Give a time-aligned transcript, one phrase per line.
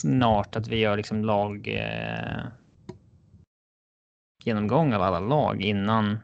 [0.00, 1.68] snart att vi gör liksom lag.
[1.68, 2.44] Eh,
[4.44, 6.18] genomgång av alla lag innan.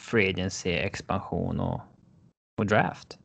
[0.00, 1.80] Free agency, expansion och,
[2.58, 3.18] och draft.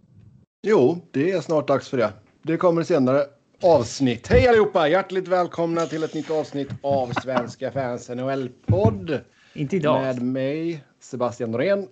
[0.68, 2.14] Jo, det är snart dags för det.
[2.42, 3.26] Det kommer senare
[3.62, 4.28] avsnitt.
[4.28, 4.88] Hej allihopa!
[4.88, 9.20] Hjärtligt välkomna till ett nytt avsnitt av Svenska fans NHL-podd.
[9.54, 10.02] Inte idag.
[10.02, 11.88] Med mig, Sebastian Norén,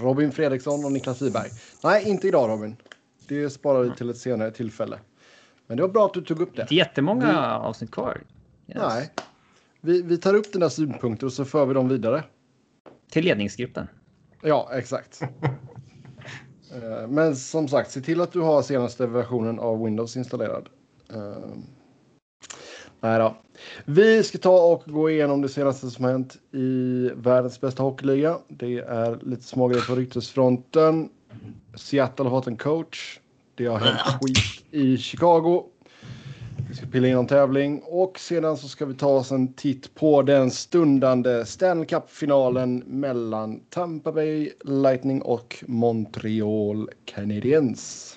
[0.00, 1.50] Robin Fredriksson och Niklas Wiberg.
[1.84, 2.76] Nej, inte idag Robin.
[3.28, 4.98] Det sparar vi till ett senare tillfälle.
[5.66, 6.62] Men det var bra att du tog upp det.
[6.62, 7.66] Inte jättemånga vi...
[7.66, 8.22] avsnitt kvar.
[8.68, 8.78] Yes.
[8.78, 9.10] Nej.
[9.80, 12.24] Vi, vi tar upp dina synpunkter och så för vi dem vidare.
[13.10, 13.88] Till ledningsgruppen.
[14.42, 15.22] Ja, exakt.
[16.74, 20.68] Eh, men som sagt, se till att du har senaste versionen av Windows installerad.
[21.14, 21.56] Uh,
[23.00, 23.36] nej då.
[23.84, 28.38] Vi ska ta och gå igenom det senaste som hänt i världens bästa hockeyliga.
[28.48, 31.08] Det är lite smågrejer på ryktesfronten.
[31.74, 33.20] Seattle har fått en coach.
[33.56, 35.64] Det har hänt skit i Chicago.
[36.68, 39.94] Vi ska pilla in någon tävling och sedan så ska vi ta oss en titt
[39.94, 48.16] på den stundande Stanley Cup-finalen mellan Tampa Bay Lightning och Montreal Canadiens.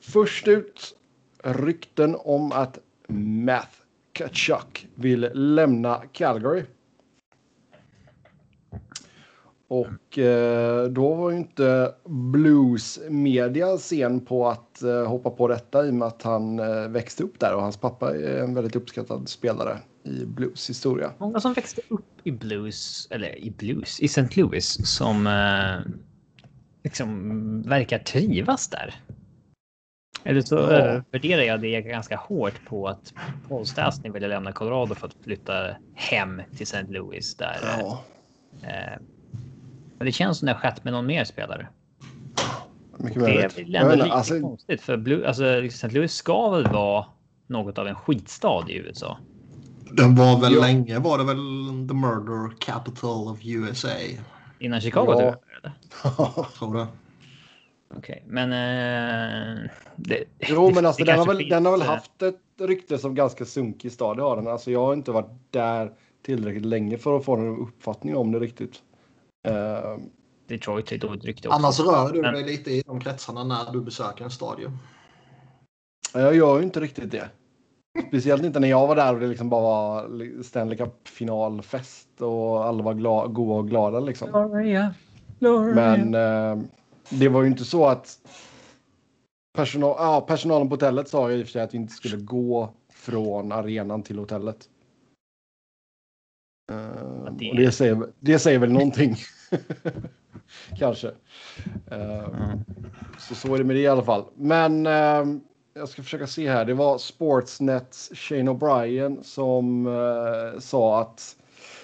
[0.00, 0.96] Först ut
[1.44, 3.76] rykten om att Math
[4.12, 6.62] Kachuk vill lämna Calgary.
[9.68, 15.86] Och eh, då var ju inte Blues media sen på att eh, hoppa på detta
[15.86, 18.76] i och med att han eh, växte upp där och hans pappa är en väldigt
[18.76, 21.12] uppskattad spelare i Blues historia.
[21.18, 24.28] Många som växte upp i Blues, eller i Blues, i St.
[24.36, 25.92] Louis som eh,
[26.82, 28.94] liksom verkar trivas där.
[30.24, 31.02] Eller så ja.
[31.10, 33.14] värderar jag det ganska hårt på att
[33.48, 36.86] Paul Stastny ville lämna Colorado för att flytta hem till St.
[36.88, 37.58] Louis där.
[37.62, 38.04] Ja.
[39.94, 41.68] Eh, men det känns som det har skett med någon mer spelare.
[42.96, 44.40] Mycket det är väl ändå lite alltså...
[44.40, 45.88] konstigt för Blue, alltså, St.
[45.88, 47.06] Louis ska väl vara
[47.46, 49.18] något av en skitstad i USA.
[49.92, 50.60] Den var väl jo.
[50.60, 51.36] länge var det väl
[51.88, 53.88] the murder capital of USA.
[54.58, 55.18] Innan Chicago ja.
[55.18, 56.52] tror jag.
[56.58, 56.86] tror det.
[57.96, 58.52] Okej, okay, men...
[58.52, 63.14] Eh, det, jo, men alltså den har, väl, den har väl haft ett rykte som
[63.14, 64.16] ganska sunkig stad.
[64.16, 64.46] Det har den.
[64.46, 65.92] Alltså jag har inte varit där
[66.22, 68.82] tillräckligt länge för att få en uppfattning om det riktigt.
[69.48, 69.98] Uh,
[70.46, 71.58] Detroit är ett dåligt rykte också.
[71.58, 74.78] Annars rör du dig lite i de kretsarna när du besöker en stadion.
[76.14, 77.28] Jag gör ju inte riktigt det.
[78.08, 82.82] Speciellt inte när jag var där och det liksom bara var Stanley Cup-finalfest och alla
[82.82, 84.00] var glada, goa och glada.
[84.00, 84.28] Liksom.
[84.30, 84.94] Gloria,
[85.38, 85.74] Gloria.
[85.74, 86.64] Men uh,
[87.08, 88.18] det var ju inte så att
[89.56, 92.16] personal, ja, personalen på hotellet sa ju i och för sig att vi inte skulle
[92.16, 94.68] gå från arenan till hotellet.
[96.70, 97.50] Uh, det...
[97.50, 99.16] Och det, säger, det säger väl någonting.
[100.78, 101.08] Kanske.
[101.92, 102.64] Uh, mm.
[103.18, 104.24] Så så är det med det i alla fall.
[104.34, 105.40] Men uh,
[105.74, 106.64] jag ska försöka se här.
[106.64, 111.36] Det var Sportsnets Shane O'Brien som uh, sa att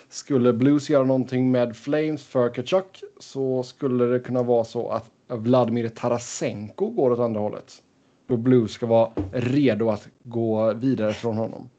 [0.08, 5.10] skulle Blues göra någonting med Flames för Kachuk så skulle det kunna vara så att
[5.28, 7.82] Vladimir Tarasenko går åt andra hållet.
[8.28, 11.70] Då Blues ska vara redo att gå vidare från honom.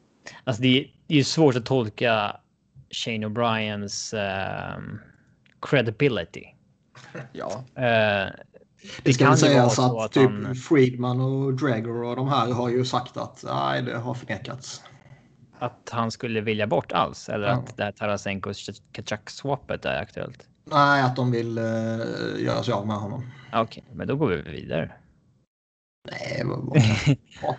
[0.43, 2.35] Alltså det är ju svårt att tolka
[2.91, 4.81] Shane O'Briens uh,
[5.61, 6.45] credibility.
[7.33, 7.63] Ja.
[7.77, 8.31] Uh,
[9.03, 10.55] det ska sägas att, att typ han...
[10.55, 14.81] Friedman och Dragger och de här har ju sagt att nej, det har förnekats.
[15.59, 17.53] Att han skulle vilja bort alls eller ja.
[17.53, 18.51] att det här Tarasenko
[18.91, 20.47] Kachak-swappet är aktuellt?
[20.65, 23.31] Nej, att de vill uh, göra sig av med honom.
[23.53, 24.91] Okej, okay, men då går vi vidare.
[26.11, 26.43] Nej,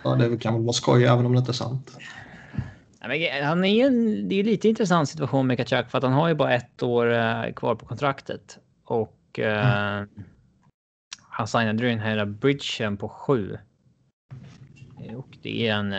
[0.03, 1.97] vad, det kan väl vara skoj även om det inte är sant.
[3.03, 6.35] Han är en, det är lite intressant situation med Kachak för att han har ju
[6.35, 8.59] bara ett år eh, kvar på kontraktet.
[8.85, 10.09] Och eh, mm.
[11.27, 13.57] han signade ju den här bridgen på sju.
[15.15, 15.89] Och det är en,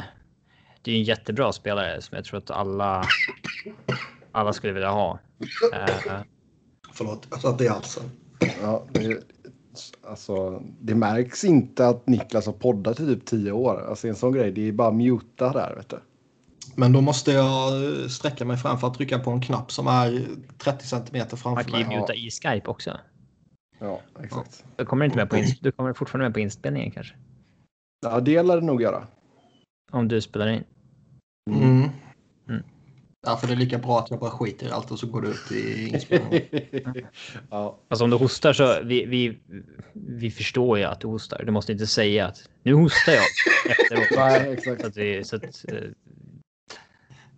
[0.82, 3.04] det är en jättebra spelare som jag tror att alla,
[4.32, 5.18] alla skulle vilja ha.
[5.72, 6.20] Eh,
[6.92, 8.10] Förlåt, jag satte i halsen.
[8.62, 9.18] Ja, det,
[10.02, 13.86] alltså, det märks inte att Niklas har poddat i typ tio år.
[13.88, 16.00] Alltså en sån grej, det är bara muta där vet du.
[16.76, 17.72] Men då måste jag
[18.10, 20.26] sträcka mig fram för att trycka på en knapp som är
[20.58, 21.72] 30 centimeter framför mig.
[21.72, 22.98] Man kan ju muta i Skype också.
[23.78, 24.64] Ja, exakt.
[24.76, 27.14] Du kommer, inte med på du kommer fortfarande med på inspelningen kanske?
[28.00, 29.06] Ja, det lär det nog göra.
[29.92, 30.64] Om du spelar in?
[31.50, 31.90] Mm.
[32.48, 32.62] mm.
[33.22, 35.28] Därför är det lika bra att jag bara skiter i allt och så går det
[35.28, 36.46] ut i inspelningen.
[37.50, 37.78] ja.
[37.88, 39.38] Alltså om du hostar så vi, vi,
[39.92, 41.44] vi förstår ju att du hostar.
[41.44, 43.24] Du måste inte säga att nu hostar jag
[43.70, 44.18] efteråt.
[44.18, 44.80] Nej, exakt.
[44.80, 45.78] Så att vi, så att, eh,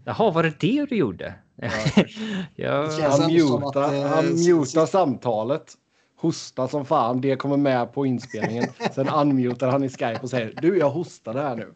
[0.08, 1.35] Jaha, var det det du gjorde?
[1.55, 1.70] Ja.
[2.55, 2.88] ja.
[3.11, 5.73] Han mutar, eh, han mutar samtalet.
[6.20, 7.20] Hosta som fan.
[7.20, 8.64] Det kommer med på inspelningen.
[8.94, 11.75] Sen unmutar han i Skype och säger du, jag hostade här nu.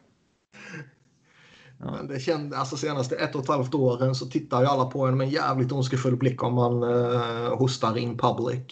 [1.78, 1.90] Ja.
[1.90, 5.06] Men det kände, alltså senaste ett och ett halvt åren så tittar ju alla på
[5.06, 8.62] en med en jävligt ondskefull blick om man uh, hostar in public.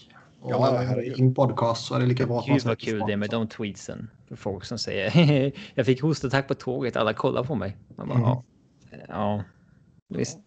[0.40, 1.19] Och ja, herregud.
[1.19, 3.31] in podcast så är det lika bra att man Gud vad kul det är med
[3.31, 4.10] de tweetsen.
[4.28, 7.76] För folk som säger jag fick hostattack på tåget, alla kollar på mig.
[7.96, 8.28] Man bara, mm.
[8.28, 8.44] ja,
[9.08, 9.44] ja,
[10.08, 10.38] visst.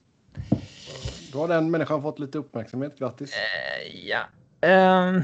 [1.33, 3.33] Då har den människan fått lite uppmärksamhet, grattis.
[3.33, 4.19] Uh, ja.
[4.61, 5.23] Um...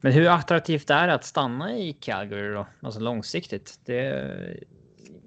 [0.00, 2.66] Men hur attraktivt är det att stanna i Calgary då?
[2.82, 3.80] Alltså långsiktigt?
[3.84, 3.96] Det,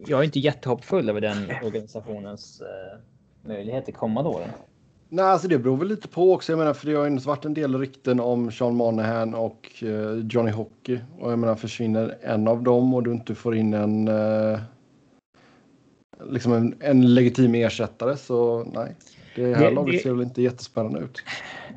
[0.08, 3.00] jag är inte jättehoppfull över den organisationens eh,
[3.48, 4.50] möjligheter kommande åren.
[5.16, 6.52] Nej, alltså det beror väl lite på också.
[6.52, 10.28] Jag menar, för det har ju varit en del rykten om Sean Monahan och eh,
[10.30, 11.00] Johnny Hockey.
[11.20, 14.60] Och jag menar, försvinner en av dem och du inte får in en, eh,
[16.30, 18.96] liksom en, en legitim ersättare så nej.
[19.36, 21.24] Det här det, laget ser väl inte jättespännande ut.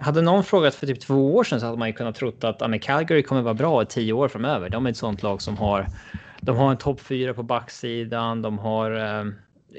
[0.01, 2.57] Hade någon frågat för typ två år sedan så hade man ju kunnat trott att
[2.61, 4.71] ja, Calgary kommer vara bra i tio år framöver.
[4.71, 5.87] De är ett sånt lag som har.
[6.41, 8.43] De har en topp fyra på backsidan.
[8.43, 9.25] De har eh,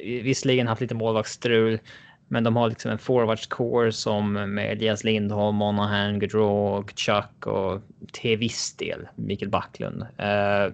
[0.04, 1.80] visserligen haft lite målvaktsstrul,
[2.28, 7.82] men de har liksom en forwardscore som med Elias Lindholm, Monahan, Gaudreau, Chuck och
[8.12, 10.02] till viss del Mikael Backlund.
[10.02, 10.74] Eh,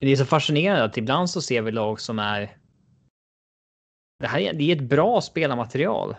[0.00, 2.56] det är så fascinerande att ibland så ser vi lag som är
[4.18, 6.16] det här är, det är ett bra spelarmaterial.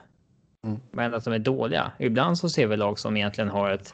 [0.68, 0.80] Mm.
[0.92, 1.92] Men att de är dåliga.
[2.00, 3.94] Ibland så ser vi lag som egentligen har ett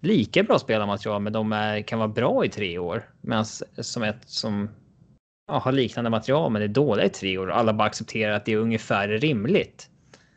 [0.00, 3.10] lika bra spelarmaterial, men de är, kan vara bra i tre år.
[3.20, 3.44] Medan
[3.78, 4.68] som ett som
[5.46, 7.46] ja, har liknande material, men är dåliga i tre år.
[7.46, 9.90] Och alla bara accepterar att det är ungefär rimligt.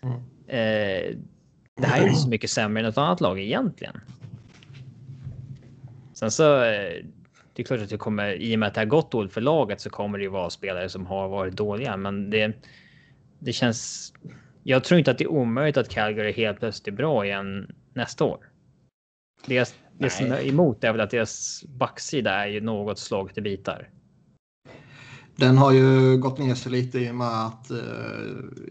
[0.04, 0.16] Mm.
[0.48, 1.18] Eh,
[1.76, 4.02] det här är inte så mycket sämre än något annat lag egentligen.
[6.14, 7.04] Sen så eh,
[7.54, 9.42] det är klart att det kommer, i och med att det har gått dåligt för
[9.42, 12.54] laget så kommer det ju vara spelare som har varit dåliga, men det,
[13.40, 14.14] det känns.
[14.64, 18.26] Jag tror inte att det är omöjligt att Calgary helt plötsligt är bra igen nästa
[18.26, 18.50] år.
[19.46, 23.42] Det, det som är emot är väl att deras backsida är ju något slaget i
[23.42, 23.90] bitar.
[25.38, 27.78] Den har ju gått ner sig lite i och med att eh,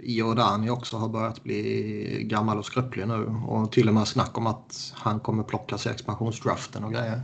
[0.02, 4.46] Iordani också har börjat bli gammal och skröplig nu och till och med snack om
[4.46, 7.20] att han kommer plockas i expansionsdraften och grejer.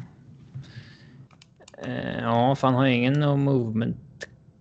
[1.79, 3.97] Eh, ja, för han har ingen no movement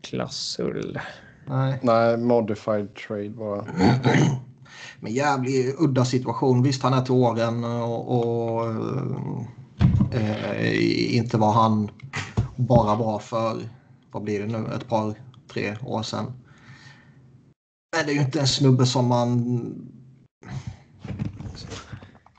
[0.01, 0.99] klausul.
[1.45, 1.79] Nej.
[1.81, 3.65] Nej, modified trade bara.
[4.99, 6.63] Men jävligt udda situation.
[6.63, 8.65] Visst, han är till åren och, och
[10.13, 11.89] eh, inte var han
[12.55, 13.57] bara bra för,
[14.11, 15.15] vad blir det nu, ett par,
[15.47, 16.33] tre år sedan.
[17.97, 19.91] Men det är ju inte en snubbe som man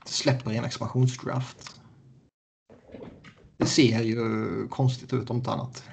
[0.05, 1.81] släpper i en expansionsdraft.
[3.57, 4.17] Det ser ju
[4.67, 5.83] konstigt ut om inte annat.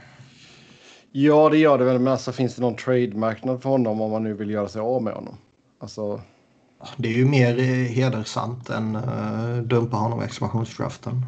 [1.13, 1.99] Ja, det gör det väl.
[1.99, 5.03] Men alltså, finns det någon trade-marknad för honom om man nu vill göra sig av
[5.03, 5.37] med honom?
[5.79, 6.21] Alltså...
[6.97, 7.55] Det är ju mer
[7.89, 11.27] hedersamt än uh, dumpa honom i expansionsdraften.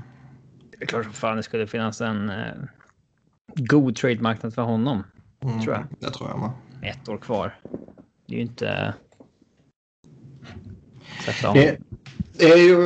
[0.70, 2.64] Det är klart som fan det skulle finnas en uh,
[3.54, 5.04] god trade-marknad för honom.
[5.44, 5.84] Mm, tror jag.
[5.99, 6.50] Det tror jag med.
[6.90, 7.58] Ett år kvar.
[8.26, 8.94] Det är ju inte...
[11.54, 11.78] Det,
[12.38, 12.76] det, är ju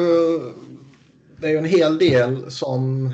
[1.41, 3.13] det är ju en hel del som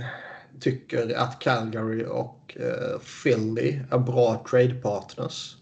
[0.60, 5.56] tycker att Calgary och eh, Philly är bra trade partners.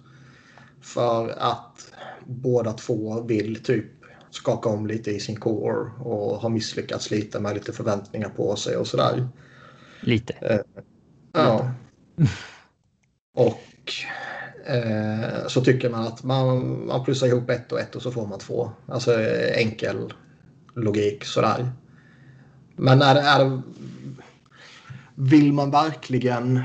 [0.80, 1.92] För att
[2.26, 3.84] båda två vill typ
[4.30, 8.76] skaka om lite i sin core och har misslyckats lite med lite förväntningar på sig
[8.76, 9.28] och sådär.
[10.00, 10.32] Lite?
[10.32, 10.82] Eh,
[11.32, 11.70] ja.
[13.34, 13.92] och
[14.66, 18.26] eh, så tycker man att man, man plussar ihop ett och ett och så får
[18.26, 18.70] man två.
[18.86, 19.20] Alltså
[19.54, 20.12] enkel
[20.74, 21.72] logik sådär.
[22.76, 23.62] Men är det, är
[25.14, 26.62] vill man verkligen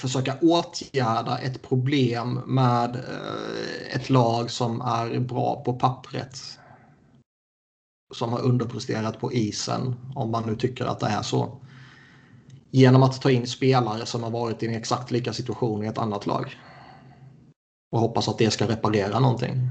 [0.00, 6.59] försöka åtgärda ett problem med eh, ett lag som är bra på pappret.
[8.10, 11.60] Som har underpresterat på isen, om man nu tycker att det är så.
[12.70, 15.98] Genom att ta in spelare som har varit i en exakt lika situation i ett
[15.98, 16.56] annat lag.
[17.92, 19.70] Och hoppas att det ska reparera någonting.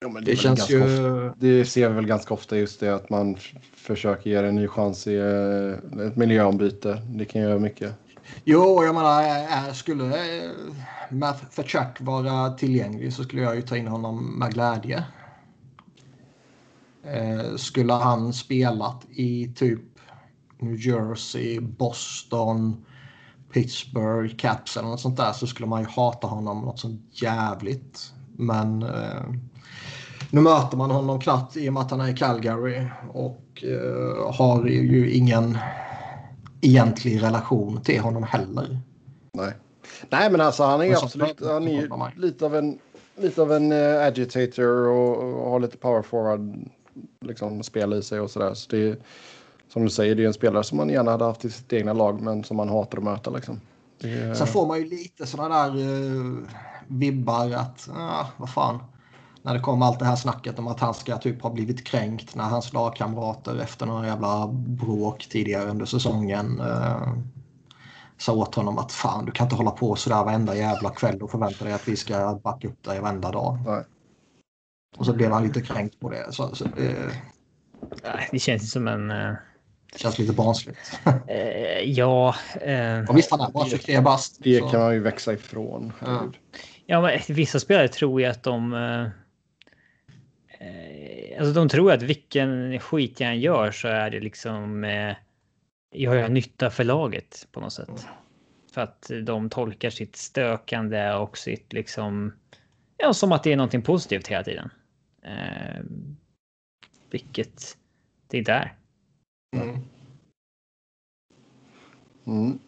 [0.00, 0.82] Ja, det, det känns ju...
[0.82, 3.36] Ofta, det ser vi väl ganska ofta just det att man
[3.74, 7.02] försöker ge en ny chans i eh, ett miljöombyte.
[7.06, 7.94] Det kan göra mycket.
[8.44, 10.50] Jo, jag menar, skulle eh,
[11.10, 15.04] Matt Fachak vara tillgänglig så skulle jag ju ta in honom med glädje.
[17.14, 19.80] Eh, skulle han spelat i typ
[20.58, 22.84] New Jersey, Boston,
[23.52, 28.12] Pittsburgh, Caps eller något sånt där så skulle man ju hata honom något sånt jävligt.
[28.36, 28.84] Men
[30.30, 34.32] nu möter man honom knappt i och med att han är i Calgary och uh,
[34.32, 35.58] har ju ingen
[36.60, 38.80] egentlig relation till honom heller.
[39.32, 39.52] Nej,
[40.10, 42.78] Nej men alltså han är alltså, absolut han är lite av en,
[43.16, 46.68] lite av en uh, agitator och, och har lite power forward
[47.20, 48.54] liksom, spel i sig och sådär.
[48.54, 48.96] Så det är,
[49.68, 51.92] som du säger, det är en spelare som man gärna hade haft i sitt egna
[51.92, 53.30] lag men som man hatar att möta.
[53.30, 53.60] Liksom.
[54.00, 54.36] Det...
[54.36, 56.38] Sen får man ju lite sådana där uh,
[56.86, 58.78] vibbar att, uh, vad fan.
[59.42, 62.34] När det kommer allt det här snacket om att han ska typ ha blivit kränkt
[62.34, 67.14] när hans lagkamrater efter några jävla bråk tidigare under säsongen uh,
[68.18, 71.30] sa åt honom att fan du kan inte hålla på sådär varenda jävla kväll och
[71.30, 73.58] förvänta dig att vi ska backa upp dig varenda dag.
[73.66, 73.84] Nej.
[74.98, 76.32] Och så blev han lite kränkt på det.
[76.32, 77.12] Så, så, eh,
[78.30, 79.10] det känns som en...
[79.10, 79.34] Uh...
[79.96, 81.00] Känns lite barnsligt.
[81.06, 82.34] uh, ja.
[82.66, 83.10] Uh...
[83.10, 84.38] Och visst, han är bara 23 bast.
[84.42, 84.68] Det så.
[84.68, 85.92] kan man ju växa ifrån.
[86.00, 86.32] Ja.
[86.86, 88.72] ja, men vissa spelare tror ju att de...
[91.38, 94.84] Alltså de tror att vilken skit jag än gör så är det liksom...
[95.90, 98.06] Jag har nytta för laget på något sätt.
[98.74, 102.32] För att de tolkar sitt stökande och sitt liksom...
[102.96, 104.70] Ja, som att det är någonting positivt hela tiden.
[105.28, 105.82] Eh,
[107.10, 107.76] vilket
[108.26, 108.76] det inte är.
[109.56, 109.76] Mm.
[112.26, 112.58] Mm.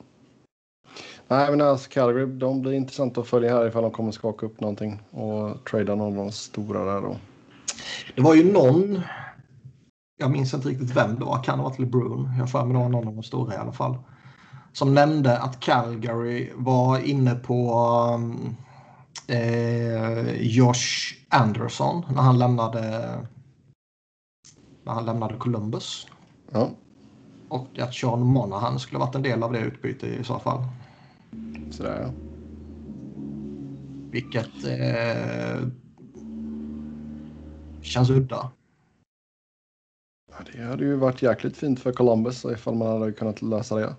[1.28, 4.60] Nej, men alltså Calgary, de blir intressanta att följa här ifall de kommer skaka upp
[4.60, 7.16] någonting och trada någon av de stora där då.
[8.14, 9.00] Det var ju någon,
[10.16, 12.88] jag minns inte riktigt vem det var, kan ha varit LeBron, jag får det var
[12.88, 13.98] någon av de stora i alla fall,
[14.72, 17.74] som nämnde att Calgary var inne på
[18.14, 18.56] um,
[19.30, 22.80] eh, Josh Anderson när han lämnade
[24.84, 26.06] när han lämnade Columbus.
[26.50, 26.70] Ja.
[27.48, 30.64] Och att Sean Monahan skulle varit en del av det utbytet i så fall.
[31.70, 32.12] Sådär ja.
[34.10, 35.68] Vilket eh,
[37.82, 38.50] känns udda.
[40.30, 43.94] Ja, det hade ju varit jäkligt fint för Columbus ifall man hade kunnat lösa det.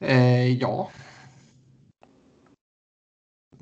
[0.00, 0.90] Eh, ja,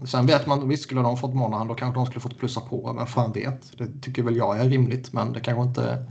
[0.05, 2.93] Sen vet man, visst skulle de fått Monahan då kanske de skulle fått plussa på.
[2.93, 3.79] men fan vet?
[3.79, 6.05] Det tycker väl jag är rimligt men det kanske inte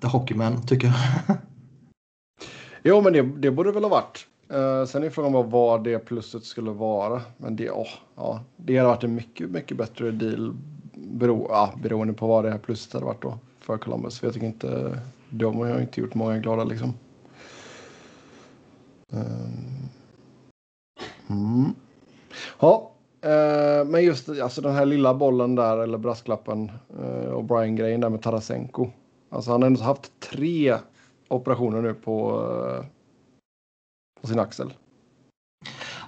[0.00, 0.92] The Hockeymän tycker.
[2.82, 4.26] jo men det, det borde väl ha varit.
[4.52, 7.22] Uh, sen är frågan vad det plusset skulle vara.
[7.36, 10.56] Men det, oh, ja, det hade varit en mycket, mycket bättre deal
[10.94, 14.18] bero, ja, beroende på vad det här plusset hade varit då för Columbus.
[14.18, 15.00] För jag tycker inte,
[15.30, 16.94] de har inte gjort många glada liksom.
[19.10, 19.88] Um,
[21.28, 21.74] mm.
[22.60, 28.00] Ja, eh, men just alltså den här lilla bollen där, eller brasklappen eh, och Brian-grejen
[28.00, 28.90] där med Tarasenko.
[29.30, 30.78] Alltså han har ändå haft tre
[31.28, 32.40] operationer nu på,
[32.80, 32.86] eh,
[34.20, 34.72] på sin axel.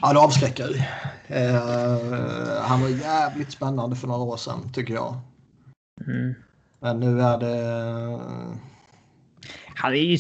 [0.02, 0.88] Ja, det avskräcker.
[1.26, 5.14] Eh, han var jävligt spännande för några år sedan, tycker jag.
[6.06, 6.34] Mm.
[6.80, 8.20] Men nu är det...
[9.74, 10.18] Han är ju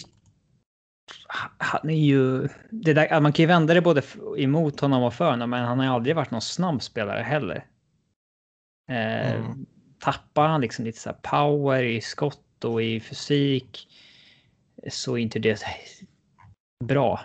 [1.58, 2.48] han är ju...
[2.70, 4.02] Det där, man kan ju vända det både
[4.38, 7.66] emot honom och för honom, men han har aldrig varit någon snabb spelare heller.
[8.90, 9.66] Eh, mm.
[9.98, 13.88] Tappar han liksom lite så power i skott och i fysik
[14.90, 15.62] så är inte det
[16.84, 17.20] bra.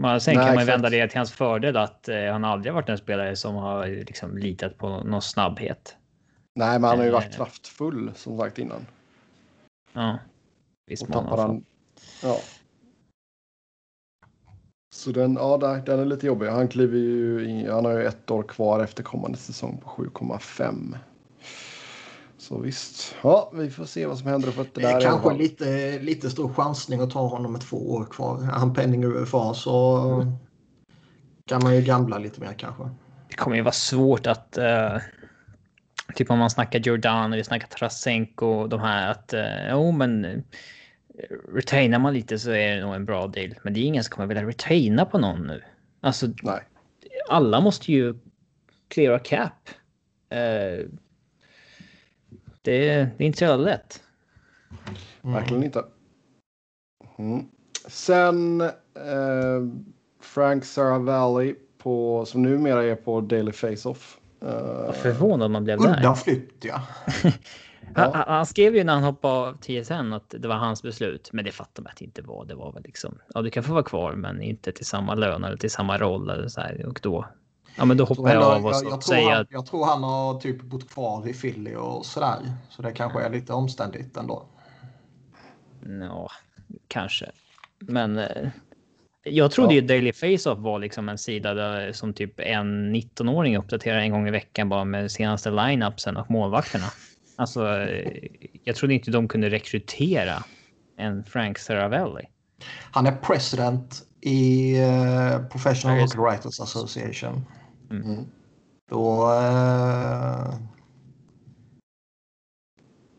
[0.00, 2.74] Men sen Nej, kan man ju vända det till hans fördel att eh, han aldrig
[2.74, 5.96] varit en spelare som har liksom litat på någon snabbhet.
[6.54, 8.86] Nej, men han har ju varit eh, kraftfull som sagt innan.
[9.92, 10.18] Ja.
[10.86, 11.64] Visst och tappar han.
[12.22, 12.38] Ja.
[14.96, 16.46] Så den, ja, den är lite jobbig.
[16.46, 20.96] Han kliver ju in, han har ju ett år kvar efter kommande säsong på 7,5.
[22.38, 24.50] Så visst, ja, vi får se vad som händer.
[24.50, 28.04] För det, det är kanske lite, lite stor chansning att ta honom med två år
[28.04, 28.42] kvar.
[28.42, 30.32] Är han penning UFA så mm.
[31.46, 32.82] kan man ju gambla lite mer kanske.
[33.28, 35.00] Det kommer ju vara svårt att uh,
[36.14, 40.44] typ om man snackar Jordan eller snackar Tarasenko de här att uh, jo men
[41.52, 43.54] retainar man lite så är det nog en bra deal.
[43.62, 45.62] Men det är ingen som kommer vilja retaina på någon nu.
[46.00, 46.62] Alltså, Nej.
[47.28, 48.14] alla måste ju
[48.88, 49.68] cleara cap.
[50.32, 50.88] Uh,
[52.62, 54.02] det, det, är inte så jävla lätt.
[55.22, 55.34] Mm.
[55.34, 55.84] Verkligen inte.
[57.18, 57.46] Mm.
[57.88, 58.70] Sen eh,
[60.20, 64.18] Frank Saravalli på, som numera är på Daily Face-Off.
[64.42, 65.98] Uh, förvånad man blev där.
[65.98, 66.82] Udda flytt ja.
[67.94, 71.44] Han, han, skrev ju när han hoppade av TSN att det var hans beslut, men
[71.44, 72.44] det fattar man att det inte var.
[72.44, 75.44] Det var väl liksom, ja du kan få vara kvar men inte till samma lön
[75.44, 76.86] eller till samma roll eller så här.
[76.86, 77.26] Och då,
[77.76, 79.84] ja men då hoppar jag, jag av och så jag, jag säger han, Jag tror
[79.86, 82.36] han har typ bott kvar i Philly och sådär.
[82.70, 84.46] Så det kanske är lite omständigt ändå.
[86.00, 86.30] Ja,
[86.88, 87.30] kanske.
[87.78, 88.48] Men eh,
[89.24, 89.80] jag trodde ja.
[89.80, 94.28] ju Daily Face-Off var liksom en sida där som typ en 19-åring uppdaterar en gång
[94.28, 96.86] i veckan bara med senaste line-upsen och målvakterna.
[97.36, 97.88] Alltså,
[98.64, 100.44] jag trodde inte de kunde rekrytera
[100.96, 102.24] en Frank Saravelli.
[102.90, 107.44] Han är president i uh, Professional Hockey Writers Association.
[107.90, 108.02] Mm.
[108.02, 108.24] mm.
[108.90, 110.54] Då uh,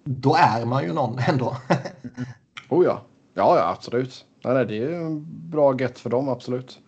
[0.03, 1.57] då är man ju någon ändå.
[2.69, 3.01] Oh ja.
[3.33, 4.25] Ja, ja absolut.
[4.43, 6.79] Nej, nej, det är en bra get för dem, absolut.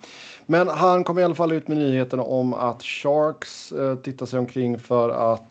[0.45, 4.39] Men han kom i alla fall ut med nyheterna om att Sharks eh, tittar sig
[4.39, 5.45] omkring för att eh,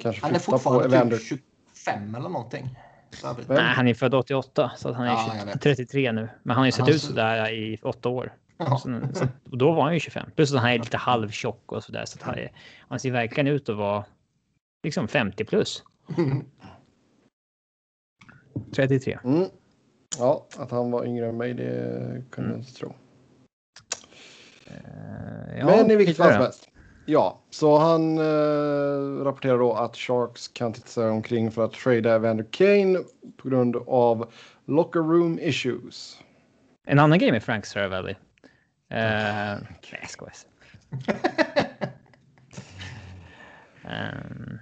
[0.00, 1.16] kanske Han är på fortfarande Evander.
[1.16, 1.42] typ
[1.74, 2.78] 25 eller någonting.
[3.10, 5.60] Så Nej, han är född 88 så att han är Ja, 20 jag vet.
[5.62, 6.28] 33 nu.
[6.42, 8.32] Men han har ju sett Han ut sådär i åtta år.
[8.56, 8.78] Ja.
[8.78, 10.30] Så, så, och då var han ju 25.
[10.36, 12.04] Plus att han är lite halvtjock och sådär.
[12.04, 12.52] Så att han, är,
[12.88, 14.04] han ser verkligen ut att vara
[14.84, 15.82] liksom 50 plus.
[18.74, 19.18] 33.
[19.24, 19.48] Mm.
[20.18, 22.94] Ja, att han var yngre än mig, det kunde jag inte tro.
[24.66, 26.44] Eh, ja, Men i vilket fall som där.
[26.44, 26.68] helst.
[27.06, 32.14] Ja, så han eh, rapporterar då att Sharks kan titta sig omkring för att trada
[32.14, 32.98] Evander Kane
[33.36, 34.32] på grund av
[34.64, 36.18] locker room issues.
[36.86, 38.10] En annan grej med Frank Saravelli.
[38.10, 38.16] Uh,
[38.90, 39.58] nej,
[40.00, 40.34] jag skojar.
[43.84, 44.58] um,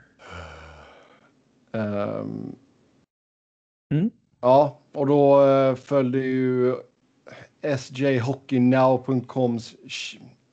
[1.72, 2.56] Ehm,
[3.92, 4.10] Mm.
[4.40, 6.74] Ja, och då uh, följde ju
[8.20, 9.74] sjhockeynow.coms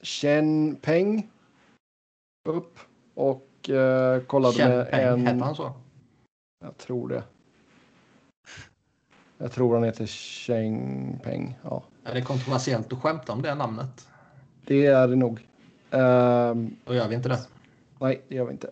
[0.02, 1.30] Chen Peng
[2.50, 2.80] upp
[3.14, 5.28] och eh, kollade Chen med en...
[5.28, 5.72] hette han så?
[6.64, 7.24] Jag tror det.
[9.38, 11.58] Jag tror han heter Cheng Peng.
[11.64, 14.08] Ja, Är det kontroversiellt att skämta om det namnet?
[14.66, 15.48] det är det nog.
[15.92, 17.40] Ehm, Då gör vi inte det.
[18.00, 18.70] nej, det gör vi inte.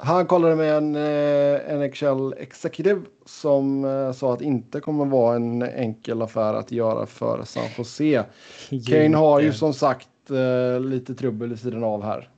[0.00, 5.62] Han kollade med en eh, NHL Executive som eh, sa att inte kommer vara en
[5.62, 8.24] enkel affär att göra för San Jose.
[8.86, 12.28] Kane har ju som sagt eh, lite trubbel i sidan av här.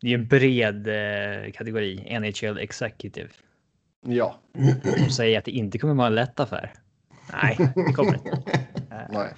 [0.00, 3.28] Det är ju en bred eh, kategori, NHL Executive.
[4.06, 4.38] Ja,
[4.98, 6.72] De säger att det inte kommer vara en lätt affär.
[7.32, 8.30] Nej, det kommer inte.
[8.92, 9.32] Eh, nej.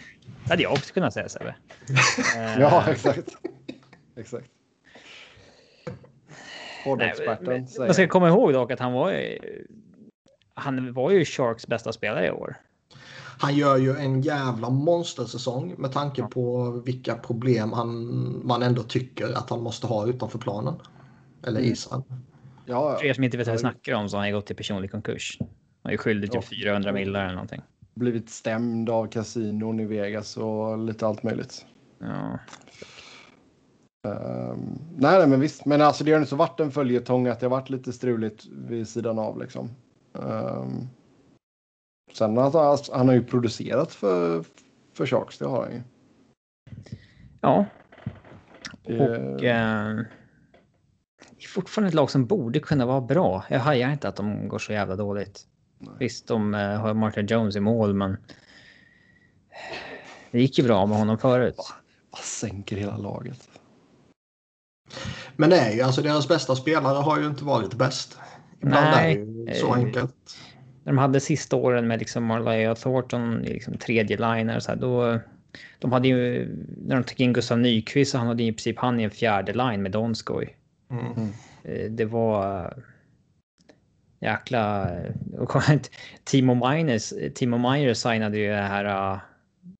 [0.45, 1.55] Det hade jag också kunnat säga Sebbe.
[2.37, 3.29] Eh, Ja, exakt.
[4.17, 4.47] exakt.
[7.43, 7.87] men- säger.
[7.87, 9.39] Man ska komma ihåg dock att han var ju,
[10.55, 12.57] han var ju Sharks bästa spelare i år.
[13.43, 19.33] Han gör ju en jävla monstersäsong med tanke på vilka problem han, man ändå tycker
[19.33, 20.75] att han måste ha utanför planen.
[21.47, 21.73] Eller Mm.
[21.73, 22.03] isen.
[22.67, 24.57] Ja, För er som inte vet vad jag snackar om så har han gått till
[24.57, 25.39] personlig konkurs.
[25.83, 26.57] Han är skyldig typ Ja.
[26.65, 27.63] 400 miljoner eller någonting.
[27.95, 31.67] blivit stämd av kasinon i Vegas och lite allt möjligt.
[31.99, 32.39] Ja.
[34.09, 35.67] Ehm, nej, nej, men visst.
[35.67, 38.47] Men alltså det har ju så varit en följetong att det har varit lite struligt
[38.47, 39.71] vid sidan av liksom.
[40.13, 40.89] Um,
[42.13, 44.45] sen att han, han har ju producerat för,
[44.95, 45.83] för Sharks, det har han ju.
[47.41, 47.65] Ja,
[48.83, 49.95] Det- och eh,
[51.37, 53.45] det är fortfarande ett lag som borde kunna vara bra.
[53.51, 55.47] Jag hajar inte att de går så jävla dåligt.
[55.79, 55.91] Nej.
[55.99, 58.17] Visst, de eh, har Martin Jones i mål, men
[60.31, 61.57] det gick ju bra med honom förut.
[62.11, 63.49] Bara sänker hela laget.
[65.37, 68.19] Men det är ju alltså deras bästa spelare har ju inte varit bäst.
[68.61, 70.37] Ibland Nej, är det ju så eh, enkelt.
[70.85, 74.77] När de hade sista åren med liksom Marley Thornton i liksom tredje liner så här,
[74.79, 75.19] då.
[75.79, 76.49] De hade ju
[76.87, 79.53] när de tog in Gustav Nyqvist så han hade i princip han i en fjärde
[79.53, 80.57] line med Donskoj.
[80.91, 81.29] Mm.
[81.65, 82.71] Eh, Det var eh,
[84.21, 84.91] jäkla...
[85.39, 85.53] och
[86.25, 89.13] Timo Miners, Timo Meyer signade ju det här...
[89.15, 89.19] eh,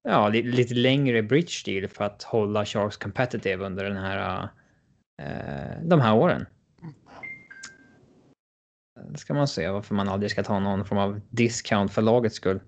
[0.03, 4.49] Ja, li- lite längre bridge deal för att hålla Sharks competitive under den här...
[5.23, 6.47] eh, De här åren.
[8.95, 12.37] Det ska man se varför man aldrig ska ta någon form av discount för lagets
[12.37, 12.61] skull.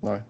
[0.00, 0.22] Nej.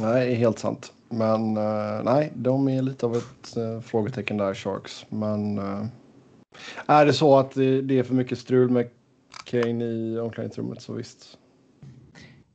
[0.00, 0.92] Nej, det är helt sant.
[1.08, 5.06] Men eh, nej, de är lite av ett uh, frågetecken där, Sharks.
[5.08, 5.86] Men eh,
[6.86, 8.88] är det så att det, det är för mycket strul med
[9.44, 11.38] Kane i omklädningsrummet så visst.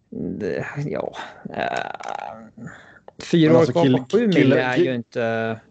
[0.10, 1.16] Det, ja.
[1.54, 2.66] eh,
[3.32, 5.20] Fyra år alltså, kvar på sju mil är ju inte...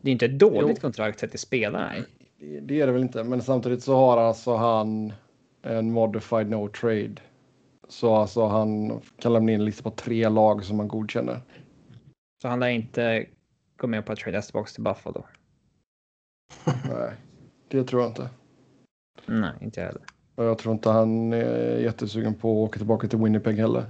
[0.01, 0.81] Det är inte ett dåligt Jo.
[0.81, 1.93] kontrakt sett till spelarna.
[2.41, 5.13] Det, det är det väl inte, men samtidigt så har alltså han
[5.63, 7.15] en modified no trade.
[7.89, 11.41] Så alltså han kan lämna in en lista på tre lag som han godkänner.
[12.43, 13.27] Så han lär inte
[13.77, 15.25] gå med på att trada tillbaka till Buffalo.
[16.65, 17.13] Nej,
[17.69, 18.29] det tror jag inte.
[19.27, 20.03] Nej, inte jag heller.
[20.35, 23.85] Och jag tror inte han är jättesugen på att åka tillbaka till Winnipeg heller.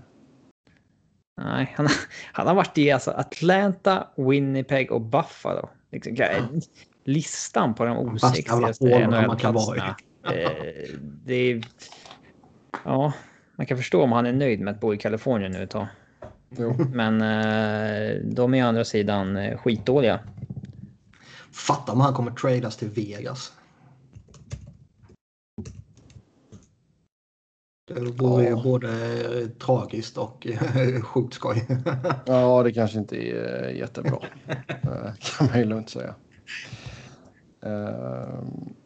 [1.41, 1.89] Nej, han,
[2.33, 5.69] han har varit i alltså Atlanta, Winnipeg och Buffalo.
[5.91, 6.15] Liksom,
[7.09, 9.11] listan på de osexigaste man.
[9.11, 9.97] NHL-platserna.
[10.25, 10.95] Eh,
[11.25, 11.65] det är...
[12.85, 13.13] Ja,
[13.57, 15.87] man kan förstå om han är nöjd med att bo i Kalifornien nu ett tag.
[16.51, 16.77] Jo.
[16.93, 20.21] Men eh, de är å andra sidan eh, skitdåliga.
[21.53, 23.53] Fatta om han kommer tradas till Vegas.
[27.89, 28.63] Det vore ju Ja.
[28.63, 30.47] både eh, tragiskt och
[31.03, 31.67] sjukt skoj.
[32.27, 34.19] Ja, det kanske inte är jättebra.
[34.69, 36.15] Eh, kan man ju lugnt säga.
[37.63, 38.39] Eh,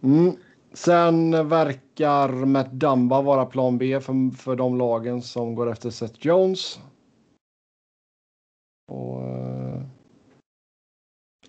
[0.03, 0.37] mm.
[0.73, 6.27] Sen verkar Matt Dumba vara plan B för, för de lagen som går efter Seth
[6.27, 6.81] Jones.
[8.93, 9.83] Och, eh,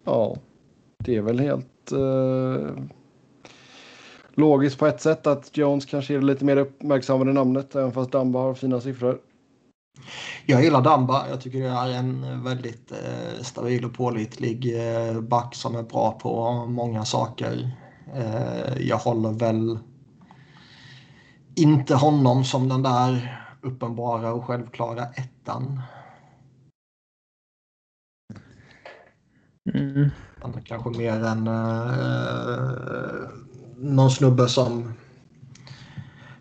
[0.04, 0.36] ja,
[0.98, 2.84] det är väl helt eh,
[4.30, 8.40] logiskt på ett sätt att Jones kanske är lite mer uppmärksammade namnet även fast Dumba
[8.40, 9.20] har fina siffror.
[10.46, 11.30] Jag gillar Damba.
[11.30, 16.12] Jag tycker det är en väldigt eh, stabil och pålitlig eh, back som är bra
[16.12, 17.72] på många saker.
[18.16, 19.80] Eh, jag håller väl
[21.56, 25.82] inte honom som den där uppenbara och självklara ettan.
[29.74, 30.10] Mm.
[30.42, 33.30] Han är kanske mer än eh,
[33.78, 34.94] någon snubbe som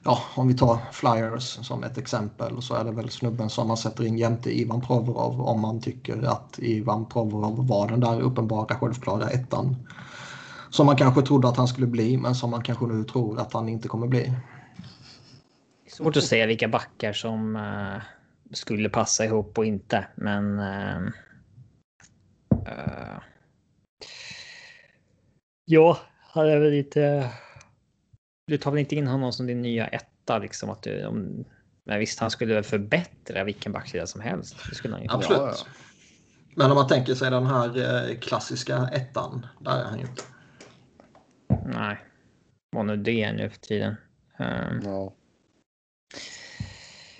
[0.04, 3.76] ja, om vi tar Flyers som ett exempel så är det väl snubben som man
[3.76, 8.74] sätter in jämte Ivan Provorov om man tycker att Ivan Provorov var den där uppenbara
[8.74, 9.76] självklara ettan.
[10.70, 13.52] Som man kanske trodde att han skulle bli men som man kanske nu tror att
[13.52, 14.32] han inte kommer bli.
[15.88, 18.02] Svårt att säga vilka backar som uh,
[18.52, 20.58] skulle passa ihop och inte, men.
[20.58, 21.08] Uh,
[22.52, 23.18] uh,
[25.64, 25.98] ja,
[26.34, 27.30] han är väl lite
[28.52, 31.44] du tar väl inte in honom som din nya etta liksom att du om,
[31.84, 34.56] men visst, han skulle väl förbättra vilken backsida som helst.
[34.68, 35.08] Det skulle han ju.
[35.10, 35.40] Absolut.
[35.40, 35.54] Ja.
[36.54, 37.78] Men om man tänker sig den här
[38.10, 40.22] eh, klassiska ettan, där är han ju inte.
[41.66, 42.00] Nej,
[42.70, 43.96] vad nu det är nu för tiden.
[44.38, 44.80] Um...
[44.84, 45.14] Ja.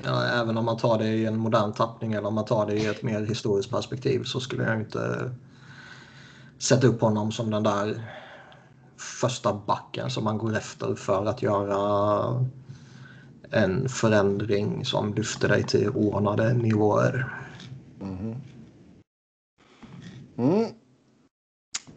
[0.05, 2.75] Ja, även om man tar det i en modern tappning eller om man tar det
[2.75, 5.31] i ett mer historiskt perspektiv så skulle jag inte
[6.59, 8.03] sätta upp honom som den där
[9.03, 12.47] första backen som man går efter för att göra
[13.51, 17.35] en förändring som lyfter dig till ordnade nivåer.
[18.01, 18.37] Mm.
[20.37, 20.67] Mm.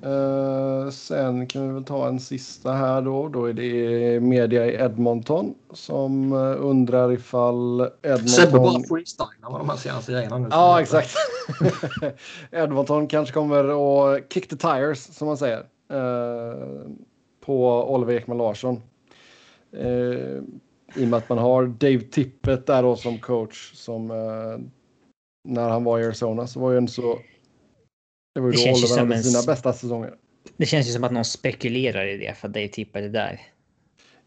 [0.06, 3.28] Uh, sen kan vi väl ta en sista här då.
[3.28, 8.28] Då är det media i Edmonton som uh, undrar ifall Edmonton...
[8.28, 10.48] Sebbe bara freestylar med de här senaste grejerna nu.
[10.52, 11.15] Ja, exakt.
[12.52, 13.63] Edmonton kanske kommer
[14.15, 15.65] att kick the tires som man säger.
[15.89, 16.89] Eh,
[17.45, 18.82] på Oliver Ekman Larsson.
[19.74, 20.41] Uh,
[20.95, 24.60] I och med att man har Dave Tippett där då som coach som uh,
[25.48, 27.19] när han var i Arizona så var ju en så.
[28.36, 29.45] Det var ju det då Oliver hade sina en...
[29.45, 30.13] bästa säsonger.
[30.58, 33.41] Det känns ju som att någon spekulerar i det för att Dave Tippett är där.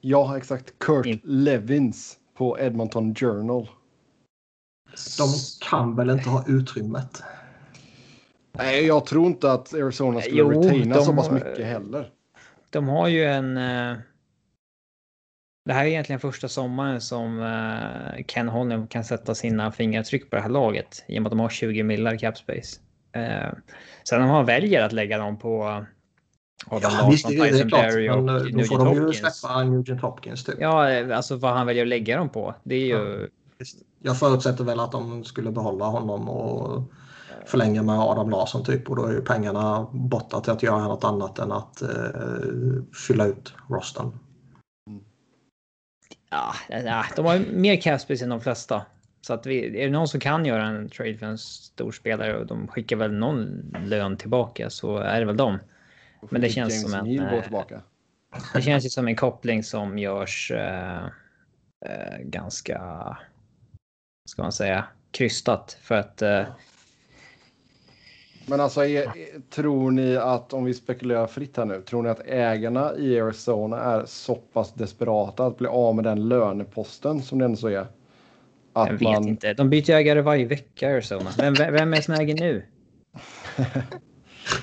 [0.01, 0.79] Ja, exakt.
[0.79, 1.21] Kurt In...
[1.25, 3.69] Levins på Edmonton Journal.
[5.19, 5.29] De
[5.71, 7.23] kan väl inte ha utrymmet?
[8.59, 12.11] Nej, jag tror inte att Arizona skulle jo, retaina de, så pass mycket heller.
[12.71, 13.57] De har ju en...
[13.57, 13.97] Eh,
[15.65, 20.37] det här är egentligen första sommaren som eh, Ken Holm kan sätta sina fingeravtryck på
[20.37, 22.81] det här laget i och med att de har 20 millar cap space.
[23.13, 23.53] Eh,
[24.05, 25.85] sen om han väljer att lägga dem på
[26.67, 28.69] Adam ja, visst, det, Tyson Berry och Nugent Hopkins.
[28.69, 30.55] Då får de ju släppa Nugent Hopkins typ.
[30.59, 32.55] Ja, alltså vad han väljer att lägga dem på.
[32.63, 33.29] Det är ju...
[33.59, 33.65] Ja,
[34.03, 36.83] jag förutsätter väl att de skulle behålla honom och
[37.47, 41.05] förlänga med Adam Larsson typ och då är ju pengarna borta till att göra något
[41.05, 41.89] annat än att eh,
[43.07, 44.13] fylla ut rosten.
[46.31, 46.55] Ja,
[47.17, 48.83] de har mer capspace än de flesta.
[49.21, 52.39] Så att vi, är det någon som kan göra en trade för en stor spelare
[52.39, 55.59] och de skickar väl någon lön tillbaka så är det väl dem.
[56.31, 57.19] Men det känns som en...
[57.19, 57.45] Eh,
[58.55, 61.05] det känns ju som en koppling som görs eh,
[61.87, 62.79] eh, ganska,
[64.29, 65.79] ska man säga, krystat.
[65.83, 66.43] För att eh,
[68.49, 69.13] men alltså, är,
[69.51, 73.81] tror ni att om vi spekulerar fritt här nu, tror ni att ägarna i Arizona
[73.81, 77.87] är så pass desperata att bli av med den löneposten som det ändå så är?
[78.73, 79.29] Att jag vet man...
[79.29, 79.55] inte.
[79.55, 81.31] De byter ägare varje vecka Arizona.
[81.39, 82.63] Vem, vem är som äger nu?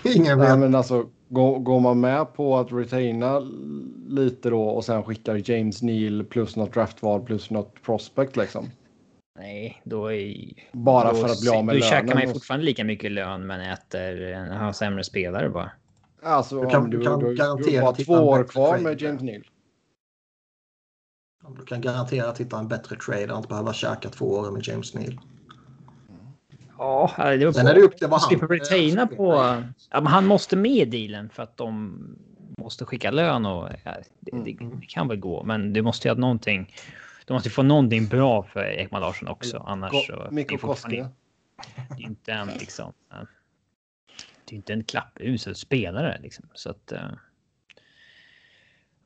[0.16, 0.60] Ingen vet.
[0.60, 3.40] men alltså, går, går, man med på att retaina
[4.08, 8.70] lite då och sen skickar James Neal plus något draftval plus något prospect liksom?
[9.36, 10.34] Nej, då är...
[10.72, 11.82] Bara då, för att bli av med lönen?
[11.82, 15.72] Då käkar man ju fortfarande lika mycket lön men äter, har sämre spelare bara.
[16.22, 19.44] Alltså, du kan, du, kan du, garantera du har två år kvar med James Neal.
[21.58, 24.68] Du kan garantera att hitta en bättre trade och inte behöva käka två år med
[24.68, 25.20] James Neal.
[26.78, 28.50] Ja, det var Sen är det upp till vad han...
[28.50, 29.34] Retaina på...
[29.92, 32.00] Ja, men han måste med i dealen för att de
[32.58, 33.70] måste skicka lön och...
[33.84, 36.74] Ja, det, det, det, kan väl gå, men du måste ju ha någonting
[37.26, 39.58] de måste få någonting bra för Ekman Larsson också.
[39.68, 40.28] Annars så...
[40.32, 41.08] Mikko Koskinen.
[41.98, 42.94] Det är inte en liksom...
[44.46, 46.50] Det är inte en klappusel spelare liksom.
[46.54, 46.92] Så att...
[46.92, 47.12] Eh,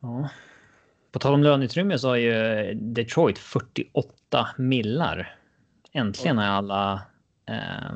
[0.01, 0.29] ja.
[1.12, 5.36] På tal om löneutrymme så har ju Detroit 48 millar.
[5.93, 7.01] Äntligen har alla
[7.49, 7.95] eh,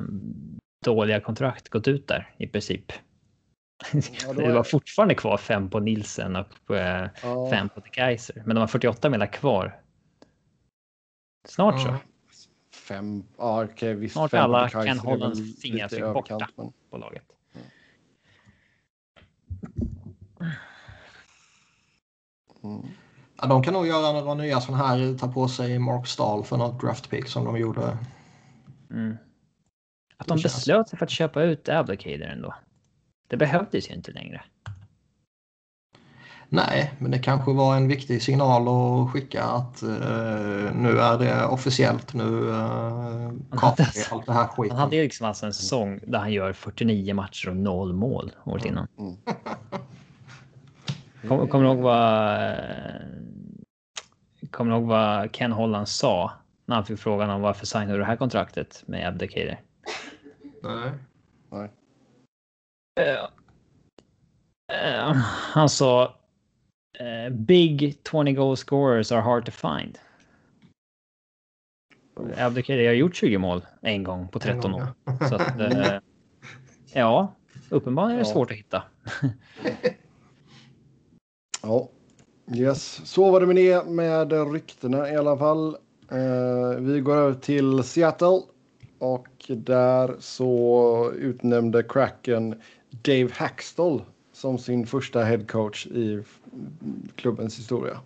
[0.84, 2.92] dåliga kontrakt gått ut där i princip.
[3.92, 7.50] Ja, det var fortfarande kvar fem på Nielsen och eh, Ja.
[7.50, 8.42] fem på De Kaiser.
[8.46, 9.80] Men de har 48 medlar kvar.
[11.44, 11.88] Snart så.
[11.88, 12.00] Mm.
[12.72, 14.12] Fem, ja okej visst.
[14.12, 16.48] Snart fem på alla The Kaiser Ken är väl Hollands fingrar lite sig överkant, borta.
[16.56, 17.24] men- på laget.
[22.64, 22.86] Mm.
[23.36, 26.56] Ja, de kan nog göra några nya sådana här, ta på sig Mark Stahl för
[26.56, 27.98] något draft pick som de gjorde.
[28.90, 29.16] Mm.
[30.16, 32.54] Att de beslöt sig för att köpa ut Abdicator ändå.
[33.28, 34.44] Det behövdes ju inte längre.
[36.48, 39.88] Nej, men det kanske var en viktig signal att skicka att eh,
[40.74, 42.14] nu är det officiellt.
[42.14, 44.76] Nu uh, kapar vi allt det här skiten.
[44.76, 48.32] Han hade ju liksom alltså en säsong där han gör 49 matcher och noll mål
[48.44, 48.86] året innan.
[48.98, 49.16] Mm.
[51.28, 52.34] Kommer kom du ihåg vad...
[52.50, 52.50] eh,
[54.50, 56.32] Kommer du ihåg vad Ken Holland sa
[56.66, 59.56] när han fick frågan om varför signade du det här kontraktet med Abdicator?
[60.62, 60.92] Nej.
[61.50, 61.70] Nej.
[63.00, 63.24] Eh,
[64.98, 65.12] eh,
[65.52, 66.14] han sa
[67.00, 69.98] eh, Big 20 goal scorers are hard to find.
[72.36, 74.86] Abdicator har gjort 20 mål en gång på 13 år.
[75.28, 75.98] Så att, eh,
[76.92, 77.34] ja,
[77.70, 78.34] uppenbarligen är det Ja.
[78.34, 78.82] svårt att hitta.
[81.62, 81.88] Ja,
[82.54, 83.00] yes.
[83.04, 85.76] Så var det med det med ryktena i alla fall.
[86.10, 88.40] Eh, vi går över till Seattle
[88.98, 94.02] och där så utnämnde Kraken Dave Hackstall
[94.44, 96.22] som sin första head coach i
[97.16, 98.00] klubbens historia.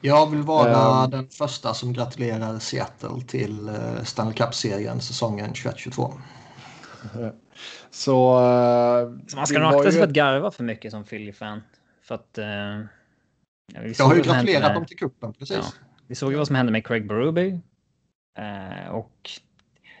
[0.00, 1.10] Jag vill vara Ehm.
[1.10, 6.12] den första som gratulerar Seattle till eh, Stanley Cup-serien säsongen 21-22.
[7.90, 11.04] Så, eh, Så man ska nog akta sig ju för att garva för mycket som
[11.04, 11.62] Philly-fan.
[12.02, 12.38] För att...
[13.74, 15.56] Ja, vi Jag har ju gratulerat dem till kuppen precis.
[15.56, 15.86] Ja.
[16.06, 17.60] Vi såg ju vad som hände med Craig Berube.
[18.38, 19.30] Eh, och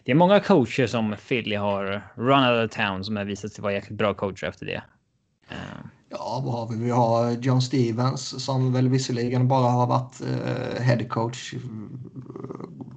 [0.04, 3.62] det är många coacher som Philly har run out of town som har visat sig
[3.62, 4.82] vara jäkligt bra coacher efter det.
[5.50, 5.56] Eh,
[6.08, 6.76] Ja, vad har vi?
[6.84, 11.60] Vi har John Stevens som väl visserligen bara har varit eh, head coach eh,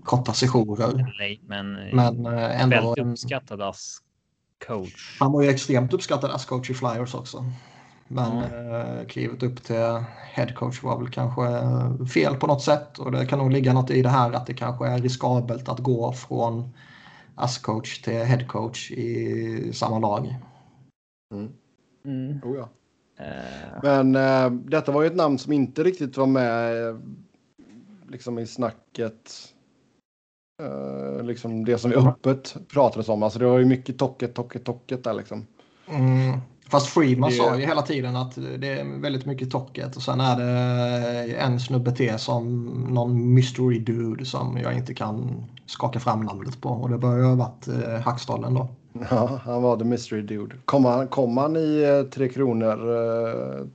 [0.03, 1.13] korta sessioner.
[1.19, 3.97] nej, men, Men eh, ändå väldigt en, uppskattad as
[4.67, 5.17] coach.
[5.19, 7.45] han var ju extremt uppskattad as coach i Flyers också.
[8.07, 8.99] Men Ja.
[8.99, 12.99] eh, klivet upp till head coach var väl kanske eh, fel på något sätt.
[12.99, 15.79] Och det kan nog ligga något i det här att det kanske är riskabelt att
[15.79, 16.73] gå från
[17.35, 20.35] as coach till head coach i samma lag.
[21.33, 21.51] Mm.
[22.05, 22.39] Mm.
[22.43, 22.69] Oh, ja.
[23.25, 26.95] Eh, Men eh, detta var ju ett namn som inte riktigt var med eh,
[28.07, 29.31] liksom i snacket.
[30.63, 33.23] Eh, liksom det som vi öppet pratades om.
[33.23, 35.47] Alltså det var ju mycket tocket, tocket, tocket där liksom.
[35.89, 36.39] Mm.
[36.69, 40.19] Fast Freeman Det- sa ju hela tiden att det är väldigt mycket tocket och sen
[40.19, 46.19] är det en snubbe till som någon mystery dude som jag inte kan skaka fram
[46.23, 48.67] namnet på och det bör ju ha varit eh, Hackstollen då.
[49.09, 50.55] Ja, han var the mystery dude.
[50.65, 53.65] Kom han, kom han i eh, Tre Kronor eh,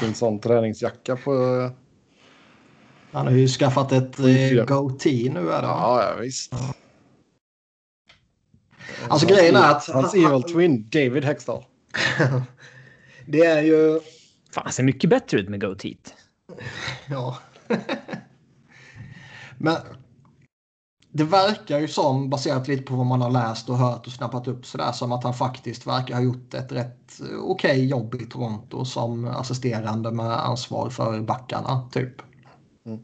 [0.00, 1.34] sin sån träningsjacka på...
[1.34, 1.70] Eh,
[3.12, 5.66] Han har ju skaffat ett eh, goatee nu är det.
[5.68, 6.52] ja, ja, visst.
[6.52, 6.68] Alltså
[9.08, 11.64] Hans grejen är att Hans han- evil twin, David Hextall.
[13.26, 14.00] det är ju...
[14.50, 16.14] fan, han ser mycket bättre ut med goateet.
[17.10, 17.38] Ja.
[19.58, 19.76] Men
[21.18, 24.48] det verkar ju som, baserat lite på vad man har läst och hört och snappat
[24.48, 28.84] upp sådär, som att han faktiskt verkar ha gjort ett rätt okej jobb i Toronto
[28.84, 32.22] som assisterande med ansvar för backarna, typ.
[32.86, 33.00] Mm.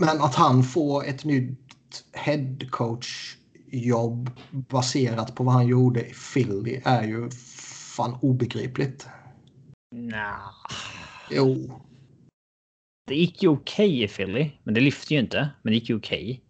[0.00, 7.02] Men att han får ett nytt headcoach-jobb baserat på vad han gjorde i Philly är
[7.02, 7.30] ju
[7.94, 9.06] fan obegripligt.
[9.94, 10.50] Nah.
[11.30, 11.80] Jo,
[13.10, 15.50] Det gick ju okej i Philly, men det lyfte ju inte.
[15.62, 16.40] Men det gick ju okej.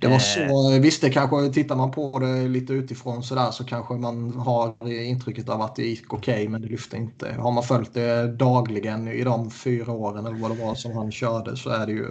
[0.00, 0.20] Det var Eh.
[0.20, 4.88] så, visst det kanske, tittar man på det lite utifrån sådär så kanske man har
[4.90, 7.32] intrycket av att det gick okej men det lyfte inte.
[7.38, 11.12] Har man följt det dagligen i de fyra åren eller vad det var som han
[11.12, 12.06] körde så är det ju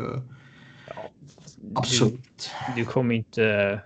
[1.75, 2.51] absurt.
[2.75, 3.79] Du, du kommer inte...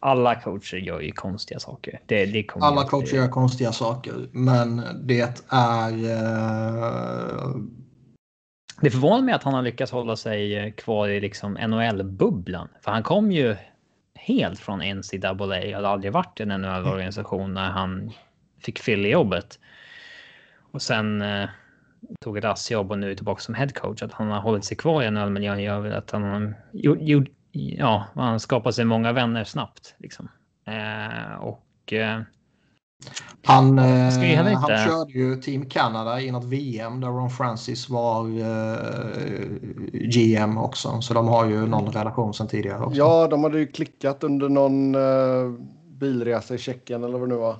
[0.00, 2.00] Alla coacher gör ju konstiga saker.
[2.06, 5.90] Det, det Alla inte- coacher gör konstiga saker men det är...
[5.92, 7.56] Eh,
[8.80, 12.68] Det förvånar mig att han har lyckats hålla sig eh, kvar i liksom NHL-bubblan.
[12.80, 13.56] För han kom ju
[14.14, 15.74] helt från NCAA.
[15.74, 18.10] Hade aldrig varit i en NHL-organisation när han
[18.62, 19.58] fick Philly-jobbet.
[20.72, 21.48] Och sen eh,
[22.20, 24.02] tog ett ASS-jobb och nu är tillbaka som headcoach.
[24.02, 27.28] Att han har hållit sig kvar i NHL-miljön gör väl att han har gjort, gjort,
[27.56, 29.94] ja, han skapat sig många vänner snabbt.
[29.98, 30.28] Liksom.
[30.66, 32.20] Eh, och eh,
[33.44, 39.46] Han, eh, han körde ju Team Canada i något VM där Ron Francis var eh,
[39.92, 41.00] GM också.
[41.00, 42.98] Så de har ju någon relation sedan tidigare också.
[42.98, 45.52] Ja, de hade ju klickat under någon uh,
[45.88, 47.56] bilresa i Tjeckien eller vad det nu var.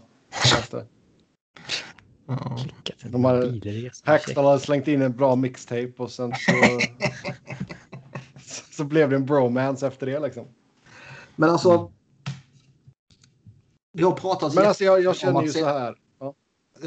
[3.03, 4.07] En De har-.
[4.07, 6.53] Hackstall hade slängt in en bra mixtape och sen så,
[8.77, 10.45] så blev det en bromance efter det liksom.
[11.37, 11.91] Men alltså.
[13.93, 15.95] Det har pratats Men alltså jag, jag känner ju så här.
[16.21, 16.35] Ja.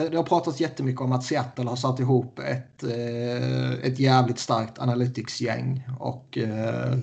[0.10, 4.80] Det har pratats jättemycket om att Seattle har satt ihop ett, eh, ett jävligt starkt
[4.80, 6.97] analytics-gäng och eh,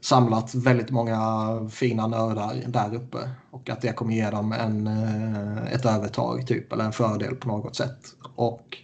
[0.00, 1.18] samlat väldigt många
[1.70, 3.30] fina nördar där uppe.
[3.50, 7.48] Och att det kommer ge dem en, eh, ett övertag typ, eller en fördel på
[7.48, 7.98] något sätt.
[8.34, 8.78] Och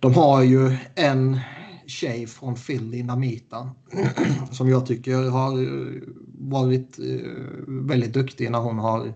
[0.00, 1.40] de har ju en
[1.86, 3.70] tjej från Philly, Namita,
[4.50, 6.02] som jag tycker har eh,
[6.38, 7.30] varit eh,
[7.66, 9.14] väldigt duktig när hon har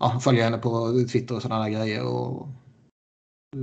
[0.00, 2.04] ja, följer henne på Twitter och sådana grejer.
[2.04, 2.48] Och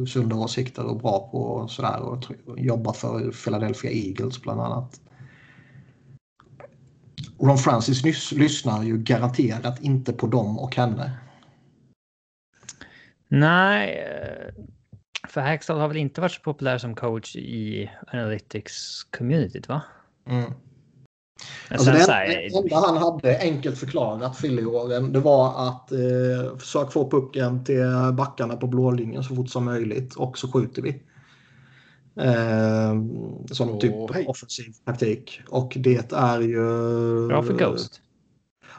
[0.07, 2.23] sunda åsikter och bra på sådär och
[2.57, 5.01] jobbat för Philadelphia Eagles bland annat.
[7.39, 11.11] Ron Francis nyss lyssnar ju garanterat inte på dem och henne.
[13.27, 14.63] Nej, eh,
[15.29, 19.81] för Hackstall har väl inte varit så populär som coach i Analytics-communityt, va?
[20.27, 20.53] Mm.
[21.69, 26.91] Men Alltså det här, enda- han hade enkelt förklarat Philly-åren det var att eh, försök
[26.91, 30.89] få pucken till backarna på blålinjen så fort som möjligt och så skjuter vi.
[32.15, 32.93] Eh,
[33.51, 34.25] som Åh, typ hej.
[34.27, 35.41] offensiv taktik.
[35.49, 37.27] Och det är ju...
[37.27, 38.01] bra för Ghost.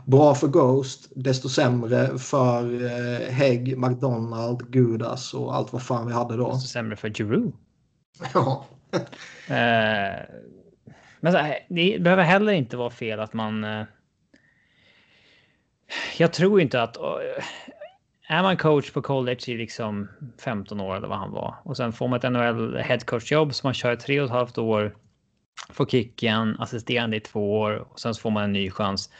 [0.06, 6.12] Bra för Ghost, desto sämre för eh, Hägg, McDonald, Gudas och allt vad fan vi
[6.12, 6.52] hade då.
[6.52, 7.52] Desto sämre för Giroud.
[8.34, 8.66] Ja.
[9.48, 10.22] Eh,
[11.20, 13.64] men här, det behöver heller inte vara fel att man...
[13.64, 13.84] eh,
[16.18, 16.96] jag tror inte att...
[16.96, 17.44] eh,
[18.28, 21.92] är man coach på college i liksom 15 år eller vad han var och sen
[21.92, 24.96] får man ett NHL headcoach-jobb som man kör tre och ett halvt år,
[25.70, 29.10] får kicken, assisterande i två år och sen så får man en ny chans.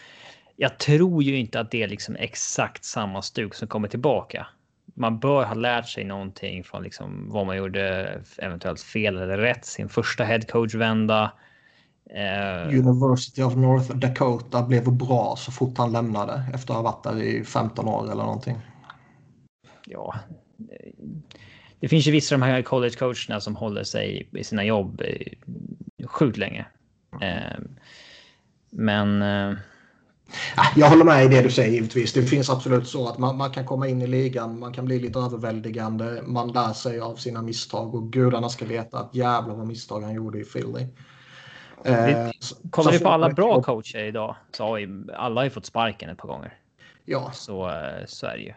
[0.62, 4.46] Jag tror ju inte att det är liksom exakt samma stuk som kommer tillbaka.
[4.94, 9.64] Man bör ha lärt sig någonting från liksom vad man gjorde eventuellt fel eller rätt
[9.64, 11.33] sin första headcoach-vända.
[12.11, 17.05] Eh, University of North Dakota blev bra så fort han lämnade efter att ha varit
[17.05, 18.57] där i 15 år eller någonting.
[19.87, 20.14] ja,
[21.81, 25.03] det finns ju vissa av de här college coacherna som håller sig i sina jobb
[25.05, 26.66] eh, sjukt länge.
[27.22, 27.59] Eh,
[28.70, 29.22] men
[30.77, 32.12] Jag håller med i det du säger givetvis.
[32.12, 34.99] Det finns absolut så att man, man kan komma in i ligan, man kan bli
[34.99, 39.66] lite överväldigande, man lär sig av sina misstag och gudarna ska veta att jävlar vad
[39.66, 40.87] misstag han gjorde i Philly.
[41.85, 42.31] Eh,
[42.71, 46.11] kollar vi på alla bra coacher idag så har ju alla har ju fått sparken
[46.11, 46.55] ett par gånger.
[47.05, 48.55] Ja, Så, eh, så är det ju.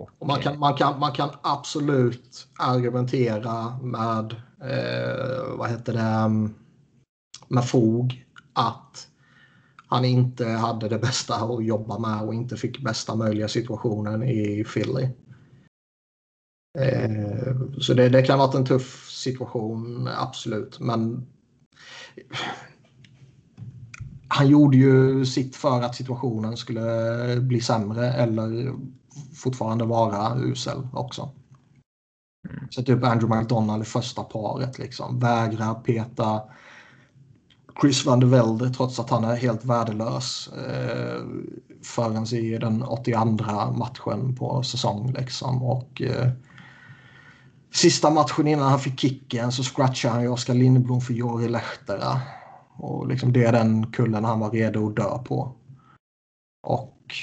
[0.00, 6.00] Och, och man, kan, man, kan, man kan absolut argumentera med, eh, vad heter det,
[6.00, 6.54] mm,
[7.48, 9.08] med fog att
[9.86, 14.64] han inte hade det bästa att jobba med och inte fick bästa möjliga situationen i
[14.64, 15.08] Philly.
[16.78, 20.80] Eh, så det, det kan ha varit en tuff situation, absolut.
[20.80, 21.26] Men
[24.28, 28.74] han gjorde ju sitt för att situationen skulle bli sämre eller
[29.34, 31.30] fortfarande vara usel också.
[32.48, 32.68] Mm.
[32.70, 35.18] Så typ Andrew McDonald i första paret liksom.
[35.18, 36.42] Vägrar peta
[37.80, 41.20] Chris van der Velde trots att han är helt värdelös eh,
[41.84, 45.62] förrän i den 82 matchen på säsong liksom.
[45.62, 46.30] Och eh,
[47.72, 52.20] sista matchen innan han fick kicken så scratchade han ju Oskar Lindblom för Jori Lehtera.
[52.78, 55.52] Och liksom det är den kullen han var redo att dö på.
[56.66, 57.14] Och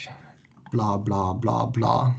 [0.72, 2.14] bla bla bla bla.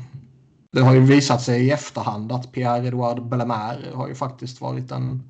[0.71, 5.23] Det har ju visat sig i efterhand att Pierre-Edouard Bellemare har ju faktiskt varit en,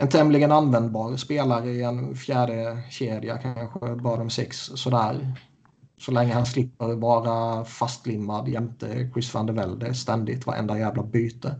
[0.00, 5.34] en tämligen användbar spelare i en fjärde kedja kanske bottom six sådär.
[5.98, 11.54] Så länge han slipper vara fastlimmad jämte Chris van der Velde ständigt varenda jävla byte.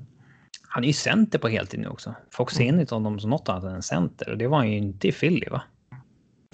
[0.68, 2.14] Han är ju center på heltid nu också.
[2.31, 4.76] Folk ser inte honom som något annat än en center och det var han ju
[4.76, 5.62] inte i Philly va?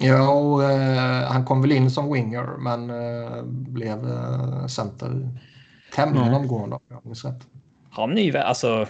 [0.00, 5.28] Ja, och, eh, han kom väl in som winger men eh, blev eh, center
[5.94, 6.40] tämligen Mm.
[6.40, 7.46] omgående om jag minns rätt.
[7.90, 8.86] Han är ju alltså.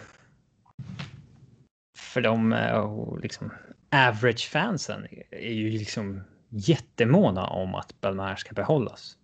[2.17, 3.53] För de eh, liksom
[3.91, 9.17] average fansen är ju liksom jättemåna om att Belmar ska behållas.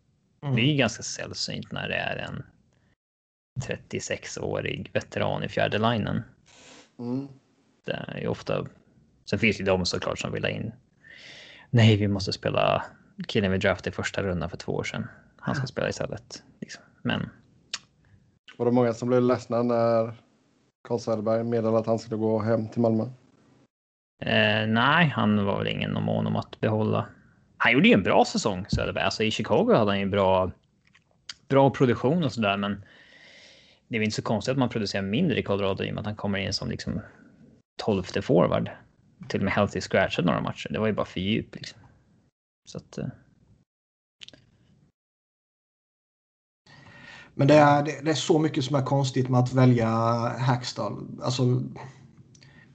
[0.43, 0.57] Mm.
[0.57, 2.43] Det är ju ganska sällsynt när det är en
[3.61, 6.23] 36-årig veteran i fjärde linen.
[6.99, 7.29] Mm.
[7.85, 8.67] Det är ju ofta.
[9.31, 10.73] Sen finns det ju de såklart som vill ha in.
[11.71, 12.85] Nej, vi måste spela
[13.29, 15.09] killen vi draftade i första rundan för två år sedan.
[15.37, 16.43] Han ska spela istället.
[16.61, 16.83] Liksom.
[17.03, 17.29] Men
[18.57, 20.15] Var det många som blev ledsna när
[20.83, 23.03] Carl Söderberg meddelade att han skulle gå hem till Malmö?
[24.23, 27.07] Eh, nej, han var väl ingen mån om att behålla.
[27.57, 29.05] Han gjorde ju en bra säsong Söderberg.
[29.05, 30.51] Alltså i Chicago hade han ju bra,
[31.49, 32.85] bra produktion och sådär, men
[33.89, 36.01] det är väl inte så konstigt att man producerar mindre i Colorado i och med
[36.01, 37.01] att han kommer in som liksom
[37.85, 38.71] tolfte forward.
[39.29, 40.69] Till och med healthy scratchad några matcher.
[40.73, 41.81] Det var ju bara för djup liksom.
[42.69, 42.99] Så att.
[42.99, 43.07] Eh,
[47.35, 49.89] Men det är, det, det, är så mycket som är konstigt med att välja
[50.39, 51.07] Hackstall.
[51.23, 51.63] Alltså,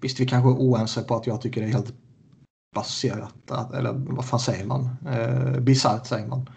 [0.01, 1.93] visst, vi kanske är oense på att jag tycker det är helt
[2.76, 4.97] baserat, eller vad fan säger man?
[5.08, 6.49] Eh, Bisarrt säger man.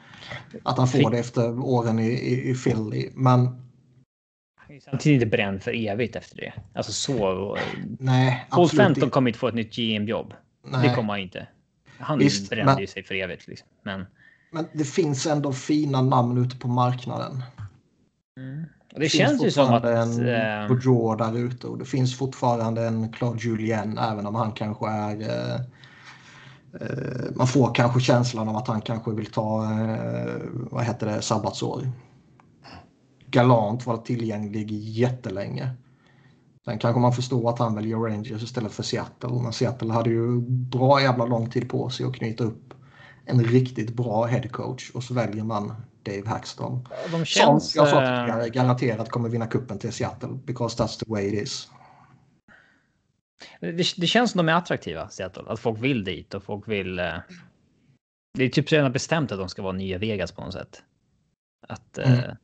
[0.62, 3.10] Att han får det efter åren i, i, i Philly.
[3.14, 3.70] Men
[4.84, 6.52] samtidigt inte bränd för evigt efter det.
[6.74, 7.56] Alltså så.
[7.98, 10.34] Nej, Paul Fenton kommer inte få ett nytt GM-jobb.
[10.82, 11.46] Det kommer han inte.
[11.98, 13.48] Han Visst, brände men, ju sig för evigt.
[13.48, 13.68] Liksom.
[13.82, 14.06] Men,
[14.52, 17.42] men det finns ändå fina namn ute på marknaden.
[18.40, 18.64] Mm.
[18.94, 19.84] Det, det känns ju som att...
[19.84, 20.68] en äh...
[20.68, 25.20] Bourgeois där ute och det finns fortfarande en Claude Julien även om han kanske är...
[25.20, 25.60] Eh,
[26.80, 31.22] eh, man får kanske känslan av att han kanske vill ta, eh, vad heter det,
[31.22, 31.88] sabbatsår.
[33.26, 35.70] Galant var tillgänglig jättelänge.
[36.64, 39.42] Sen kanske man förstår att han väljer Rangers istället för Seattle.
[39.42, 42.74] Men Seattle hade ju bra jävla lång tid på sig att knyta upp
[43.24, 46.78] en riktigt bra headcoach och så väljer man Dave Hackstall.
[47.12, 50.98] De känns, Som jag sa eh, tidigare garanterat kommer vinna kuppen till Seattle because that's
[50.98, 51.68] the way it is.
[53.60, 55.42] Det, det känns som de är attraktiva, Seattle.
[55.46, 56.98] Att folk vill dit och folk vill...
[56.98, 57.14] Eh,
[58.38, 60.82] det är typ redan bestämt att de ska vara nya Vegas på något sätt.
[61.68, 61.98] Att...
[61.98, 62.18] Mm.
[62.18, 62.34] Eh,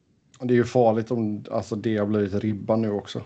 [0.41, 3.23] det är ju farligt om alltså, det har blivit ribban nu också.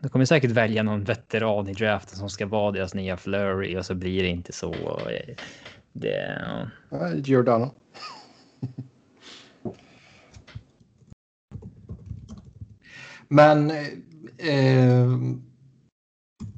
[0.00, 3.86] De kommer säkert välja någon veteran i draften som ska vara deras nya flurry och
[3.86, 4.98] så blir det inte så.
[5.92, 6.42] Det...
[6.90, 7.74] Ja, Giordano.
[13.28, 13.70] Men
[14.38, 15.12] eh,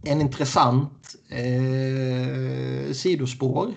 [0.04, 3.74] en intressant eh, sidospår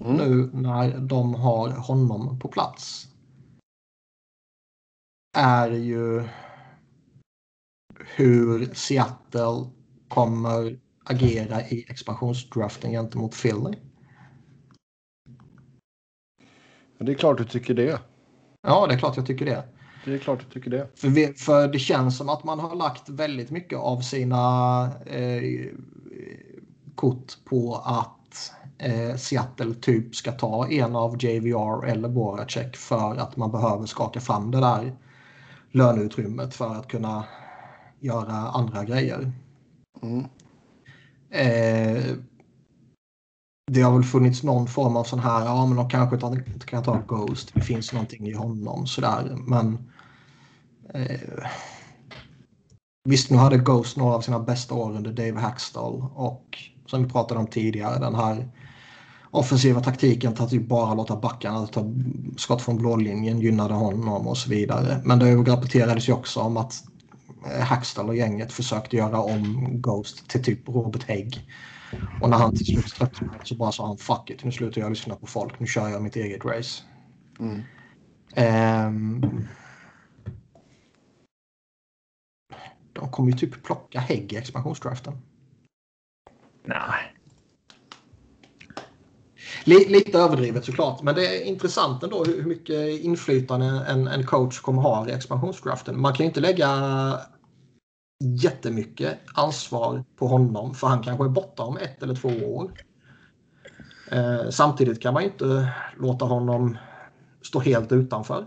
[0.00, 0.16] mm.
[0.16, 3.08] nu när de har honom på plats
[5.36, 6.28] är ju
[8.16, 9.70] hur Seattle
[10.08, 13.78] kommer agera i expansionsdraften gentemot Philly.
[16.98, 18.00] Det är klart du tycker det.
[18.62, 19.64] Ja, det är klart jag tycker det.
[20.04, 20.88] Det är klart du tycker det.
[20.94, 25.66] För, vi, för det känns som att man har lagt väldigt mycket av sina eh,
[26.94, 33.36] kort på att eh, Seattle typ ska ta en av JVR eller Voracek för att
[33.36, 34.96] man behöver skaka fram det där
[35.70, 37.24] löneutrymmet för att kunna
[38.00, 39.32] göra andra grejer.
[40.02, 40.24] Mm.
[41.30, 42.02] Eh,
[43.72, 46.82] det har väl funnits någon form av sån här, ja men de kanske inte kan
[46.82, 49.36] ta Ghost, det finns någonting i honom sådär.
[49.46, 49.78] Men
[50.94, 51.44] eh,
[53.04, 57.10] visst, nu hade Ghost några av sina bästa år under Dave Hackstall och som vi
[57.10, 58.48] pratade om tidigare, den här
[59.30, 61.84] offensiva taktiken att typ bara låta backarna ta
[62.36, 65.00] skott från blålinjen gynnade honom och så vidare.
[65.04, 66.84] Men det rapporterades ju också om att
[67.50, 71.46] eh, Hackstall och gänget försökte göra om Ghost till typ Robert Hägg.
[72.20, 74.90] Och när han till slut tröttnade så bara sa han fuck it, nu slutar jag
[74.90, 76.82] lyssna på folk, nu kör jag mitt eget race.
[77.40, 77.62] Mm.
[78.86, 79.48] Um,
[82.92, 85.12] de kommer ju typ plocka Hägg i expansionsdraften.
[86.64, 87.14] Nej.
[89.64, 94.82] Lite överdrivet såklart, men det är intressant ändå hur mycket inflytande en, en coach kommer
[94.82, 96.00] ha i expansionsdraften.
[96.00, 96.68] Man kan ju inte lägga
[98.22, 102.70] jättemycket ansvar på honom för han kanske är borta om ett eller två år.
[104.10, 106.76] Eh, samtidigt kan man ju inte låta honom
[107.42, 108.46] stå helt utanför.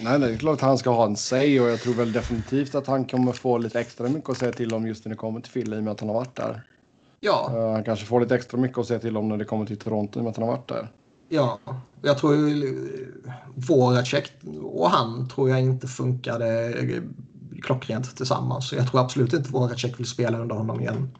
[0.00, 2.12] Nej, nej, det är klart att han ska ha en säg och jag tror väl
[2.12, 5.16] definitivt att han kommer få lite extra mycket att säga till om just när det
[5.16, 6.62] kommer till Philly i och med att han har varit där.
[7.20, 7.52] Ja.
[7.54, 9.76] Uh, han kanske får lite extra mycket att säga till om när det kommer till
[9.76, 10.88] Toronto i och med att han har varit där.
[11.28, 11.58] Ja,
[12.02, 12.36] jag tror
[13.54, 14.32] Voracek
[14.62, 16.74] och han tror jag inte funkade
[17.62, 18.68] klockrent tillsammans.
[18.68, 21.10] Så jag tror absolut inte Voracek vill spela under honom igen.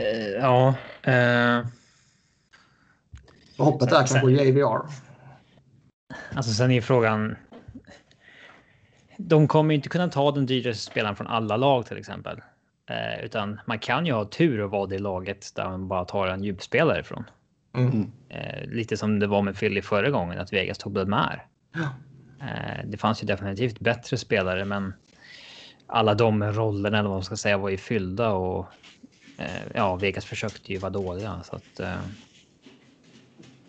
[0.00, 0.06] Uh,
[0.40, 0.74] ja.
[1.08, 1.66] Uh...
[3.58, 4.80] hoppet är kanske JVR.
[6.34, 7.36] Alltså sen är frågan.
[9.16, 12.40] De kommer inte kunna ta den dyraste spelaren från alla lag till exempel.
[12.90, 16.26] Eh, utan man kan ju ha tur och vara det laget där man bara tar
[16.26, 17.24] en djupspelare ifrån.
[17.76, 18.12] Mm.
[18.28, 21.46] Eh, lite som det var med Philly förra gången, att Vegas tog Bledmar.
[21.74, 21.88] Ja.
[22.40, 24.94] Eh, det fanns ju definitivt bättre spelare, men
[25.86, 28.66] alla de rollerna, eller vad man ska säga, var ju fyllda och
[29.38, 31.42] eh, ja, Vegas försökte ju vara dåliga.
[31.44, 32.00] Så att, eh,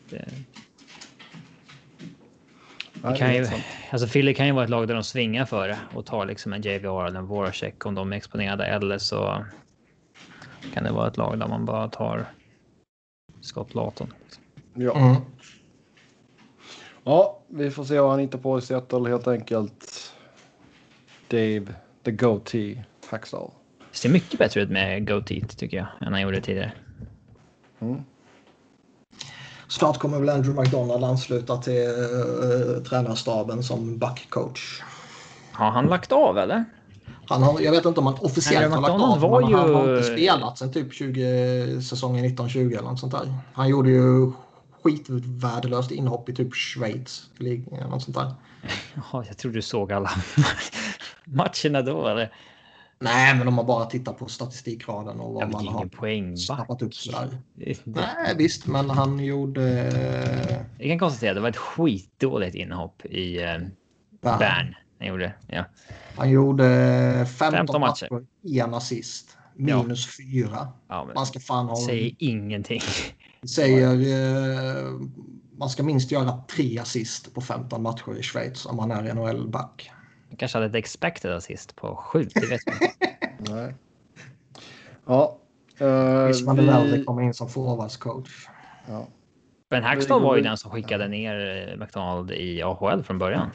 [0.09, 0.25] det...
[3.01, 3.47] Det kan ju,
[3.91, 6.53] alltså Philly kan ju vara ett lag där de svingar för det och tar liksom
[6.53, 9.45] en JVR eller en Voracek om de är exponerade eller så
[10.73, 12.25] kan det vara ett lag där man bara tar
[13.41, 14.13] Scott Laton.
[14.73, 14.97] Ja.
[14.97, 15.21] Mm.
[17.09, 20.11] Ja, vi får se vad han hittar på i Seattle helt enkelt.
[21.27, 21.65] Dave,
[22.03, 23.51] the goatee, Hacksaw.
[23.91, 26.71] Det ser mycket bättre ut med Goateet tycker jag än han gjorde tidigare.
[27.79, 28.01] Mm.
[29.67, 34.81] Snart kommer väl Andrew McDonald ansluta till uh, tränarstaben som backcoach.
[35.51, 36.65] Har han lagt av eller?
[37.27, 39.87] Han har, jag vet inte om han officiellt har lagt av, var men han har
[39.87, 43.33] ju- inte spelat sen typ 20, säsongen 1920 eller något sånt där.
[43.53, 44.31] Han gjorde ju
[44.83, 47.29] skitvärdelöst inhopp i typ Schweiz.
[47.39, 48.33] eller Något sånt där.
[49.11, 50.11] Ja, jag tror du såg alla
[51.25, 52.33] matcherna då eller?
[53.01, 56.93] Nej, men de har bara tittat på statistikraden och vad vet man har snappat upp
[56.93, 57.37] sådär.
[57.83, 59.63] Nej, visst, men han gjorde...
[60.77, 63.57] Jag kan konstatera att det var ett skitdåligt inhopp i eh,
[64.21, 64.39] Bern.
[64.39, 64.75] Bern.
[64.99, 65.33] Han gjorde.
[65.47, 65.65] Ja.
[66.17, 66.65] Han gjorde
[67.25, 68.07] 15, 15 matcher.
[68.11, 69.37] matcher, en assist.
[69.55, 70.67] Minus fyra.
[70.87, 71.75] Ja, men Man ska fan ha...
[71.75, 72.81] säger ingenting.
[73.43, 73.93] Säger...
[73.93, 74.99] Eh,
[75.59, 79.91] man ska minst göra tre assist på 15 matcher i Schweiz om man är NHL-back.
[80.29, 82.27] Han kanske hade ett expected assist på sju.
[82.33, 82.95] Det vet man inte.
[83.53, 83.75] Nej.
[85.05, 85.39] Ja.
[85.81, 88.47] Uh, Chris van der Velde kommer in som forwardscoach.
[88.87, 89.07] ja.
[89.69, 93.49] Ben Hackstall var ju den som skickade ner eh, McDonald i AHL från början.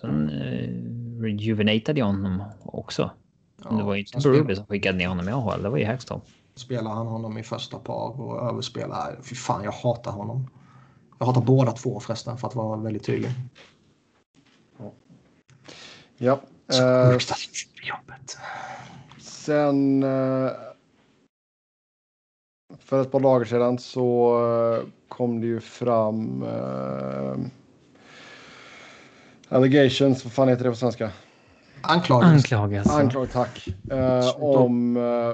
[0.00, 3.10] Sen eh, rejuvenatade jag honom också.
[3.64, 5.62] Men det var ju inte Berube som skickade ner honom i AHL.
[5.62, 6.20] Det var ju Hackstall.
[6.54, 9.18] Spelar han honom i första par och överspelar.
[9.22, 10.50] Fy fan, jag hatar honom.
[11.18, 13.30] Jag hatar båda två förresten för att vara väldigt tydlig.
[16.16, 16.40] ja.
[16.68, 17.18] Så Eh,
[17.82, 18.38] jobbet.
[19.18, 20.50] Sen eh,
[22.78, 24.36] för ett par dagar sedan så
[24.74, 27.36] eh, kom det ju fram eh,
[29.48, 31.10] allegations, vad fan heter det på svenska?
[31.80, 32.56] Anklagelse.
[32.56, 32.92] Anklagelse.
[32.92, 33.68] Anklag, tack.
[33.90, 35.32] Eh, om eh,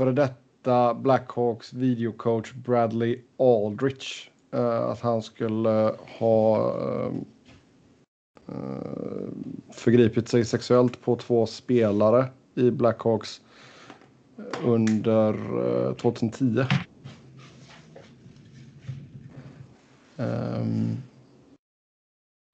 [0.00, 4.30] före detta Blackhawks videocoach Bradley Aldrich.
[4.52, 7.12] Eh, att han skulle eh, ha eh,
[9.72, 13.40] förgripit sig sexuellt på två spelare i Blackhawks
[14.64, 15.34] under
[15.94, 16.44] 2010.
[16.46, 16.66] Um,
[20.16, 20.96] ehm,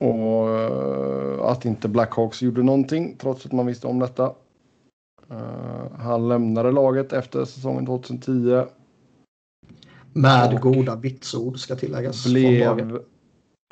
[0.00, 4.34] och att inte Blackhawks gjorde någonting trots att man visste om detta.
[5.30, 8.64] Eh, han lämnade laget efter säsongen 2010.
[10.12, 12.26] Med goda vitsord ska tilläggas.
[12.26, 13.00] Blev...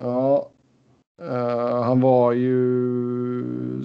[0.02, 0.50] Ja.
[1.22, 3.84] Eh, han var ju...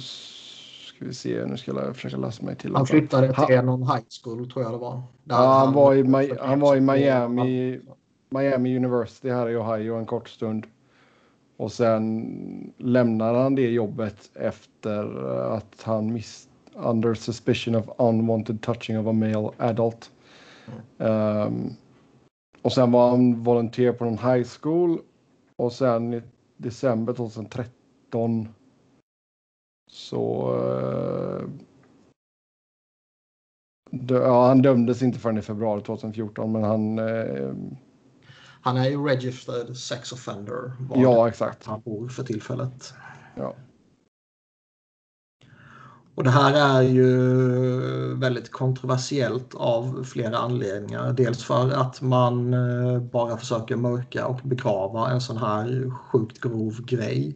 [0.88, 2.76] Ska vi se, nu ska jag försöka läsa mig till.
[2.76, 5.02] Han flyttade Han- till någon high school tror jag det var.
[5.24, 7.80] Ja, han var i Mi- han var i Miami.
[8.30, 10.66] Miami University här i Ohio en kort stund.
[11.58, 16.49] Och sen lämnade han det jobbet efter att han miss
[16.80, 20.12] under suspicion of unwanted touching of a male adult.
[20.98, 21.70] Ehm,
[22.62, 25.02] och sen var han volontär på en high school
[25.56, 26.22] och sen i
[26.58, 28.48] december 2013
[29.92, 31.48] så eh,
[33.92, 37.54] dö- ja, han dömdes inte förrän i februari 2014 men han eh,
[38.62, 40.72] Han är ju registered sex offender.
[40.80, 42.94] var ja exakt Han bor för tillfället.
[43.36, 43.54] ja.
[46.20, 51.14] Och det här är ju väldigt kontroversiellt av flera anledningar.
[51.14, 56.86] Dels för att man eh, bara försöker mörka och begrava en sån här sjukt grov
[56.86, 57.36] grej.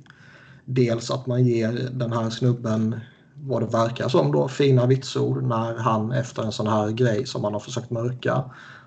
[0.65, 2.99] Dels att man ger den här snubben
[3.33, 7.41] vad det verkar som då fina vitsord när han efter en sån här grej som
[7.41, 8.43] man har försökt mörka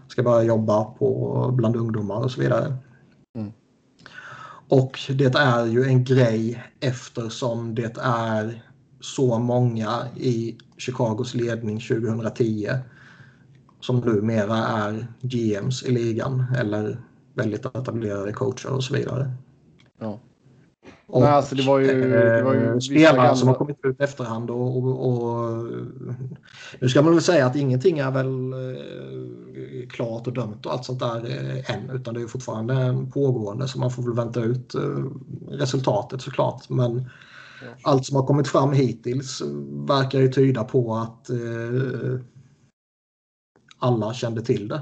[0.09, 2.77] ska börja jobba på bland ungdomar och så vidare.
[3.35, 3.53] Mm.
[4.69, 8.63] Och det är ju en grej eftersom det är
[9.01, 12.69] så många i Chicagos ledning 2010
[13.81, 17.01] som numera är GMs i ligan eller
[17.35, 19.31] väldigt etablerade coacher och så vidare.
[20.01, 20.21] Ja.
[21.09, 24.01] Och, Nej, alltså det var ju- det var ju eh, spelare som har kommit ut
[24.01, 25.65] efterhand och, och, och
[26.81, 30.85] nu ska man väl säga att ingenting är väl eh, klart och dömt och allt
[30.85, 34.41] sånt där eh, än utan det är fortfarande en pågående så man får väl vänta
[34.41, 35.05] ut eh,
[35.51, 37.09] resultatet såklart men
[37.83, 39.43] allt som har kommit fram hittills
[39.89, 42.21] verkar ju tyda på att eh,
[43.79, 44.81] alla kände till det.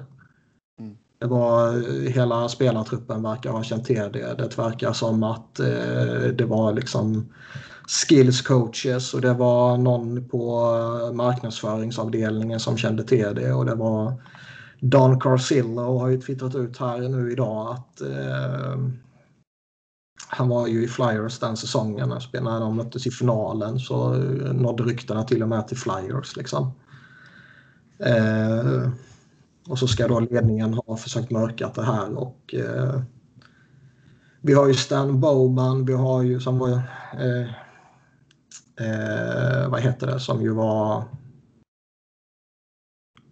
[0.81, 0.97] Mm.
[1.19, 1.73] Det var
[2.09, 4.35] hela spelartruppen verkar ha känt till det.
[4.39, 7.33] Det verkar som att eh, det var liksom
[7.89, 10.71] skills coaches och det var någon på
[11.15, 14.23] marknadsföringsavdelningen som kände till det och det var
[14.81, 18.79] Don Carcillo har ju twittrat ut här nu idag att eh,
[20.29, 24.83] han var ju i Flyers den säsongen när de möttes i finalen så eh, nådde
[24.83, 26.37] ryktena till och med till Flyers.
[26.37, 26.73] Liksom.
[27.99, 28.91] Eh,
[29.69, 33.01] och så ska då ledningen ha försökt mörka det här och eh,
[34.41, 36.71] vi har ju Stan Bowman, vi har ju som var
[37.19, 37.49] eh,
[38.87, 41.05] eh, vad heter det, som ju var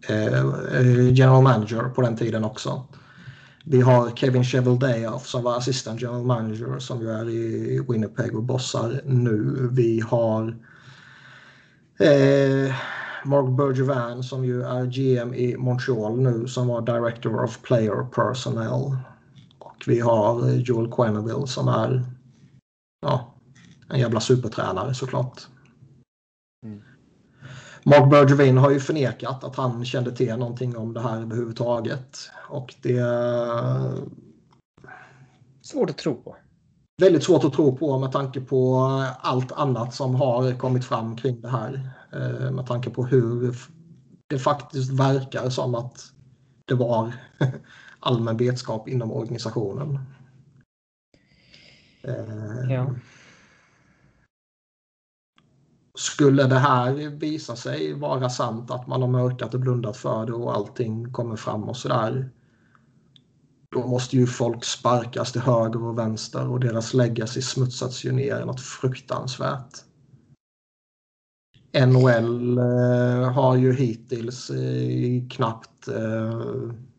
[0.08, 2.86] eh, eh general manager på den tiden också.
[3.64, 8.42] Vi har Kevin Cheveldayoff som var assistant general manager som ju är i Winnipeg och
[8.42, 9.68] bossar nu.
[9.72, 10.48] Vi har
[11.98, 12.74] eh,
[13.24, 18.96] Mark Bergevin som ju är GM i Montreal nu som var director of player personnel.
[19.58, 22.04] Och vi har eh, Joel Quenneville som är
[23.02, 23.34] ja,
[23.88, 25.46] en jävla supertränare såklart.
[27.84, 32.18] Mark Bergevin har ju förnekat att han kände till någonting om det här överhuvudtaget.
[32.48, 32.98] Och det...
[32.98, 33.98] är
[35.62, 36.36] Svårt att tro på.
[37.02, 38.78] Väldigt svårt att tro på med tanke på
[39.20, 41.90] allt annat som har kommit fram kring det här.
[42.12, 43.56] Eh, med tanke på hur
[44.26, 46.12] det faktiskt verkar som att
[46.64, 47.12] det var
[48.00, 49.98] allmän vetskap inom organisationen.
[52.02, 52.94] Eh, ja.
[55.98, 60.32] Skulle det här visa sig vara sant att man har mörkat och blundat för det
[60.32, 62.30] och allting kommer fram och sådär.
[63.70, 68.44] Då måste ju folk sparkas till höger och vänster och deras legacy smutsats ju ner
[68.44, 69.84] något fruktansvärt.
[71.86, 76.40] NHL eh, har ju hittills eh, knappt eh,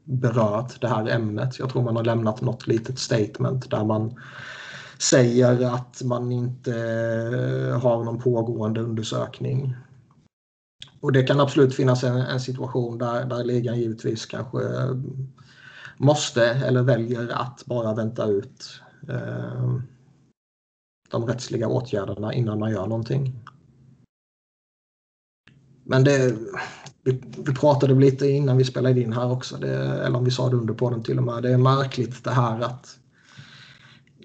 [0.04, 1.60] berört det här ämnet.
[1.60, 4.20] Jag tror man har lämnat något litet statement där man
[5.10, 9.76] säger att man inte eh, har någon pågående undersökning.
[11.00, 14.96] Och det kan absolut finnas en, en situation där, där ligan givetvis kanske eh,
[15.98, 19.80] måste eller väljer att bara vänta ut eh,
[21.10, 23.40] de rättsliga åtgärderna innan man gör någonting.
[25.84, 26.38] Men det,
[27.04, 30.50] vi, vi pratade lite innan vi spelade in här också, det, eller om vi sa
[30.50, 31.44] det under podden till och med.
[31.44, 33.00] Det är märkligt det här att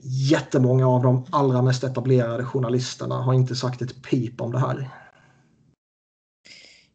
[0.03, 4.91] jättemånga av de allra mest etablerade journalisterna har inte sagt ett pip om det här.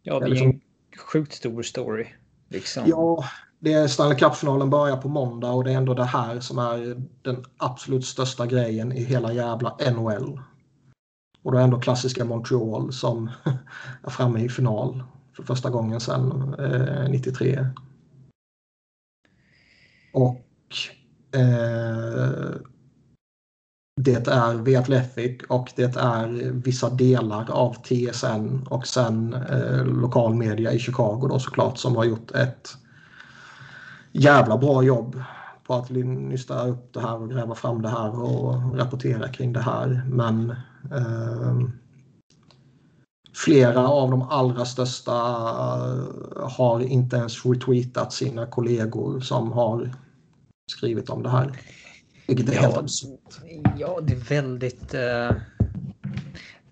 [0.02, 0.62] Ja, det är liksom, en
[0.98, 2.08] sjukt stor story.
[2.50, 2.84] Liksom.
[2.86, 3.26] Ja,
[3.60, 7.02] det är Stanley Cup-finalen börjar på måndag och det är ändå det här som är
[7.22, 10.42] den absolut största grejen i hela jävla NHL.
[11.42, 13.30] Och då är ändå klassiska Montreal som
[14.04, 15.04] är framme i final
[15.36, 17.68] för första gången sedan eh, 93.
[20.14, 20.46] Och
[21.36, 22.56] eh,
[23.96, 30.72] det är The och det är vissa delar av TSN och sen eh, lokal media
[30.72, 32.70] i Chicago då såklart som har gjort ett
[34.12, 35.24] jävla bra jobb
[35.68, 39.62] på att nysta upp det här och gräva fram det här och rapportera kring det
[39.62, 40.04] här.
[40.08, 40.50] Men
[40.92, 41.58] eh,
[43.36, 49.94] flera av de allra största eh, har inte ens retweetat sina kollegor som har
[50.72, 51.60] skrivit om det här.
[52.28, 53.40] Vilket är ja, helt absurt.
[53.78, 54.94] Ja, det är väldigt...
[54.94, 55.32] Uh,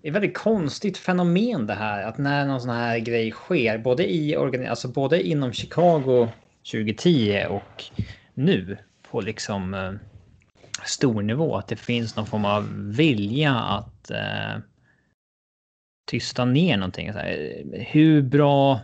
[0.02, 2.02] det är väldigt konstigt fenomen det här.
[2.02, 6.28] Att när någon sån här grej sker, både, i alltså både inom Chicago
[6.72, 7.84] 2010 och
[8.34, 8.78] nu
[9.10, 9.92] på liksom uh,
[10.84, 11.56] stor nivå.
[11.56, 14.62] Att det finns någon form av vilja att uh,
[16.10, 17.12] tysta ner någonting.
[17.12, 18.80] Så här, hur bra...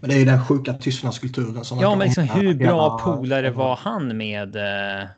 [0.00, 1.80] Men det är den sjuka tystnadskulturen som...
[1.80, 4.56] Ja, men liksom, hur bra polare var han med...
[4.56, 5.08] Uh,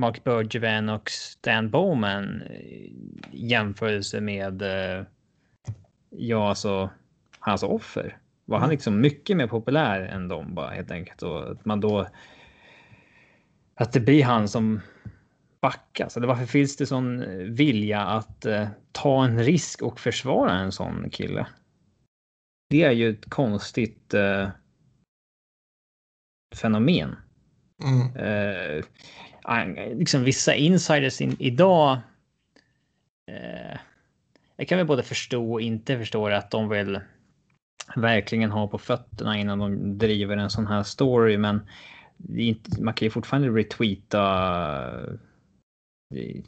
[0.00, 2.92] Mark Bergevin och Stan Bowman i
[3.32, 5.04] jämförelse med eh,
[6.10, 6.90] ja, alltså
[7.38, 8.18] hans offer.
[8.44, 8.74] Var han mm.
[8.74, 12.08] liksom mycket mer populär än dem bara helt enkelt och att man då.
[13.74, 14.80] Att det blir han som
[15.60, 16.16] backas.
[16.16, 17.24] Eller varför finns det sån
[17.54, 21.46] vilja att uh, ta en risk och försvara en sån kille?
[22.70, 24.48] Det är ju ett konstigt uh,
[26.54, 27.16] fenomen.
[27.84, 28.16] Mm.
[28.16, 28.84] Uh,
[29.94, 31.98] liksom vissa insiders in, idag.
[33.30, 33.78] Eh,
[34.56, 37.00] jag kan väl både förstå och inte förstå att de vill
[37.96, 41.38] verkligen ha på fötterna innan de driver en sån här story.
[41.38, 41.60] Men
[42.36, 44.24] inte, man kan ju fortfarande retweeta
[46.14, 46.42] eh,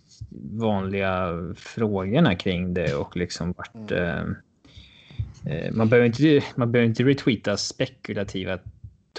[0.53, 3.90] vanliga frågorna kring det och liksom vart.
[3.90, 4.36] Mm.
[5.44, 6.44] Eh, eh, man behöver inte.
[6.57, 8.59] Man behöver inte retweeta spekulativa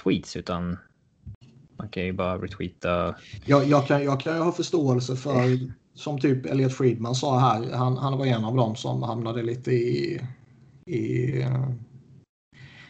[0.03, 0.77] tweets utan
[1.79, 3.15] man kan ju bara retweeta.
[3.45, 7.97] Jag, jag, kan, jag kan ha förståelse för, som typ Elliot Friedman sa här, han,
[7.97, 10.21] han var en av dem som hamnade lite i,
[10.85, 11.45] i,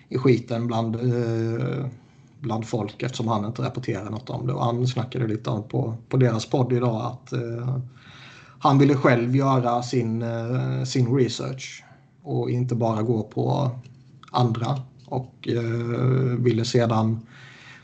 [0.10, 1.86] i skiten bland eh,
[2.40, 4.54] bland folk eftersom han inte rapporterade något om det.
[4.54, 7.78] Och han snackade lite om på, på deras podd idag att eh,
[8.60, 11.84] han ville själv göra sin, eh, sin research
[12.24, 13.72] och inte bara gå på
[14.32, 17.20] andra och eh, ville sedan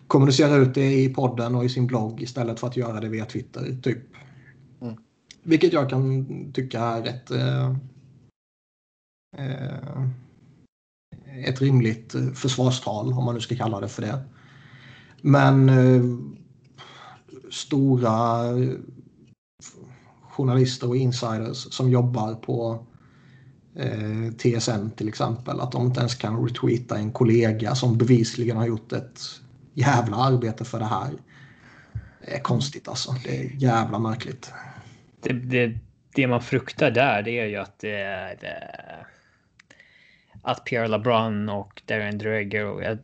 [0.07, 3.25] kommunicera ut det i podden och i sin blogg istället för att göra det via
[3.25, 3.77] Twitter.
[3.81, 3.97] typ.
[4.81, 4.95] Mm.
[5.43, 7.67] Vilket jag kan tycka är rätt eh,
[9.37, 10.05] eh,
[11.45, 14.23] ett rimligt försvarstal om man nu ska kalla det för det.
[15.21, 16.03] Men eh,
[17.51, 18.43] stora
[20.21, 22.85] journalister och insiders som jobbar på
[23.75, 25.59] eh, TSN till exempel.
[25.59, 29.21] Att de inte ens kan retweeta en kollega som bevisligen har gjort ett
[29.75, 31.09] jävla arbete för det här.
[32.25, 33.15] Det är konstigt alltså.
[33.23, 34.53] Det är jävla märkligt.
[35.21, 35.77] Det, det,
[36.15, 38.37] det man fruktar där det är ju att det är
[40.45, 42.83] att Pierre LeBron och Darren Dreger och...
[42.83, 42.97] Jag,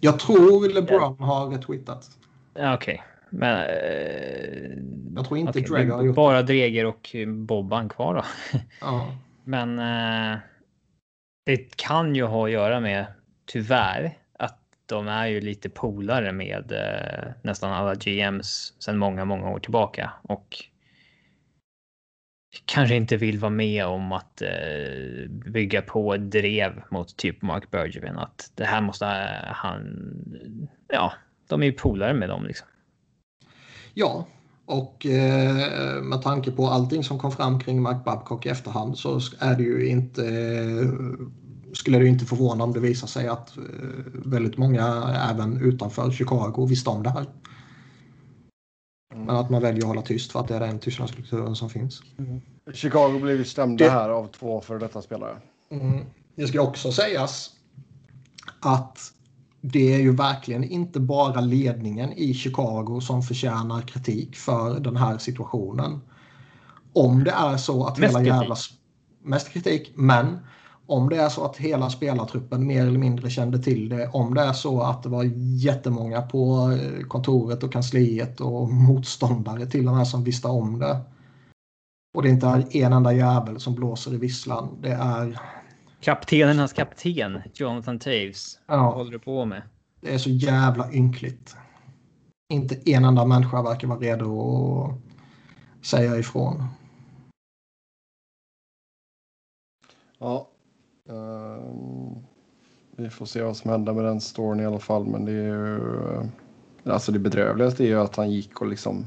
[0.00, 1.24] jag tror LeBron ja.
[1.24, 2.10] har retweetat.
[2.54, 2.74] Okej.
[2.74, 2.98] Okay.
[3.30, 3.58] Men...
[3.58, 4.78] Eh,
[5.16, 5.62] jag tror inte okay.
[5.62, 8.24] Dreger har gjort Bara Dreger och Bobban kvar då.
[8.80, 9.16] Ja.
[9.44, 9.78] Men...
[9.78, 10.38] Eh,
[11.46, 13.06] det kan ju ha att göra med,
[13.46, 14.18] tyvärr,
[14.86, 20.12] de är ju lite polare med eh, nästan alla GMs sedan många, många år tillbaka.
[20.22, 20.56] Och
[22.64, 28.16] kanske inte vill vara med om att eh, bygga på drev mot typ Mark Bergevin.
[28.16, 30.12] Att det här måste eh, han...
[30.88, 31.12] Ja,
[31.48, 32.66] de är ju polare med dem liksom.
[33.94, 34.26] Ja,
[34.66, 39.20] och eh, med tanke på allting som kom fram kring Mark Babcock i efterhand så
[39.38, 40.26] är det ju inte...
[40.26, 40.88] Eh,
[41.76, 43.64] skulle det inte förvåna om det visar sig att eh,
[44.24, 44.84] väldigt många
[45.30, 47.26] även utanför Chicago visste om det här.
[49.14, 52.02] Men att man väljer att hålla tyst för att det är den tystnadskulturen som finns.
[52.18, 52.40] Mm.
[52.74, 53.90] Chicago blev ju stämda det...
[53.90, 55.36] här av två för detta spelare.
[55.70, 56.04] Mm.
[56.34, 57.50] Det ska också sägas
[58.60, 58.98] att
[59.60, 65.18] det är ju verkligen inte bara ledningen i Chicago som förtjänar kritik för den här
[65.18, 66.00] situationen.
[66.92, 68.54] Om det är så att mest hela jävla...
[68.54, 68.80] Kritik.
[69.22, 69.92] Mest kritik.
[69.94, 70.38] Men
[70.86, 74.40] om det är så att hela spelartruppen mer eller mindre kände till det, om det
[74.40, 75.24] är så att det var
[75.64, 81.00] jättemånga på eh, kontoret och kansliet och motståndare till den här som visste om det.
[82.14, 84.78] Och det är inte är en enda jävel som blåser i visslan.
[84.80, 85.40] Det är...
[86.00, 88.58] Kaptenen, hans kapten, Jonathan Taves.
[88.66, 88.76] Ja.
[88.76, 89.62] Vad håller du på med?
[90.00, 91.56] Det är så jävla ynkligt.
[92.52, 94.82] Inte en enda människa verkar vara redo
[95.80, 96.64] att säga ifrån.
[100.18, 100.50] Ja,
[101.10, 102.16] Uh,
[102.96, 105.06] vi får se vad som händer med den storyn i alla fall.
[105.06, 105.76] Men det är ju...
[105.76, 106.24] Uh,
[106.84, 109.06] alltså det bedrövligaste är ju att han gick och liksom...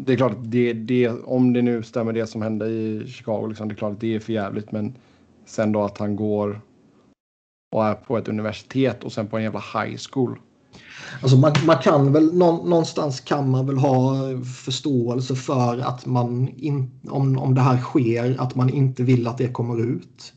[0.00, 3.46] Det är klart att det, det, om det nu stämmer det som hände i Chicago,
[3.46, 4.72] liksom, det är klart att det är för jävligt.
[4.72, 4.94] Men
[5.46, 6.60] sen då att han går
[7.74, 10.38] och är på ett universitet och sen på en jävla high school.
[11.22, 14.14] Alltså man, man kan väl någonstans kan man väl ha
[14.64, 19.38] förståelse för att man in, om, om det här sker att man inte vill att
[19.38, 20.32] det kommer ut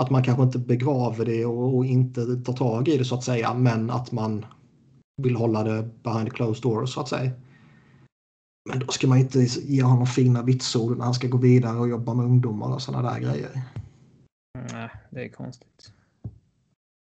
[0.00, 3.24] att man kanske inte begraver det och, och, inte tar tag i det så att
[3.24, 4.46] säga men att man
[5.22, 7.30] vill hålla det behind closed doors så att säga.
[8.70, 11.88] Men då ska man inte ge honom fina vitsord när han ska gå vidare och
[11.88, 13.62] jobba med ungdomar och sådana där grejer.
[14.72, 15.92] Nej, det är konstigt.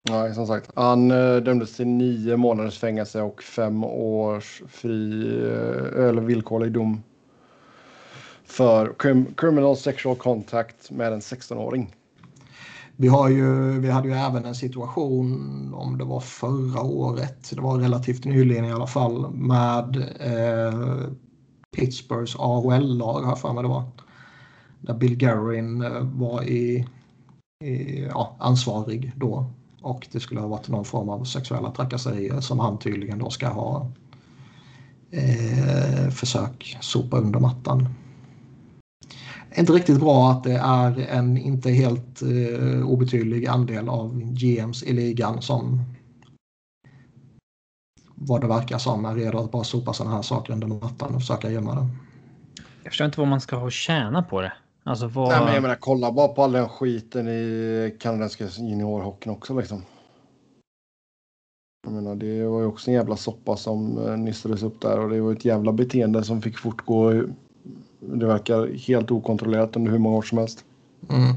[0.09, 0.71] Nej, som sagt.
[0.75, 7.03] Han äh, dömdes till nio månaders fängelse och fem års fri äh, eller villkorlig dom
[8.45, 8.95] för
[9.37, 11.95] criminal sexual contact med en 16-åring.
[13.01, 17.61] Vi, har ju, vi hade ju även en situation, om det var förra året, det
[17.61, 21.09] var relativt nyligen i alla fall, med eh,
[21.77, 23.85] Pittsburghs AHL-lag, har för mig det var.
[24.81, 26.87] Där Bill Guerin eh, var i,
[27.65, 29.51] i, ja, ansvarig då.
[29.83, 33.49] Och det skulle ha varit någon form av sexuella trakasserier som han tydligen då ska
[33.49, 33.91] ha
[35.11, 37.89] eh, försök sopa under mattan
[39.57, 44.93] inte riktigt bra att det är en inte helt eh, obetydlig andel av GMs i
[44.93, 45.85] ligan som
[48.15, 51.21] vad det verkar som är redo att bara sopa sådana här saker under mattan och
[51.21, 51.87] försöka gömma det.
[52.83, 54.53] Jag förstår inte vad man ska ha tjäna på det.
[54.85, 55.29] Alltså vad...
[55.29, 59.83] Nej, men jag menar, kolla bara på all den skiten i kanadensiska juniorhockeyn också liksom.
[61.83, 65.11] Jag menar, det var ju också en jävla soppa som eh, nystades upp där och
[65.11, 67.23] det var ett jävla beteende som fick fortgå
[68.01, 70.65] det verkar helt okontrollerat under hur många år som helst.
[71.11, 71.35] Mm.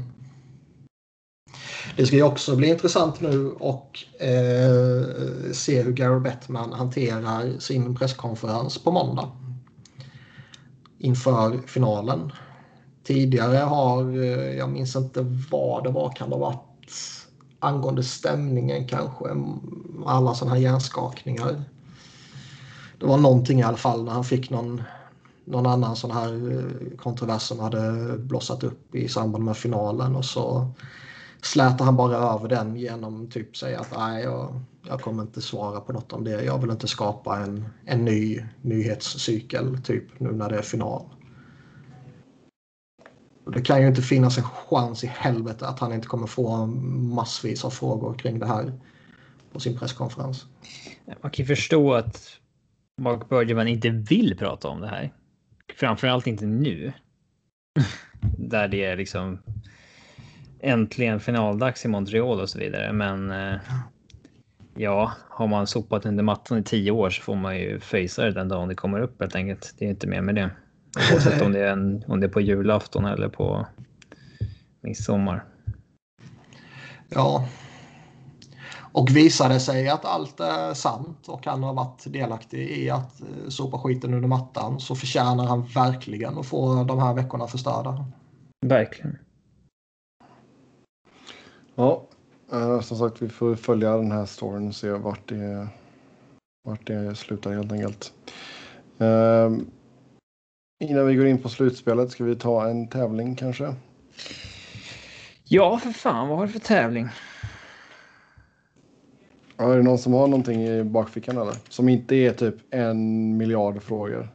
[1.96, 7.94] Det ska ju också bli intressant nu och eh, se hur Gary Bettman hanterar sin
[7.94, 9.30] presskonferens på måndag.
[10.98, 12.32] Inför finalen.
[13.04, 16.92] Tidigare har, eh, jag minns inte vad det var, kan det ha varit
[17.58, 19.24] angående stämningen kanske.
[20.06, 21.64] Alla sådana här hjärnskakningar.
[23.00, 24.82] Det var någonting i alla fall när han fick någon,
[25.44, 30.24] någon annan sån här eh, kontrovers som hade blossat upp i samband med finalen och
[30.24, 30.72] så
[31.42, 35.80] slätar han bara över den genom typ säga att nej, jag, jag kommer inte svara
[35.80, 36.44] på något om det.
[36.44, 41.02] Jag vill inte skapa en, en ny nyhetscykel typ nu när det är final.
[43.46, 47.64] Det kan ju inte finnas en chans i helvete att han inte kommer få massvis
[47.64, 48.72] av frågor kring det här
[49.52, 50.46] på sin presskonferens.
[51.06, 52.28] Man kan ju förstå att
[53.00, 55.12] Mark Bergerman inte vill prata om det här.
[55.76, 56.92] Framförallt inte nu.
[58.38, 59.38] Där det är liksom
[60.60, 62.92] äntligen finaldags i Montreal och så vidare.
[62.92, 63.56] Men eh,
[64.76, 68.30] ja, har man sopat under mattan i tio år så får man ju fejsa det
[68.30, 69.74] den dagen det kommer upp helt enkelt.
[69.78, 70.50] Det är inte mer med det.
[71.12, 73.66] Oavsett om det är, en, om det är på julafton eller på
[74.80, 75.44] midsommar.
[77.08, 77.48] Ja.
[78.94, 83.20] Och visar det sig att allt är sant och han har varit delaktig i att
[83.20, 88.04] eh, sopa skiten under mattan så förtjänar han verkligen att få de här veckorna förstörda.
[88.66, 89.18] Verkligen.
[91.74, 92.06] Ja,
[92.52, 95.68] eh, som sagt vi får följa den här storyn och se vart det,
[96.68, 98.12] vart det slutar helt enkelt.
[98.98, 99.52] Eh,
[100.84, 103.74] innan vi går in på slutspelet ska vi ta en tävling kanske?
[105.44, 106.28] Ja, för fan.
[106.28, 107.08] Vad har du för tävling?
[109.56, 111.54] Ja, är det någon som har någonting i bakfickan eller?
[111.68, 114.28] Som inte är typ en miljard frågor.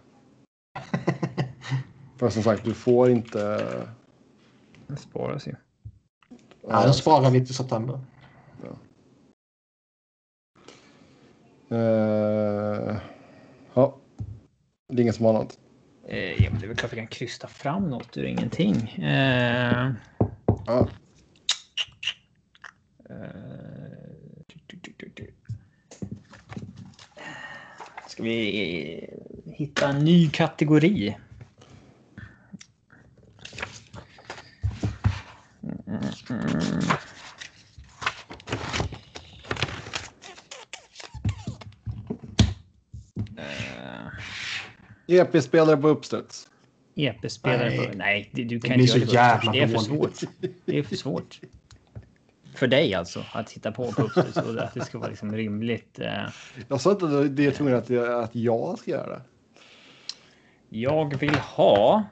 [2.17, 3.67] för som sagt, du får inte...
[4.87, 5.55] Det sparas ju.
[6.61, 7.99] Ja, den sparar vi till september.
[11.71, 12.97] Uh,
[13.73, 13.95] ja.
[14.87, 15.59] Det är ingen som har något.
[16.07, 18.75] Eh, ja, men det är väl klart vi kan krysta fram något ur ingenting.
[18.89, 19.91] Eh,
[20.65, 20.87] Ja.
[23.09, 23.15] eh,
[24.47, 25.33] du, du, du, du.
[28.19, 29.09] Ska vi
[29.45, 31.15] hitta en ny kategori?
[35.89, 36.03] Mm.
[45.07, 46.47] Eh, EP-spelare på uppstuds.
[46.95, 47.69] EP-spelare.
[47.69, 47.91] Nej.
[47.95, 49.51] Nej, det, du Det kan blir inte göra det.
[49.51, 50.19] Det är för svårt.
[50.65, 51.39] Det är för svårt.
[52.59, 55.99] För dig alltså, att hitta på på uppstuds och att det ska vara liksom rimligt.
[55.99, 56.23] Eh,
[56.67, 57.91] Jag sa inte att det är tvungen att,
[58.23, 59.21] att jag ska göra det.
[60.69, 62.03] Jag vill ha.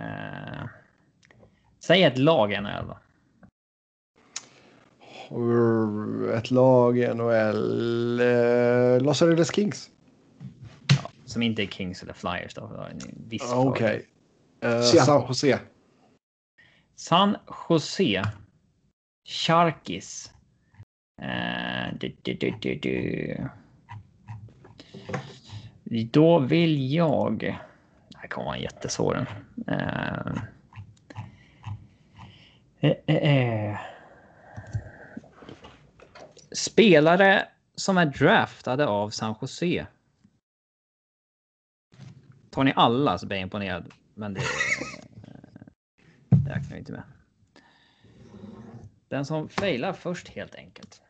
[0.00, 0.64] Eh,
[1.80, 2.98] säg ett lag i NHL då.
[6.34, 8.20] Ett lag i NHL.
[8.20, 9.90] Eh, Los Angeles Kings.
[11.24, 12.88] Som inte är Kings eller Flyers då.
[13.54, 14.06] Okej.
[14.60, 15.00] Eh, Seattle.
[15.00, 15.58] San Jose.
[16.96, 18.22] San Jose.
[19.28, 20.32] Sharkis.
[21.22, 22.16] Uh, eh, du,
[22.60, 23.48] du, du.
[26.04, 27.38] Då vill jag...
[28.08, 29.26] Det här kommer vara jättesvår.
[29.68, 30.42] Uh,
[32.80, 33.78] eh, eh, eh.
[36.52, 39.86] Spelare som är draftade av San Jose.
[42.50, 43.92] Tar ni alla så blir jag imponerad.
[44.14, 44.40] Men det,
[46.44, 47.02] det räknar vi inte med.
[49.08, 51.02] Den som failar först helt enkelt.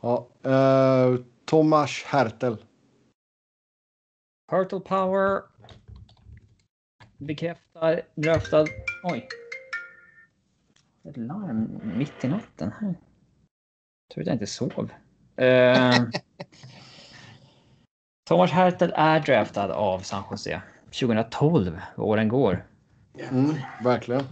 [0.00, 0.28] Ja.
[0.42, 2.64] Eh, Tomas Hertel.
[4.50, 5.42] Hurtle Power.
[7.18, 8.66] Bekräftar draftad.
[9.04, 9.28] Oj.
[11.04, 12.94] Ett larm mitt i natten här.
[14.14, 14.92] Tur att jag inte sov.
[15.36, 15.94] Eh,
[18.28, 20.62] Thomas Hertel är draftad av San Jose
[21.00, 21.80] 2012.
[21.96, 22.64] Åren går.
[23.18, 23.54] Mm,
[23.84, 24.22] verkligen.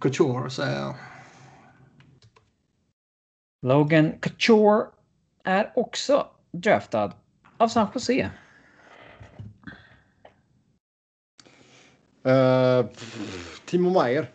[0.00, 0.94] Couture säger jag.
[3.62, 4.86] Logan Couture
[5.44, 7.12] är också draftad
[7.56, 8.30] av San Jose.
[12.94, 14.30] Pff, Timo Meyer.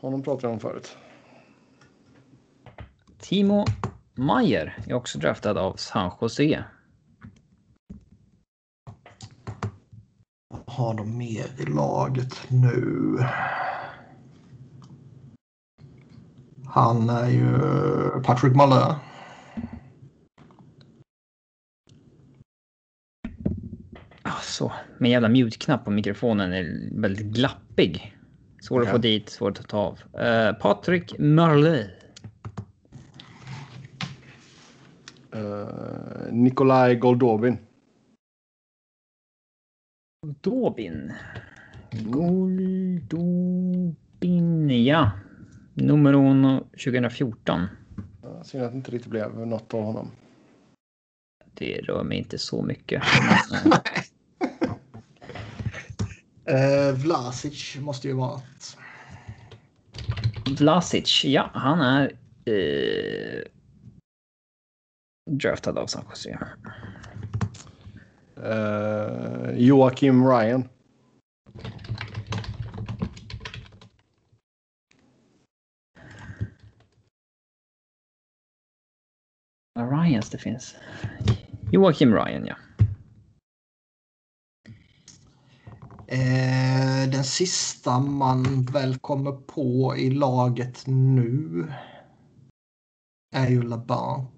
[0.00, 0.96] Honom pratade jag om förut.
[3.18, 3.64] Timo
[4.14, 6.64] Meyer är också draftad av San Jose.
[10.80, 13.18] Har de mer i laget nu?
[16.66, 17.58] Han är ju
[18.22, 18.94] Patrick Malö.
[24.22, 28.16] Alltså, min jävla mute-knapp på mikrofonen är väldigt glappig.
[28.60, 29.98] Svår att få dit, svår att ta av.
[30.24, 31.84] Uh, Patrik Marley.
[35.34, 37.58] Eh, Nikolaj Goldobin.
[40.22, 41.12] Dobin.
[41.92, 43.96] Goldobin.
[44.20, 45.10] Spin, ja.
[45.74, 47.66] Nummer uno 2014.
[48.22, 50.10] Ja, Synd att det inte riktigt blev något av honom.
[51.54, 53.02] Det rör mig inte så mycket.
[56.44, 58.76] Eh, Vlasic måste ju vara ett.
[60.58, 62.12] Vlasic, ja, han är
[62.44, 63.42] eh,
[65.30, 66.38] draftad av San Jose.
[68.42, 70.68] Uh, Joakim Ryan.
[79.78, 80.74] Ryans det finns.
[81.72, 82.56] Joakim Ryan, ja.
[86.12, 91.72] Eh, den sista man väl kommer på i laget nu
[93.36, 94.30] är ju LeBanc.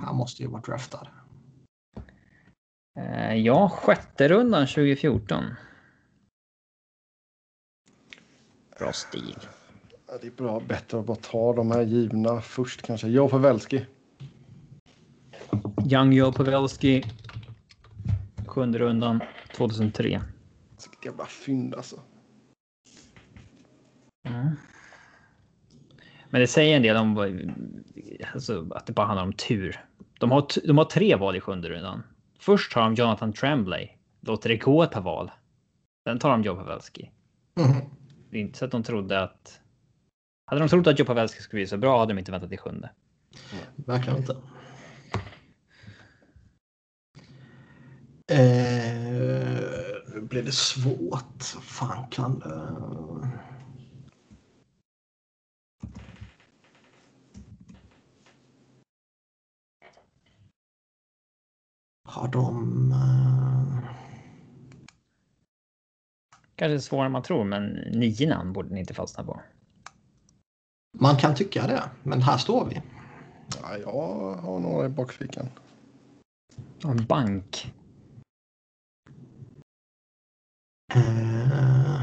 [0.00, 1.08] Han måste ju vara draftad.
[2.96, 5.44] Eh, ja, sjätte rundan 2014.
[8.78, 9.36] Bra stil.
[10.06, 13.08] Ja, det är bra, bättre att bara ta de här givna först kanske.
[13.08, 13.86] Joe Pavelski.
[15.92, 17.04] Young Joe Pavelski.
[18.46, 19.20] Sjunde rundan
[19.56, 20.04] 2003.
[20.04, 22.00] Vilket jävla fynd alltså.
[24.28, 24.50] Mm.
[26.30, 27.18] Men det säger en del om
[28.34, 29.84] alltså, att det bara handlar om tur.
[30.20, 32.02] De har, de har tre val i sjunde rundan.
[32.38, 33.98] Först tar de Jonathan Tremblay.
[34.20, 35.30] Låter det gå ett par val.
[36.08, 37.10] Sen tar de Joe Pavelski.
[37.54, 37.74] Mhm.
[38.30, 39.60] Det är inte så att de trodde att...
[40.46, 42.58] Hade de trott att Joe Pavelski skulle bli så bra hade de inte väntat till
[42.58, 42.90] sjunde.
[43.76, 44.36] Verkligen inte.
[48.28, 49.56] Eh,
[50.14, 51.42] nu blir det svårt.
[51.62, 52.76] Fan kan det...
[62.16, 62.92] Har de...
[62.92, 63.90] eh,
[66.56, 69.40] Kanske svårare än man tror, men nio namn borde ni inte fastna på.
[70.98, 72.82] Man kan tycka det, men här står vi.
[73.62, 75.48] Ja, jag har några i bakfickan.
[76.84, 77.74] En bank.
[80.94, 82.02] Eh,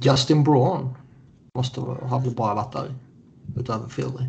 [0.00, 0.94] Justin Braun
[1.54, 2.94] måste ha väl bara varit där
[3.56, 4.28] utöver Philly.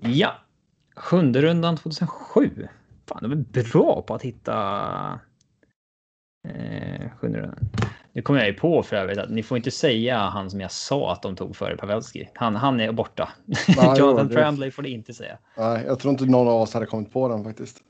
[0.00, 0.41] Ja,
[0.96, 2.68] sjunde rundan 2007.
[3.06, 5.20] Fan, de är bra på att hitta.
[6.48, 7.68] Eh, sjunde rundan.
[8.12, 10.70] Nu kommer jag ju på för övrigt att ni får inte säga han som jag
[10.72, 12.28] sa att de tog före Pavelski.
[12.34, 13.28] Han, han är borta.
[13.68, 15.38] Jo, Jonathan det- Tremblay får det inte säga.
[15.56, 17.82] Nej, jag tror inte någon av oss hade kommit på den faktiskt.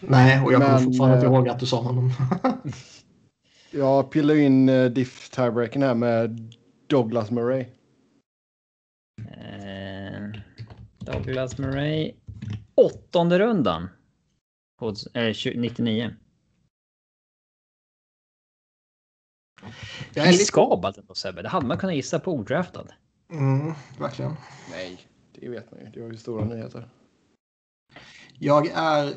[0.00, 2.10] Nej, och jag kommer fortfarande inte eh, ihåg att du sa honom.
[3.70, 6.52] Jag pillar in uh, diff tiebreaken här med
[6.86, 7.66] Douglas Murray.
[9.20, 10.40] Eh,
[10.98, 12.12] Douglas Murray.
[12.74, 13.88] Åttonde rundan.
[14.78, 16.14] På, eh, 20 99.
[20.14, 20.32] Jag är.
[20.32, 21.42] Riskabelt ändå Sebbe.
[21.42, 22.86] Det hade man kunnat gissa på odraftad.
[23.30, 24.36] Mm, verkligen.
[24.70, 25.86] Nej, det vet man ju.
[25.86, 26.88] Det var ju stora nyheter.
[28.38, 29.14] Jag är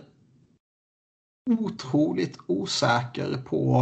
[1.49, 3.81] otroligt osäker på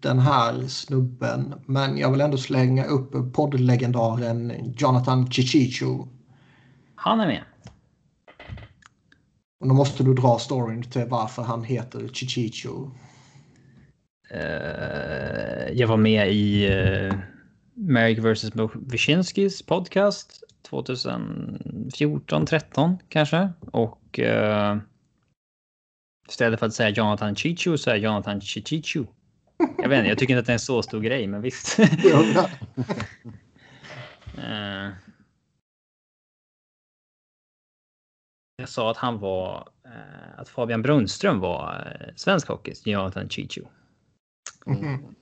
[0.00, 1.54] den här snubben.
[1.66, 6.06] Men jag vill ändå slänga upp poddlegendaren Jonathan Chichichu.
[6.94, 7.44] Han är med.
[9.62, 12.90] Och då måste du dra storyn till varför han heter Chichichu.
[14.30, 17.14] Eh, jag var med i uh,
[17.74, 18.50] Merrick vs.
[18.74, 23.48] Wyszynskis podcast 2014, 13 kanske.
[23.72, 24.76] Och uh,
[26.28, 29.04] istället för att säga Jonathan Chichu så är Jonathan Chichichu.
[29.78, 31.78] Jag vet inte, jag tycker inte att det är en så stor grej, men visst.
[34.38, 34.88] Eh,
[38.62, 43.62] jag sa att han var, eh, att Fabian Brunström var eh, svensk hockeys Jonathan Chichu.
[44.66, 45.14] Mhm.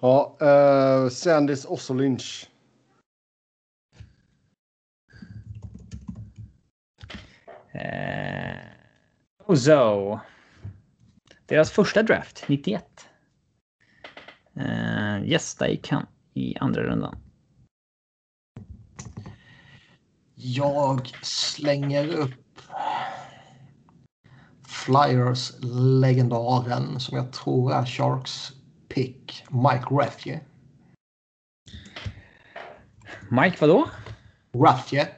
[0.00, 2.50] Ja, uh, Sandis Ossolinch.
[7.72, 8.56] Eh,
[9.46, 10.20] Ozo.
[11.46, 13.07] Deras första draft, 91.
[14.58, 17.16] Eh, yes, där gick han i andra rundan.
[20.34, 22.60] Jag slänger upp
[24.66, 25.52] Flyers
[26.00, 28.52] legendaren som jag tror är Sharks
[28.88, 30.40] pick, Mike Rathje.
[33.30, 33.88] Mike vadå?
[34.52, 35.08] Rathje.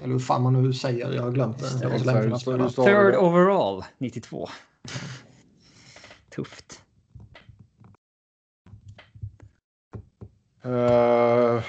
[0.00, 1.88] Eller hur fan man nu säger, jag har glömt det.
[1.88, 2.04] Var så
[2.52, 2.70] länge det.
[2.70, 4.48] Third overall, 92.
[6.30, 6.79] Tufft.
[10.64, 11.64] Uh...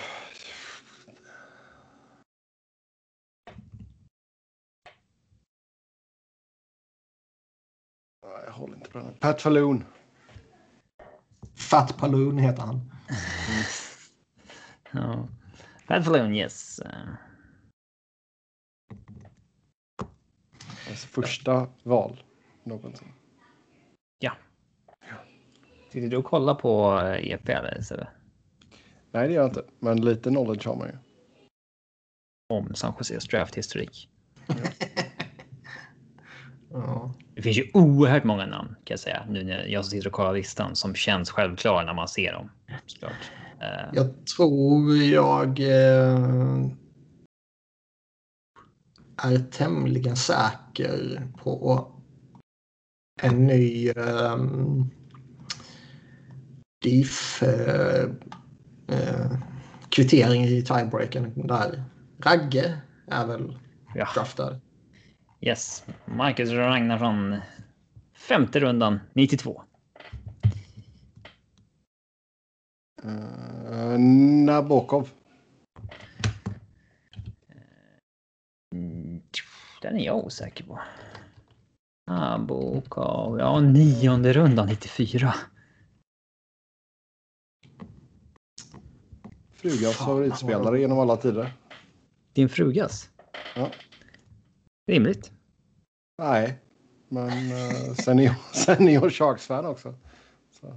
[8.45, 9.13] Jag håller inte på den.
[9.13, 9.85] Pat Falloon.
[11.55, 12.91] Fat Palloon heter han.
[14.91, 15.27] ja.
[15.87, 16.79] Pat Falloon, yes.
[20.89, 22.23] Alltså första val
[22.63, 23.13] någonsin.
[24.19, 24.33] Ja.
[25.89, 28.20] Sitter du och kollar på eh, EP eller?
[29.11, 29.63] Nej, det gör jag inte.
[29.79, 30.93] Men lite knowledge har man ju.
[32.53, 34.09] Om San Joses draft-historik.
[36.73, 37.13] Ja.
[37.35, 39.25] Det finns ju oerhört många namn kan jag säga.
[39.29, 42.49] Nu när jag sitter och kollar listan som känns självklara när man ser dem.
[42.85, 43.31] Såklart.
[43.61, 46.65] Eh, Jag tror jag eh,
[49.23, 51.87] är tämligen säker på
[53.21, 54.37] en ny eh,
[56.83, 58.09] diff eh,
[58.91, 59.31] eh,
[59.89, 61.83] kvittering i tiebreaken där.
[62.23, 62.77] Ragge
[63.07, 63.57] är väl
[63.95, 64.07] ja.
[64.15, 64.59] draftad.
[65.41, 65.85] Yes.
[66.05, 67.37] Marcus Ragnarsson.
[68.13, 69.61] Femte rundan 92.
[73.05, 73.99] Uh,
[74.45, 75.09] Nabokov.
[78.75, 79.21] Mm,
[79.81, 80.79] Den är jag osäker på.
[82.11, 83.39] Abokov.
[83.39, 85.33] Ja, nionde rundan 94.
[89.61, 91.53] Frugas Fan, favoritspelare genom alla tider.
[92.33, 93.09] Din frugas?
[93.55, 93.71] Ja.
[94.87, 95.31] Rimligt.
[96.21, 96.59] Nej,
[97.09, 99.95] men uh, senior, senior Sharks-fan också.
[100.51, 100.67] Så.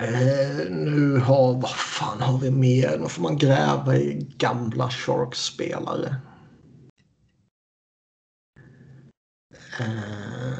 [0.00, 2.98] Eh, nu har, vad fan har vi mer?
[2.98, 6.16] Nu får man gräva i gamla Sharks-spelare.
[9.80, 10.58] Eh,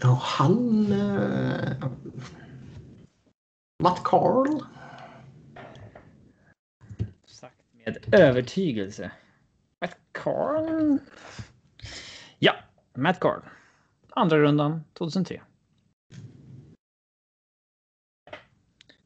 [0.00, 0.92] ja, han...
[0.92, 1.72] Eh,
[3.86, 4.62] Matt Carl.
[7.26, 9.10] Sagt med övertygelse.
[9.80, 10.98] Matt Carl.
[12.38, 12.52] Ja,
[12.96, 13.40] Matt Carl.
[14.10, 15.42] Andra rundan 2003.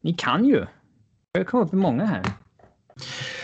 [0.01, 0.67] Ni kan ju.
[1.33, 2.23] Det kommer upp många här.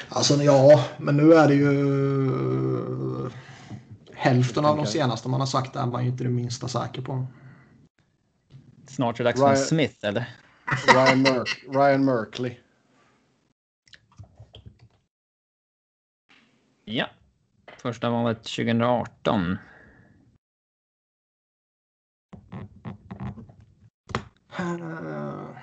[0.09, 3.31] Alltså ja, men nu är det ju...
[4.13, 7.27] Hälften av de senaste man har sagt är man ju inte det minsta säker på.
[8.89, 10.29] Snart är det dags för Ryan- Smith, eller?
[10.67, 12.57] Ryan, Merk, Ryan Merkley.
[16.85, 17.11] Ja.
[17.77, 19.59] Första valet 2018.
[24.59, 25.57] Eh,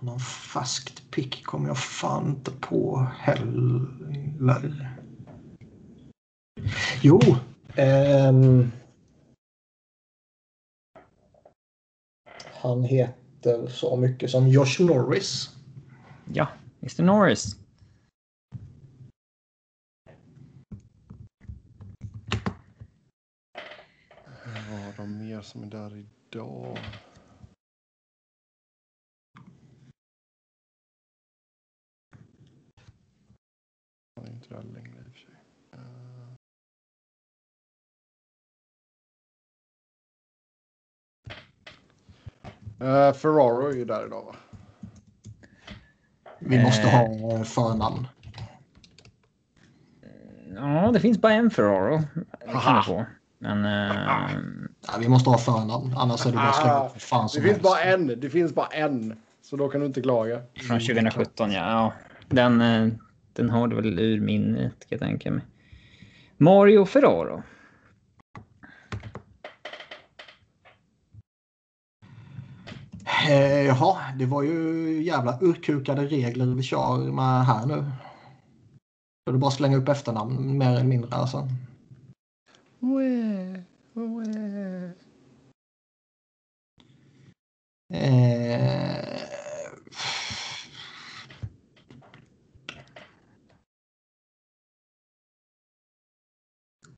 [0.00, 4.96] Någon färskt pick kommer jag fan inte på heller.
[7.02, 7.20] Jo.
[7.76, 8.72] Ehm,
[12.64, 15.48] han heter så mycket som Josh Norris.
[16.32, 16.48] Ja,
[16.80, 17.56] Mr Norris.
[24.70, 26.78] Vad har de mer som är där idag?
[34.16, 34.93] Han är inte där längre
[42.84, 44.34] Eh, Ferraro är ju där idag va?
[46.38, 48.06] Vi måste ha eh, förnamn.
[50.56, 52.02] Ja, det finns bara en Ferraro.
[52.46, 53.06] Det få.
[53.38, 53.64] Men...
[53.64, 53.96] eh,
[54.86, 57.62] Ja, vi måste ha förnamn, annars är det bara vad fan Det som finns helst.
[57.62, 58.06] bara en.
[58.20, 59.16] Det finns bara en.
[59.42, 60.40] Så då kan du inte klaga.
[60.54, 61.70] från 2017, ja.
[61.70, 61.92] ja.
[62.28, 62.58] Den,
[63.32, 65.42] den har du väl ur minnet, kan jag tänka mig.
[66.36, 67.42] Mario Ferraro.
[73.28, 77.84] Eh, jaha, det var ju jävla urkukade regler vi kör med här nu.
[79.26, 81.48] Så det bara att slänga upp efternamn mer eller mindre alltså.
[82.78, 84.92] Wee, wee.
[87.92, 89.18] Eh,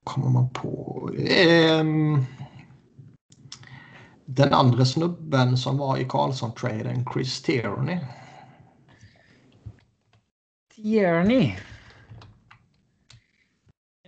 [0.04, 1.10] kommer man på...
[1.18, 1.84] Eh,
[4.26, 7.98] den andra snubben som var i Karlsson-traden, Chris Tierney.
[10.74, 11.52] Tierney.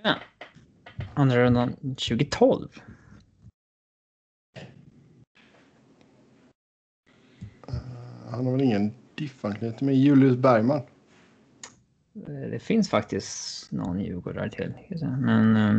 [0.03, 0.15] Ja.
[1.15, 2.69] Andra rundan 2012.
[8.31, 10.81] Han har väl ingen diffanknytning med Julius Bergman.
[12.29, 14.75] Eh, Det finns faktiskt någon djurgårdare till.
[15.01, 15.73] Men eh,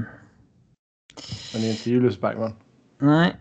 [1.54, 2.54] Men det är inte Julius Bergman.
[2.98, 3.36] nej.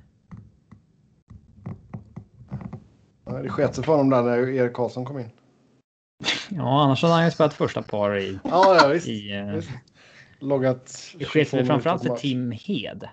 [3.29, 5.31] Nej, Det sket sig för honom där när Erik Karlsson kom in.
[6.49, 8.39] Ja, annars hade han ju spelat första par i...
[8.45, 9.09] Ja, ja visst.
[9.09, 9.71] i uh, visst.
[10.39, 11.15] Loggat.
[11.19, 12.17] det sket väl framförallt för.
[12.17, 13.09] Tim Hed.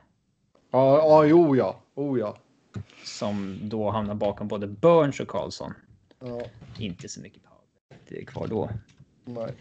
[0.71, 1.79] Ja, ja, jo ja.
[1.95, 2.37] Oh ja.
[3.03, 5.73] Som då hamnar bakom både Burns och Karlsson.
[6.19, 6.41] ja
[6.77, 7.41] Inte så mycket
[8.27, 8.69] kvar då.
[9.25, 9.53] nej.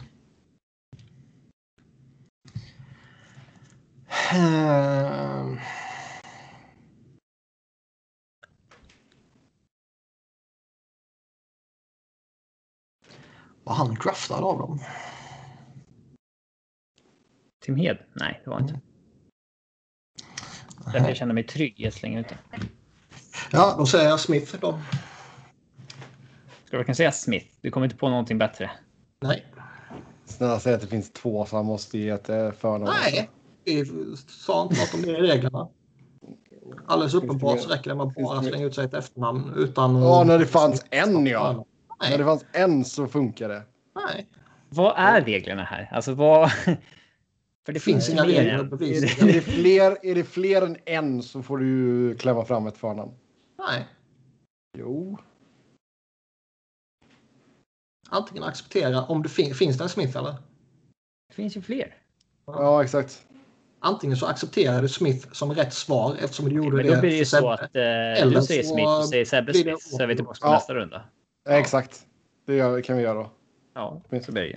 [4.32, 5.58] Ehm.
[13.64, 14.80] Var han draftad av dem?
[17.64, 17.98] Tim Hed?
[18.12, 18.80] Nej, det var inte.
[20.84, 22.38] Därför jag känner mig trygg i att slänga ut det.
[23.52, 24.80] Ja, då säger jag Smith då.
[26.64, 27.46] Ska du verkligen säga Smith?
[27.60, 28.70] Du kommer inte på någonting bättre.
[29.20, 29.46] Nej.
[30.24, 32.92] Snälla säg att det finns två så han måste ge ett eh, förnamn.
[33.02, 33.30] Nej,
[33.64, 33.84] vi
[34.28, 35.68] sa inte något om det i reglerna.
[36.86, 40.02] Alldeles uppenbart så räcker det med att bara slänga ut sig ett efternamn utan...
[40.02, 41.66] Ja, när det fanns en ja.
[42.00, 43.62] När det Nej, fanns en så funkar det.
[43.94, 44.26] nej.
[44.68, 45.88] Vad är reglerna här?
[45.92, 46.50] Alltså vad...
[47.66, 49.28] För det finns inga regler än- bevisligen.
[49.28, 53.12] Är det, fler, är det fler än en så får du klämma fram ett förnamn.
[53.58, 53.86] nej.
[54.78, 55.18] Jo.
[58.08, 60.34] Antingen acceptera om det fin- finns det en Smith eller?
[61.28, 61.94] Det finns ju fler.
[62.46, 63.26] Ja, exakt.
[63.80, 66.94] Antingen så accepterar du Smith som rätt svar eftersom du gjorde Men det.
[66.94, 69.58] då blir det ju så att eh, Eller du säger Smith och säger Sebbe det
[69.58, 70.52] Smith så är vi tillbaka på Ja.
[70.52, 71.02] nästa runda.
[71.48, 72.06] Exakt.
[72.46, 73.30] Det gör, kan vi göra då.
[73.74, 74.00] Ja,
[74.32, 74.56] det ju.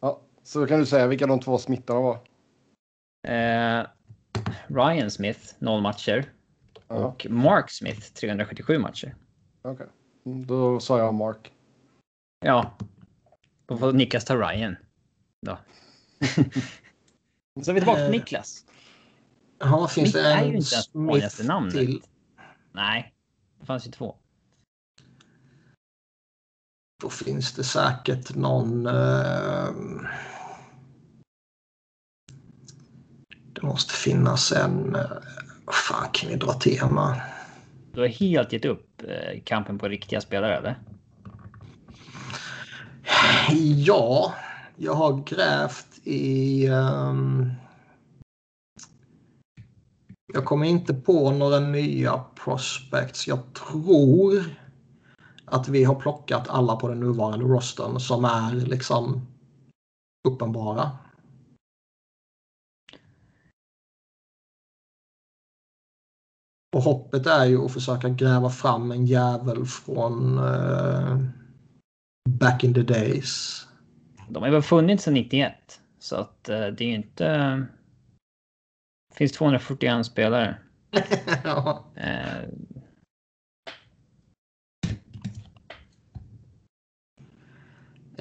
[0.00, 0.20] Ja.
[0.42, 2.14] Så kan du säga vilka de två smittarna var.
[3.28, 3.86] Eh,
[4.66, 6.32] Ryan Smith, 0 matcher.
[6.88, 9.14] Ja, Och Mark Smith, 377 matcher.
[9.62, 9.86] okej.
[10.26, 11.52] Mm, Då sa jag Mark.
[12.44, 12.70] Ja.
[13.66, 14.76] Då får Niklas ta Ryan.
[15.46, 15.58] Då.
[17.62, 18.64] så är vi tillbaka till Eh, Niklas.
[19.58, 21.72] Ja, finns det är ju en inte ens vanligaste Smith namnet.
[21.74, 22.02] till?
[22.72, 23.14] Nej,
[23.60, 24.16] det fanns ju två.
[27.02, 28.86] Då finns det säkert någon...
[28.86, 30.06] ehm,
[33.52, 34.96] det måste finnas en...
[35.64, 37.20] Vad fan kan vi dra tema?
[37.92, 40.78] Du har helt gett upp eh, kampen på riktiga spelare, eller?
[43.76, 44.34] Ja,
[44.76, 46.66] jag har grävt i...
[46.66, 47.50] ehm,
[50.32, 53.28] jag kommer inte på några nya prospects.
[53.28, 54.61] Jag tror
[55.44, 59.26] att vi har plockat alla på den nuvarande rostern som är liksom
[60.28, 60.90] uppenbara.
[66.76, 71.18] Och hoppet är ju att försöka gräva fram en jävel från eh,
[72.28, 73.62] back in the days.
[74.28, 75.54] De har väl funnits sedan 91.
[75.98, 77.26] Så att eh, det är ju inte...
[79.10, 80.58] Det finns 241 spelare.
[81.44, 81.84] ja.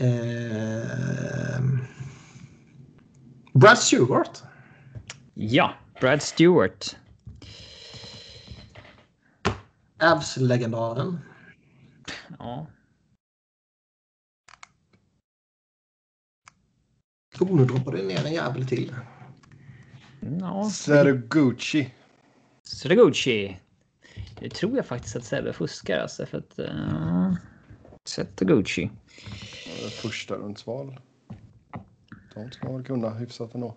[0.02, 1.62] Eh.
[3.54, 4.44] Brad Stewart.
[5.34, 6.98] ja, Brad Stewart.
[10.00, 11.20] Avs-legendaren.
[12.40, 12.68] Ja,
[17.40, 18.96] Oh, nu droppade det ner en jävel till.
[20.40, 20.70] ja.
[20.70, 21.94] Sergucci.
[22.64, 23.58] Sragucci.
[24.40, 26.60] Det tror jag faktiskt att Sebbe fuskar alltså för att...
[26.60, 27.34] Uh,
[28.06, 28.90] Sragucci.
[30.02, 31.00] Första rundsval.
[32.34, 33.76] De ska man väl kunna hyfsat ändå.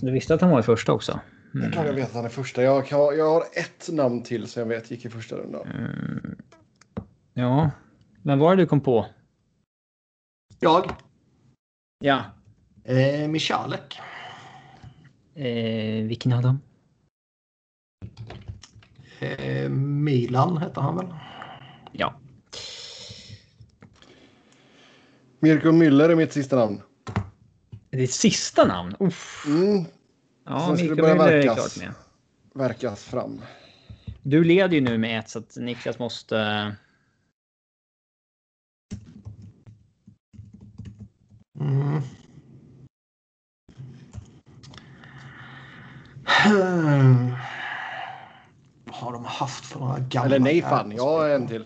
[0.00, 1.20] Du visste att han var i första också?
[1.52, 2.62] Det är klart jag vet att han är första.
[2.62, 5.66] Jag, kan, jag har ett namn till som jag vet gick i första rundan.
[5.66, 6.36] Mm.
[7.34, 7.70] Ja,
[8.22, 9.06] men vad var det du kom på?
[10.60, 10.90] Jag.
[11.98, 12.24] Ja.
[12.84, 14.00] Eh, Michalek.
[15.34, 16.60] Eh, vilken av dem?
[19.20, 21.06] Eh, Milan hette han väl?
[25.46, 26.82] Mirko Müller är mitt sista namn.
[27.90, 28.96] Ditt sista namn?
[29.00, 29.44] Uff.
[29.46, 29.84] Mm,
[30.44, 31.54] Ja, Sen börja Müller är verkas.
[31.74, 31.94] klart med.
[32.54, 33.42] verkas fram.
[34.22, 36.36] Du leder ju nu med ett så att Niklas måste...
[41.60, 42.00] Mm.
[46.24, 47.30] Hmm.
[48.84, 50.26] Vad har de haft för några gamla...
[50.26, 51.64] Eller nej fan, jag har en till.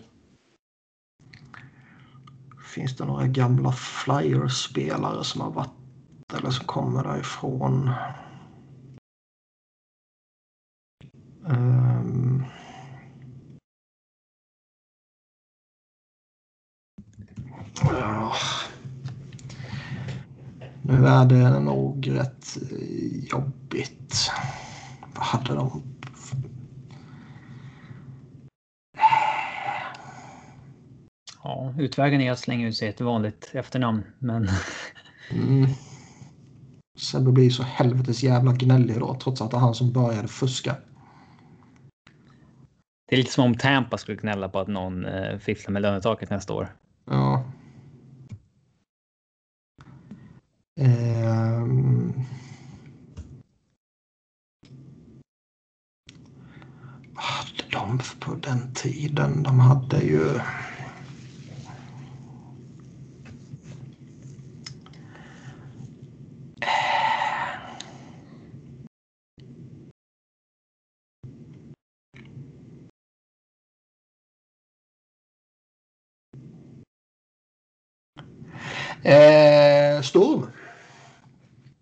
[2.71, 5.69] Finns det några gamla Flyers-spelare som har varit
[6.37, 7.91] eller som kommer därifrån?
[11.45, 12.45] Um,
[17.81, 18.33] ja.
[20.81, 22.57] Nu är det nog rätt
[23.31, 24.31] jobbigt.
[25.15, 25.90] Vad hade de?
[31.43, 31.73] Ja.
[31.77, 34.49] Utvägen är att slänga ut sig ett vanligt efternamn, men
[35.33, 35.67] Mm.
[36.97, 40.75] Sebbe blir så helvetes jävla gnällig då trots att det är han som började fuska.
[43.07, 46.29] det är lite som om Tampa skulle gnälla på att någon eh, fifflar med lönetaket
[46.29, 46.75] nästa år.
[47.05, 47.45] Ja.
[57.15, 59.43] Hade de på den tiden?
[59.43, 60.39] De hade ju...
[79.03, 80.51] Eh, Sturm.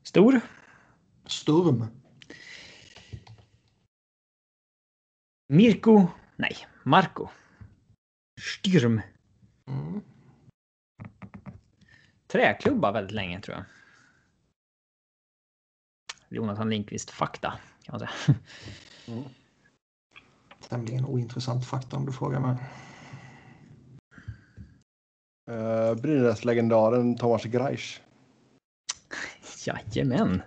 [0.03, 0.41] Stor.
[1.25, 1.85] Sturm.
[5.47, 6.07] Mirko.
[6.35, 7.27] Nej, Marco.
[8.41, 9.01] Styrm.
[9.67, 10.01] Mm.
[12.27, 13.65] Träklubba väldigt länge tror jag.
[16.29, 18.35] Jonathan Lindqvist fakta kan man säga.
[20.69, 22.57] Tämligen ointressant fakta om du frågar mig.
[25.49, 28.01] Uh, Brynäs-legendaren Thomas Greisch.
[29.65, 30.41] Jajamän.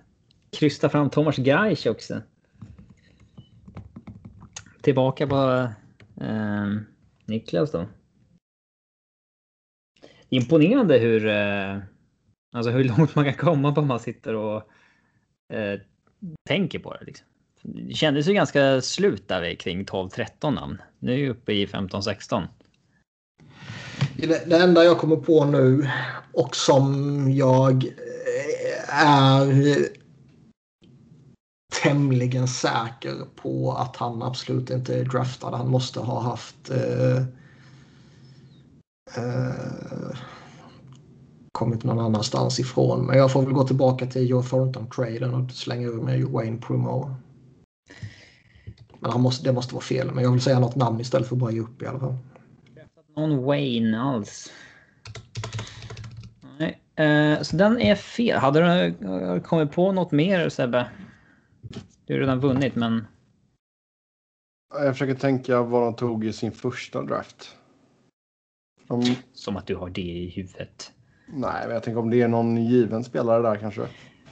[0.51, 2.23] Krysta fram Thomas Greisch också.
[4.83, 5.69] Tillbaka på
[6.21, 6.67] eh,
[7.25, 7.87] Niklas då.
[10.29, 11.79] Imponerande hur, eh,
[12.53, 14.57] alltså hur långt man kan komma på om man sitter och
[15.53, 15.81] eh,
[16.49, 17.05] tänker på det.
[17.05, 17.27] Liksom.
[17.63, 20.83] Det kändes ju ganska slut där kring 12-13 namn.
[20.99, 22.43] Nu är vi uppe i 15-16.
[24.29, 25.91] Det, det enda jag kommer på nu
[26.33, 29.89] och som jag eh, är
[31.83, 35.57] tämligen säker på att han absolut inte är draftad.
[35.57, 37.17] Han måste ha haft eh,
[39.17, 40.17] eh,
[41.53, 43.07] kommit någon annanstans ifrån.
[43.07, 47.15] Men jag får väl gå tillbaka till Joe Thornton-traden och slänga ur mig Wayne Primo.
[49.01, 50.11] Men han måste, det måste vara fel.
[50.15, 52.17] Men jag vill säga något namn istället för att bara ge upp i alla fall.
[53.17, 54.53] Någon Wayne alls.
[56.59, 58.39] Nej, eh, så den är fel.
[58.39, 60.91] Hade du eh, kommit på något mer Sebbe?
[62.07, 63.07] Du har redan vunnit, men
[64.75, 67.57] Jag försöker tänka vad de tog i sin första draft.
[68.89, 70.93] De, som att du har det i huvudet.
[71.29, 73.81] nej, men jag tänker om det är någon given spelare där kanske.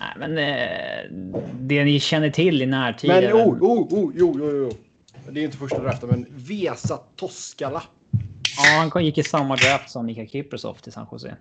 [0.01, 3.11] Nej, men eh, det ni känner till i närtid.
[3.11, 4.71] Men oh, oh, oh, jo, jo, jo.
[5.31, 7.83] Det är inte första draften, men Vesa Toskala.
[8.67, 11.37] Ja, han gick i samma draft som Mika Kiprusoff till San Jose.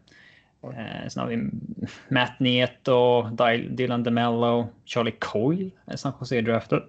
[0.63, 1.49] Eh, sen har vi
[2.09, 6.81] Matt Nieto, Dy- Dylan DeMello, Charlie Coyle är San Jose draftad.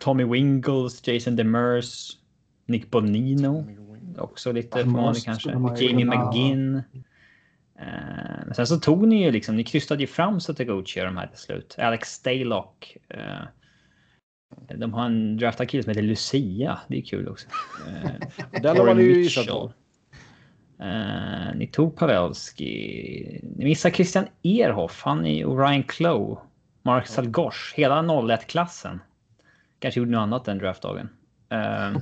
[0.00, 2.10] Tommy Wingles, Jason Demers,
[2.66, 3.64] Nick Bonino.
[4.18, 5.50] Också lite förvånande kanske.
[5.84, 6.76] Jamie McGinn.
[7.78, 11.26] Eh, men sen så tog ni ju liksom, ni krystade ju fram Sotiguchi de här
[11.26, 11.74] till slut.
[11.78, 12.96] Alex Stalock.
[13.08, 13.20] Eh,
[14.74, 16.78] de har en draftad kille som heter Lucia.
[16.88, 17.48] Det är kul också.
[18.62, 19.72] Den har man ju gissat på.
[20.80, 23.40] Eh, ni tog Pavelski.
[23.56, 25.02] Ni missar Christian Erhoff.
[25.02, 26.38] Han är Orion Clow.
[26.82, 27.74] Mark Salgosh.
[27.74, 29.00] Hela 01-klassen.
[29.78, 31.08] Kanske gjorde något annat än draftdagen.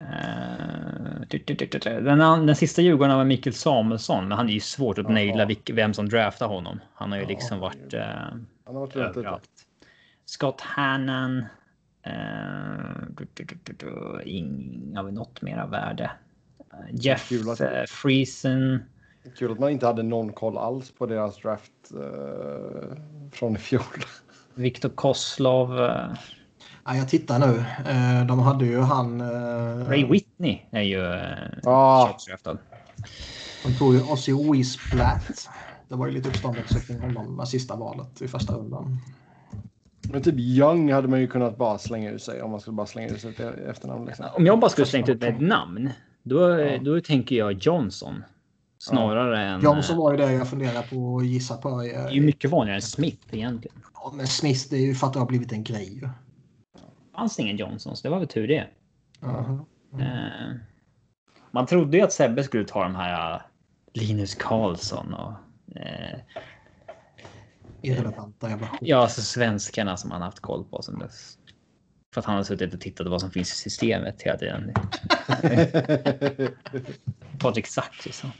[0.00, 5.08] Eh, eh, den, den sista Djurgården var Mikael Samuelsson, men han är ju svårt att
[5.08, 6.80] naila vem som draftar honom.
[6.94, 8.02] Han har ju liksom varit eh,
[8.64, 9.50] Han har varit överallt.
[10.26, 11.44] Scott Hannan.
[13.78, 14.22] Du.
[14.24, 16.10] Ing, har vi något mer av värde?
[16.72, 18.82] Eh, Jeff Kul att- eh, Friesen.
[19.38, 22.96] Kul att man inte hade någon koll alls på deras draft eh,
[23.32, 23.82] från i fjol.
[24.54, 25.80] Viktor Koslov.
[25.84, 26.10] Eh,
[26.86, 27.64] Ja, jag tittar nu.
[28.28, 29.22] De hade ju han...
[29.86, 31.20] Ray Whitney är ju
[31.62, 32.08] Ja.
[32.12, 32.58] köpsdraftad.
[33.64, 35.48] De tog ju Ozzy Wiesblatt.
[35.88, 38.98] Det var ju lite uppståndelse kring honom med sista valet i första rundan.
[40.08, 42.86] Men typ Young hade man ju kunnat bara slänga ur sig om man skulle bara
[42.86, 44.06] slänga ur sig ett efternamn.
[44.06, 44.26] Liksom.
[44.36, 45.90] Om jag bara skulle slängt ut med ett namn,
[46.22, 46.78] då, Ja.
[46.78, 48.24] då tänker jag Johnson.
[48.78, 49.60] Snarare än...
[49.60, 51.80] Johnson var ju det jag funderade på att gissa på.
[51.80, 53.76] Det är ju mycket vanligare än Smith egentligen.
[53.94, 55.94] Ja, men Smith, det är ju för att det har blivit en grej.
[56.02, 56.08] ju.
[57.14, 58.66] fanns ingen Johnson, så det var väl tur det.
[59.20, 59.64] Jaha.
[60.00, 60.56] Eh,
[61.50, 63.40] man trodde ju att Sebbe skulle ta de här eh,
[63.94, 65.32] Linus Karlsson och
[65.76, 66.18] eh,
[67.84, 68.80] Irrelevanta jävla skit.
[68.82, 71.38] ja, alltså svenskarna som han haft koll på sen dess.
[72.14, 74.72] För att han har suttit och tittat vad som finns i systemet hela tiden.
[77.38, 78.30] Patrik Zackrisson.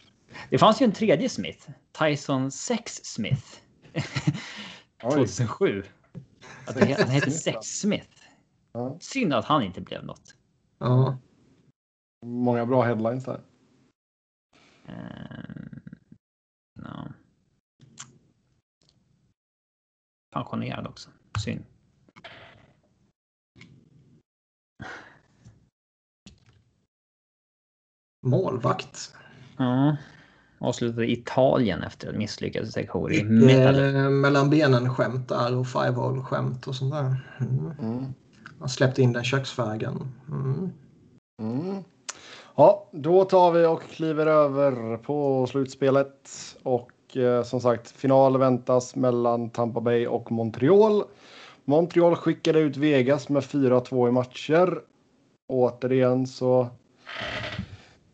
[0.50, 1.70] Det fanns ju en tredje Smith.
[1.98, 3.44] Tyson Sex Smith.
[5.02, 5.10] Oj.
[5.10, 5.82] 2007.
[6.66, 8.10] Att det, han heter Sex Smith.
[8.72, 8.96] Ja.
[9.00, 10.34] Synd att han inte blev något.
[10.78, 11.18] Ja.
[12.26, 13.40] Många bra headlines där.
[14.86, 14.94] Eh,
[16.82, 17.04] ja.
[20.34, 21.10] Pensionerad också.
[21.44, 21.64] Synd.
[28.26, 29.14] Målvakt.
[29.56, 29.96] Ja.
[30.58, 33.24] Avslutade Italien efter en misslyckad sektion i.
[33.24, 37.36] Lite mellan benen-skämt där och five skämt och sånt där.
[37.40, 37.70] Mm.
[37.80, 38.14] Mm.
[38.58, 40.12] Han släppte in den köksvägen.
[40.28, 40.70] Mm.
[41.42, 41.84] Mm.
[42.56, 46.30] Ja, då tar vi och kliver över på slutspelet.
[46.62, 51.04] Och eh, som sagt, final väntas mellan Tampa Bay och Montreal.
[51.64, 54.80] Montreal skickade ut Vegas med 4-2 i matcher.
[55.48, 56.68] Återigen så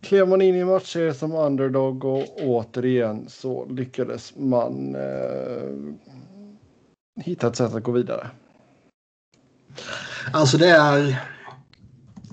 [0.01, 5.95] klev man in i matcher som underdog och återigen så lyckades man eh,
[7.25, 8.31] hitta ett sätt att gå vidare.
[10.33, 11.23] Alltså det är...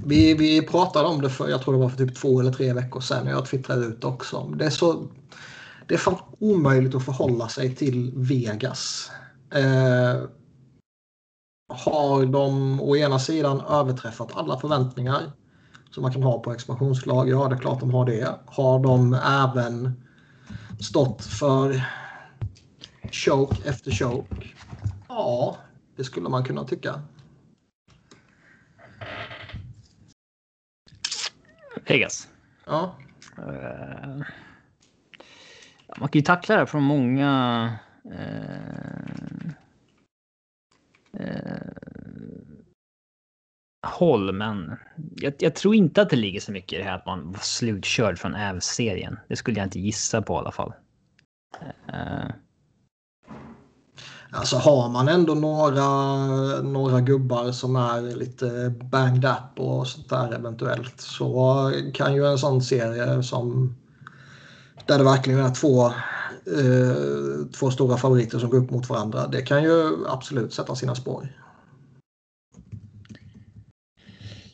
[0.05, 2.73] Vi, vi pratade om det för, jag tror det var för typ två eller tre
[2.73, 3.27] veckor sedan.
[3.27, 4.53] Jag twittrade ut också.
[4.55, 5.07] Det är så...
[5.87, 9.11] Det är fan omöjligt att förhålla sig till Vegas.
[9.53, 10.29] Eh,
[11.69, 15.31] har de å ena sidan överträffat alla förväntningar
[15.91, 17.29] som man kan ha på expansionslag?
[17.29, 18.39] Ja, det är klart de har det.
[18.45, 20.03] Har de även
[20.79, 21.85] stått för
[23.11, 24.35] choke efter choke?
[25.07, 25.57] Ja,
[25.95, 27.01] det skulle man kunna tycka.
[31.85, 32.27] Vegas.
[32.65, 32.95] Ja,
[33.37, 34.21] Eh,
[35.99, 37.71] man kan ju tackla det från många
[38.11, 39.49] eh,
[41.19, 41.61] eh,
[43.87, 44.77] håll, men
[45.15, 47.39] jag, jag tror inte att det ligger så mycket i det här att man var
[47.39, 49.19] slutkörd från Ävs-serien.
[49.27, 50.73] Det skulle jag inte gissa på i alla fall.
[51.87, 52.31] Eh,
[54.31, 55.87] Alltså har man ändå några,
[56.61, 62.37] några gubbar som är lite banged up och sånt där eventuellt så kan ju en
[62.37, 63.75] sån serie som
[64.87, 69.27] där det verkligen är två, eh, två stora favoriter som går upp mot varandra.
[69.27, 71.27] Det kan ju absolut sätta sina spår.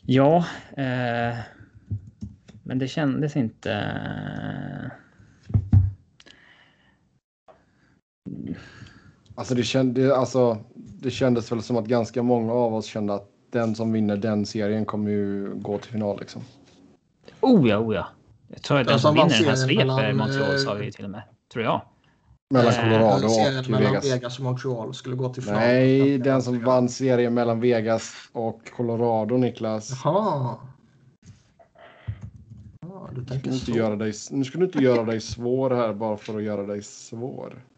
[0.06, 0.36] ja,
[0.76, 1.38] eh,
[2.62, 3.72] men det kändes inte...
[3.72, 4.90] eh,
[9.36, 13.30] Alltså det, kände, alltså det kändes väl som att ganska många av oss kände att
[13.50, 16.42] den som vinner den serien kommer ju gå till final liksom.
[17.40, 18.06] Oh ja, oh ja.
[18.54, 20.92] Jag tror att Den som vinner den här serien svepet mellan, Montreal sa eh, vi
[20.92, 21.22] till och med.
[21.52, 21.82] Tror jag.
[22.50, 24.12] Mellan Eh, Colorado och mellan Vegas.
[24.12, 25.60] Vegas och Montreal skulle gå till final.
[25.60, 30.00] Nej, den som vann serien mellan Vegas och Colorado, Niklas.
[30.04, 30.56] Jaha.
[32.80, 33.70] Ja, du Nu ska, du inte så.
[33.70, 36.82] göra dig, nu ska du inte göra dig svår här bara för att göra dig
[36.82, 37.64] svår.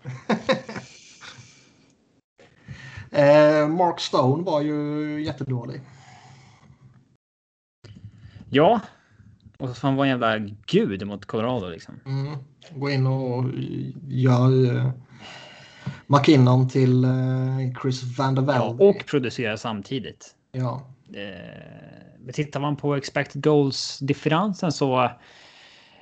[3.10, 5.80] Eh, Mark Stone var ju jättedålig.
[8.50, 8.80] Ja.
[9.58, 12.00] Och så fan var en jävla gud mot Colorado liksom.
[12.06, 12.36] Mm.
[12.70, 13.44] Gå in och
[14.08, 14.90] gör eh,
[16.06, 18.84] McKinnon till eh, Chris Van der Ja, Velde.
[18.84, 20.34] och producera samtidigt.
[20.52, 20.82] Ja.
[21.14, 21.62] Eh,
[22.20, 25.10] men tittar man på expected goals differensen så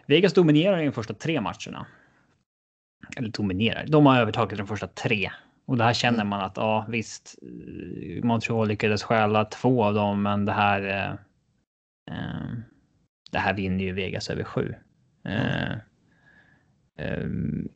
[0.06, 1.86] Vegas dominerar i de första tre matcherna.
[3.16, 3.86] Eller dominerar.
[3.88, 5.30] De har övertagit de första tre.
[5.66, 7.34] Och det här känner man att ja visst.
[7.42, 10.82] eh, Montreal lyckades stjäla två av dem, men det här.
[10.88, 11.12] Eh,
[12.16, 12.50] eh,
[13.34, 14.74] det här vinner ju Vegas över sju.
[15.24, 15.72] Eh,
[16.98, 17.68] ehm,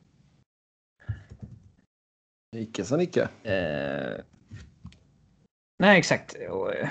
[2.55, 3.29] Icke sa Nicke.
[3.43, 4.23] Eh,
[5.79, 6.35] nej, exakt.
[6.49, 6.89] Och, eh,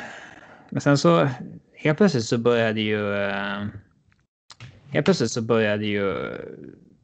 [0.70, 1.28] Men sen så
[1.74, 3.14] helt plötsligt så började ju.
[3.14, 3.66] Eh,
[4.88, 6.36] helt plötsligt så började ju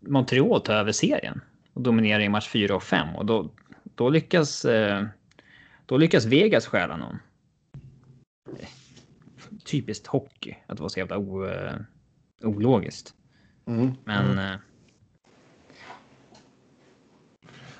[0.00, 1.40] Montreal ta över serien
[1.72, 3.50] och dominera i match 4 och 5 och då,
[3.94, 4.64] då lyckas.
[4.64, 5.06] Eh,
[5.86, 7.18] då lyckas Vegas stjäla någon.
[9.64, 11.72] Typiskt hockey att vara så jävla o, eh,
[12.42, 13.14] ologiskt.
[13.66, 13.92] Mm.
[14.04, 14.38] Men.
[14.38, 14.56] eh,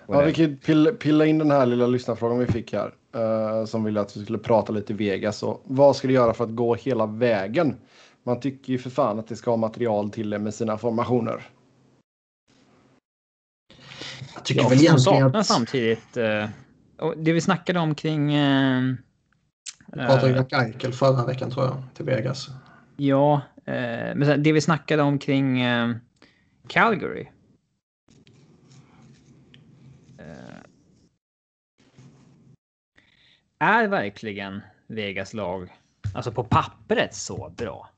[0.06, 2.94] Ja, vi kan ju pilla, pilla in den här lilla lyssnarfrågan vi fick här.
[3.15, 5.43] eh, som ville att vi skulle prata lite Vegas.
[5.43, 7.77] Och vad ska du göra för att gå hela vägen?
[8.23, 11.43] Man tycker ju för fan att det ska ha material till det med sina formationer.
[14.35, 15.47] Jag tycker Ja, väl egentligen att...
[15.47, 16.16] samtidigt.
[16.98, 18.35] Och det vi snackade om kring.
[18.35, 18.82] Eh,
[19.94, 22.48] Vi pratade ju eh, med Eichel förra veckan tror jag, till Vegas.
[22.96, 23.74] ja, eh,
[24.14, 25.90] men sen, det vi snackade om kring eh,
[26.68, 27.28] Calgary.
[30.18, 30.56] Eh,
[33.58, 35.72] är verkligen Vegas lag,
[36.14, 37.90] alltså på pappret så bra?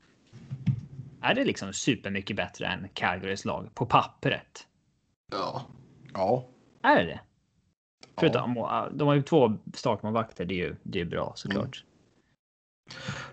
[1.21, 4.67] Är det liksom supermycket bättre än Calgarys lag på pappret?
[5.31, 5.65] Ja.
[6.13, 6.47] Ja.
[6.83, 7.19] Är det det?
[8.19, 8.53] Förutom,
[8.91, 11.83] de har ju två startmålvakter, det är ju det är bra såklart.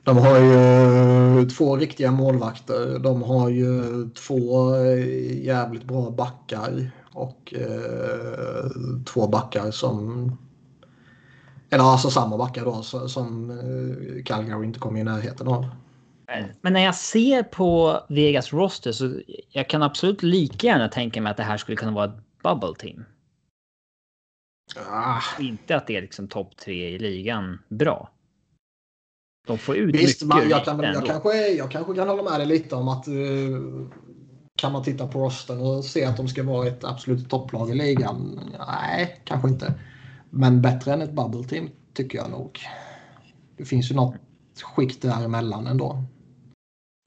[0.02, 2.98] De har ju två riktiga målvakter.
[2.98, 8.70] De har ju två eh, jävligt bra backar och eh,
[9.06, 10.30] två backar som...
[11.70, 15.66] Eller alltså samma backar då som eh, Calgary inte kommer i närheten av.
[16.60, 19.20] Men när jag ser på Vegas roster så
[19.50, 22.74] jag kan absolut lika gärna tänka mig att det här skulle kunna vara ett bubble
[22.78, 23.04] team.
[24.90, 25.20] Ah.
[25.38, 28.10] Inte att det är liksom topp tre i ligan bra.
[29.46, 31.06] De får ut Visst, mycket man, jag, kan, jag, ändå.
[31.06, 33.86] kanske, jag kanske kan hålla med dig lite om att uh,
[34.58, 37.74] kan man titta på rosten och se att de ska vara ett absolut topplag i
[37.74, 38.40] ligan?
[38.68, 39.74] Nej, kanske inte.
[40.30, 42.60] Men bättre än ett bubble team tycker jag nog.
[43.56, 44.16] Det finns ju något
[44.62, 46.04] skikt däremellan ändå.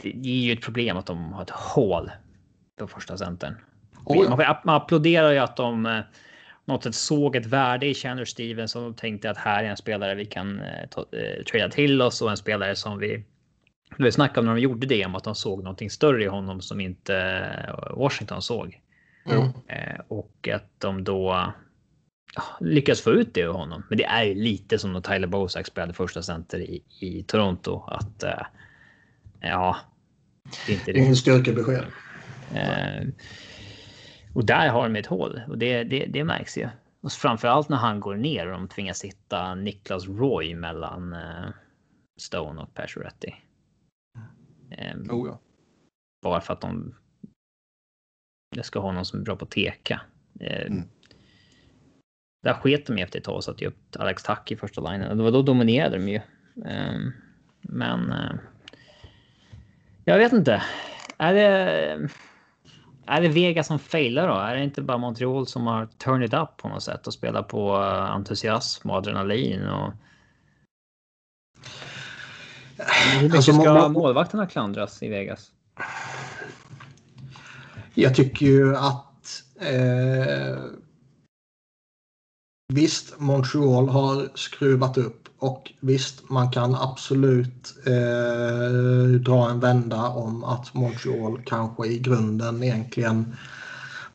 [0.03, 2.11] Det är ju ett problem att de har ett hål
[2.79, 3.55] på första centern.
[4.09, 5.99] Man, får- man applåderar ju att de eh,
[6.67, 10.15] något sätt såg ett värde i Chandler Stevens och tänkte att här är en spelare
[10.15, 13.23] vi kan eh, ta, eh, trada till oss och en spelare som vi
[13.97, 16.61] vi snackade om när de gjorde det om att de såg någonting större i honom
[16.61, 17.15] som inte
[17.67, 18.81] eh, Washington såg.
[19.25, 19.43] Mm.
[19.67, 21.53] Eh, och att de då
[22.35, 23.83] ja, lyckas få ut det ur honom.
[23.89, 27.83] Men det är ju lite som när Tyler Bosak spelade första center i, i Toronto.
[27.87, 28.45] Att eh,
[29.39, 29.77] ja,
[30.65, 31.85] det är inte Det ingen styrkebesked.
[32.53, 33.07] Eh,
[34.37, 36.69] och där har de ett hål och det, det, det märks ju.
[37.01, 41.49] Och framförallt när han går ner och de tvingas hitta Niklas Roy mellan eh,
[42.19, 43.31] Stone och Pacioretty.
[44.71, 45.39] Eh, Oh, ja.
[46.23, 46.95] bara för att de
[48.55, 50.01] jag ska ha någon som är bra på teka.
[50.39, 50.83] Eh, Mm.
[52.43, 55.17] Där sket de ju efter ett tag och satte upp Alex Tack i första linjen.
[55.17, 56.21] Det var då dominerade de ju.
[56.65, 56.99] Eh,
[57.61, 58.35] men eh,
[60.05, 60.63] jag vet inte.
[61.17, 62.09] Är det,
[63.07, 64.33] är det Vegas som failar då?
[64.33, 67.43] Är det inte bara Montreal som har turned it up på något sätt och spelar
[67.43, 69.67] på eh, entusiasm och adrenalin?
[69.67, 69.93] Och...
[72.77, 75.51] Hur mycket Alltså, ska må- målvakterna klandras i Vegas?
[77.93, 80.63] Jag tycker ju att eh,
[82.73, 90.43] visst, Montreal har skruvat upp och visst, man kan absolut eh, dra en vända om
[90.43, 93.35] att Montreal kanske i grunden egentligen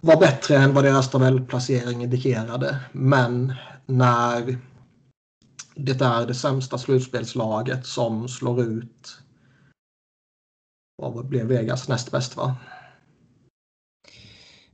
[0.01, 2.79] var bättre än vad deras tabellplacering indikerade.
[2.93, 3.53] Men
[3.87, 4.59] när
[5.75, 9.19] det är det sämsta slutspelslaget som slår ut
[10.97, 12.57] vad blev Vegas näst bäst va?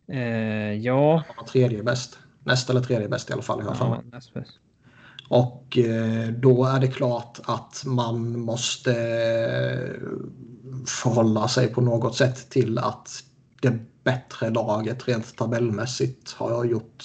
[0.09, 1.25] Eh, ja.
[1.49, 2.19] Tredje bäst.
[2.45, 3.61] Näst eller tredje bäst i alla fall.
[3.63, 4.01] i alla fall.
[4.05, 4.59] ja näst bäst.
[5.29, 10.03] Och eh, då är det klart att man måste eh,
[10.87, 13.11] förhålla sig på något sätt till att
[13.61, 17.05] det bättre laget rent tabellmässigt har gjort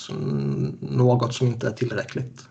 [0.80, 2.48] något som inte är tillräckligt.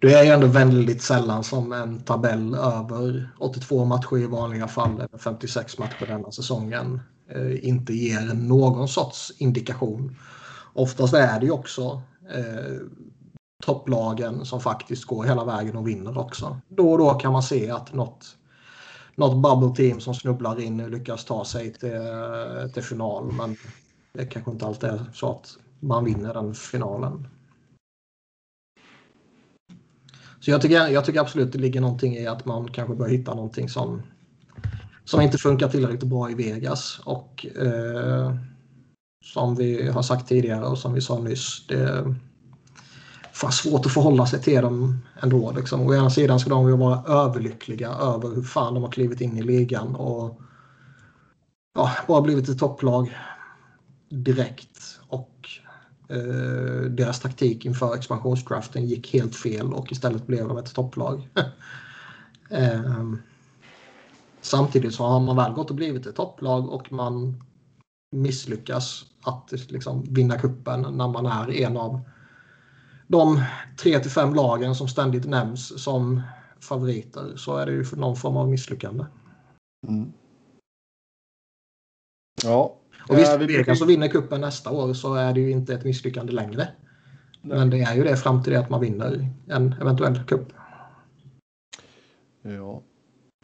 [0.00, 4.94] Det är ju ändå väldigt sällan som en tabell över 82 matcher i vanliga fall
[4.94, 7.00] eller 56 matcher denna säsongen
[7.34, 10.16] eh, inte ger någon sorts indikation.
[10.80, 12.02] Oftast är det ju också
[12.34, 12.76] eh,
[13.62, 16.60] topplagen som faktiskt går hela vägen och vinner också.
[16.68, 18.36] Då och då kan man se att något,
[19.14, 21.90] något bubble team som snubblar in lyckas ta sig till,
[22.74, 23.56] till final men
[24.12, 27.28] det kanske inte alltid är så att man vinner den finalen.
[30.40, 33.34] Så jag tycker, jag tycker absolut det ligger någonting i att man kanske bör hitta
[33.34, 34.02] någonting som,
[35.04, 37.00] som inte funkar tillräckligt bra i Vegas.
[37.04, 38.34] Och eh,
[39.24, 42.14] som vi har sagt tidigare och som vi sa nyss, det är
[43.32, 45.52] fan svårt att förhålla sig till dem ändå.
[45.52, 45.80] Liksom.
[45.80, 49.36] Å ena sidan ska de ju vara överlyckliga över hur fan de har klivit in
[49.36, 50.40] i ligan och
[51.74, 53.18] ja, bara blivit ett topplag
[54.08, 55.00] direkt.
[55.06, 55.48] Och
[56.08, 61.28] eh, deras taktik inför expansionsdraften gick helt fel och istället blev de ett topplag.
[62.50, 63.12] eh,
[64.40, 67.42] samtidigt så har man väl gått och blivit ett topplag och man
[68.10, 72.00] misslyckas att liksom vinna kuppen när man är en av
[73.06, 73.42] de
[73.76, 76.22] tre till fem lagen som ständigt nämns som
[76.60, 79.04] favoriter så är det ju för någon form av misslyckande.
[79.88, 80.12] Mm.
[82.42, 82.76] Ja.
[83.08, 85.74] Och visst, Eh, vi Vegas och vinner kuppen nästa år så är det ju inte
[85.74, 86.68] ett misslyckande längre.
[87.42, 87.58] Nej.
[87.58, 90.52] Men det är ju det fram till det att man vinner en eventuell kupp.
[92.42, 92.82] Ja.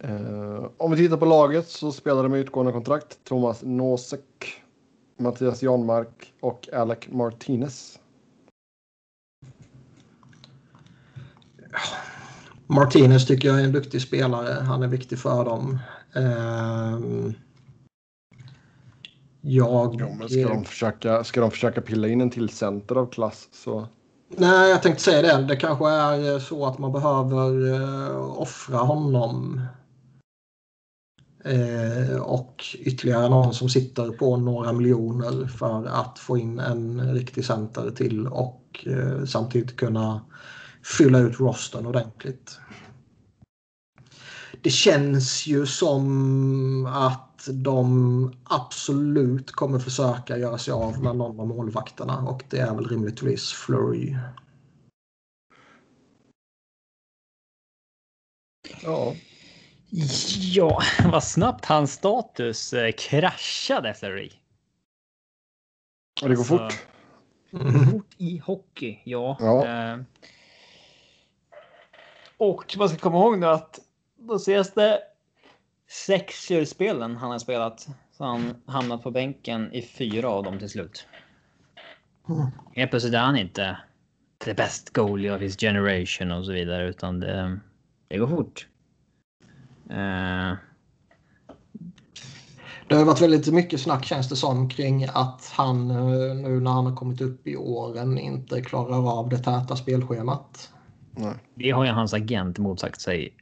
[0.03, 4.63] Eh, om vi tittar på laget så spelar de med utgående kontrakt Thomas Nosek,
[5.19, 7.99] Mattias Janmark och Alec Martinez.
[12.67, 14.63] Martinez tycker jag är en duktig spelare.
[14.65, 15.79] Han är viktig för dem.
[16.15, 17.35] Ehm,
[19.41, 19.97] jag...
[20.01, 23.49] Jo, men ska, de försöka, ska de försöka pilla in en till center av klass
[23.53, 23.87] så
[24.29, 25.43] Nej, jag tänkte säga det.
[25.43, 29.61] Det kanske är så att man behöver uh, offra honom.
[31.47, 37.45] Eh, och ytterligare någon som sitter på några miljoner för att få in en riktig
[37.45, 40.21] center till och eh, samtidigt kunna
[40.99, 42.59] fylla ut rosten ordentligt.
[44.63, 51.47] Det känns ju som att de absolut kommer försöka göra sig av med någon av
[51.47, 54.17] målvakterna och det är väl rimligtvis Flurry.
[58.83, 59.15] Ja.
[59.91, 60.83] Ja,
[61.13, 63.95] vad snabbt hans status eh, kraschade.
[66.23, 66.87] Och det går Så- fort.
[67.93, 69.37] Fort i hockey, ja.
[69.41, 69.67] Ja.
[69.67, 69.99] Eh,
[72.37, 73.81] och man ska komma ihåg nu att
[74.17, 74.99] de senaste
[75.89, 80.59] sex slutspelen han har spelat så har han hamnat på bänken i fyra av dem
[80.59, 81.07] till slut.
[82.29, 82.47] Mm.
[82.75, 83.79] Helt plötsligt är han inte
[84.45, 87.59] the best goalie of his generation och så vidare utan det,
[88.09, 88.69] det går fort.
[89.91, 90.57] Eh,
[92.89, 96.71] Det har varit väldigt mycket snack känns det som kring att han eh, nu när
[96.71, 100.73] han har kommit upp i åren inte klarar av det täta spelschemat.
[101.11, 101.35] Nej.
[101.55, 103.35] det har ju hans agent motsagt sig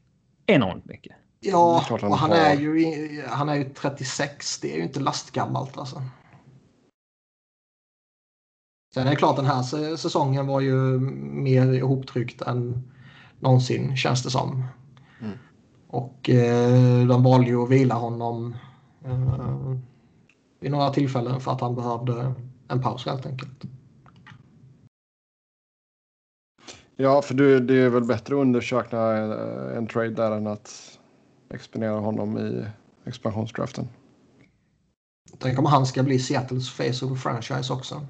[0.47, 1.17] enormt mycket.
[1.41, 2.37] Ja, han och han har.
[2.37, 4.61] är, ju, han är ju 36.
[4.61, 6.03] Det är ju inte lastgammalt alltså.
[8.95, 12.93] Sen är det klart den här sä- säsongen var ju mer ihoptryckt än
[13.41, 14.65] någonsin känns det som.
[15.95, 18.55] Och eh, de valde ju att vila honom
[19.05, 19.77] eh,
[20.61, 22.35] vid några tillfällen för att han behövde
[22.69, 23.65] en paus helt enkelt.
[26.97, 29.33] Ja, för du, det är väl bättre att undersöka en,
[29.77, 30.99] en trade där än att
[31.51, 32.65] exponera honom i
[33.05, 33.89] expansionsdraften.
[35.39, 38.07] Tänk om han ska bli Seattles face of the franchise också.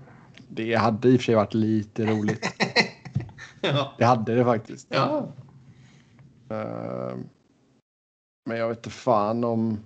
[0.49, 2.47] Det hade i och för sig varit lite roligt.
[3.61, 3.93] ja.
[3.99, 4.89] Det hade det faktiskt.
[4.91, 5.29] ja.
[6.51, 7.17] Eh,
[8.47, 9.79] Men jag vet inte fan om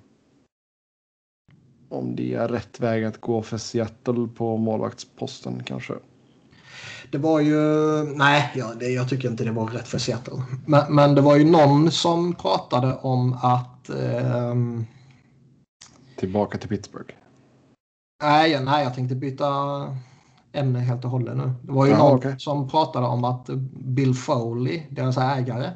[1.91, 5.95] om det är rätt väg att gå för Seattle på målvaktsposten kanske.
[7.13, 7.57] Det var ju...
[8.17, 10.43] Nej, ja, det, jag tycker inte det var rätt för Seattle.
[10.67, 13.89] Men, men det var ju någon som pratade om att...
[13.91, 14.87] ehm,
[16.17, 17.15] Tillbaka till Pittsburgh.
[18.23, 19.47] nej, nej, jag tänkte byta
[20.53, 21.53] ämne helt och hållet nu.
[21.63, 22.35] Det var ju Ja, någon okej.
[22.39, 25.71] som pratade om att Bill Foley, deras ägare,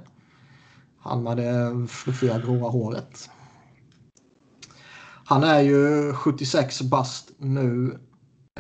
[1.03, 3.31] han med det fluffiga gråa håret.
[5.25, 7.99] Han är ju 76 bast nu.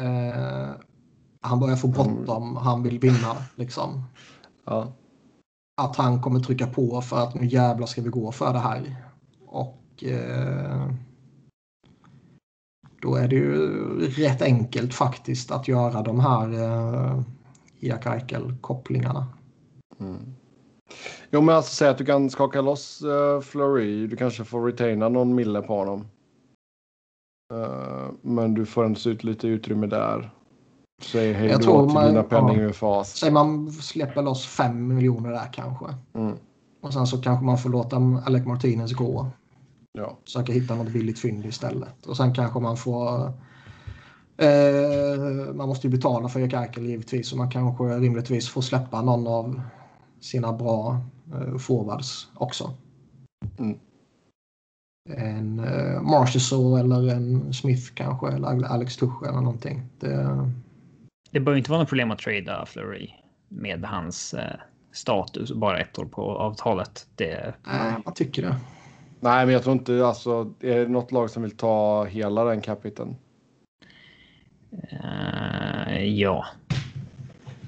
[0.00, 0.70] Eh,
[1.40, 2.56] han börjar få bråttom.
[2.56, 4.04] Han vill vinna liksom.
[4.64, 4.92] Ja.
[5.76, 8.96] att han kommer trycka på för att nu jävlar ska vi gå för det här.
[9.46, 10.90] Och eh,
[13.02, 13.68] då är det ju
[14.08, 17.22] rätt enkelt faktiskt att göra de här eh,
[17.80, 19.26] Jack Eichel-kopplingarna.
[20.00, 20.34] Mm.
[21.30, 24.06] Jo men alltså säg att du kan skaka loss uh, Fleury.
[24.06, 26.06] Du kanske får retaina någon mille på honom.
[27.52, 30.30] Eh, men du får ändå se ut lite utrymme där.
[31.02, 32.68] Säg hej Jag då till man- dina penning ja.
[32.68, 33.16] UFAs.
[33.16, 35.86] Säg man släpper loss 5 miljoner där kanske.
[36.14, 36.36] Mm.
[36.80, 37.96] Och sen så kanske man får låta
[38.26, 39.26] Alec Martinez gå.
[39.92, 40.16] Ja.
[40.24, 42.06] Försöka hitta något billigt fynd istället.
[42.06, 43.32] Och sen kanske man får...
[44.36, 47.28] Eh, man måste ju betala för Jack Eichel givetvis.
[47.28, 49.60] Så man kanske rimligtvis får släppa någon av
[50.22, 51.00] sina bra
[51.34, 52.74] eh, forwards också.
[53.58, 53.78] Mm.
[55.10, 58.28] En eh, Marchessault eller en Smith kanske.
[58.28, 59.82] Eller Alex Tuche eller någonting.
[59.98, 60.48] Det,
[61.30, 63.10] Det bör ju inte vara något problem att trada Flurry
[63.48, 64.56] med hans eh,
[64.92, 67.06] status och bara ett år på avtalet.
[67.14, 68.56] Det, nej, man tycker det.
[69.20, 70.52] Nej men jag tror inte alltså.
[70.60, 73.16] Är det något lag som vill ta hela den capiten?
[74.72, 76.46] eh, ja,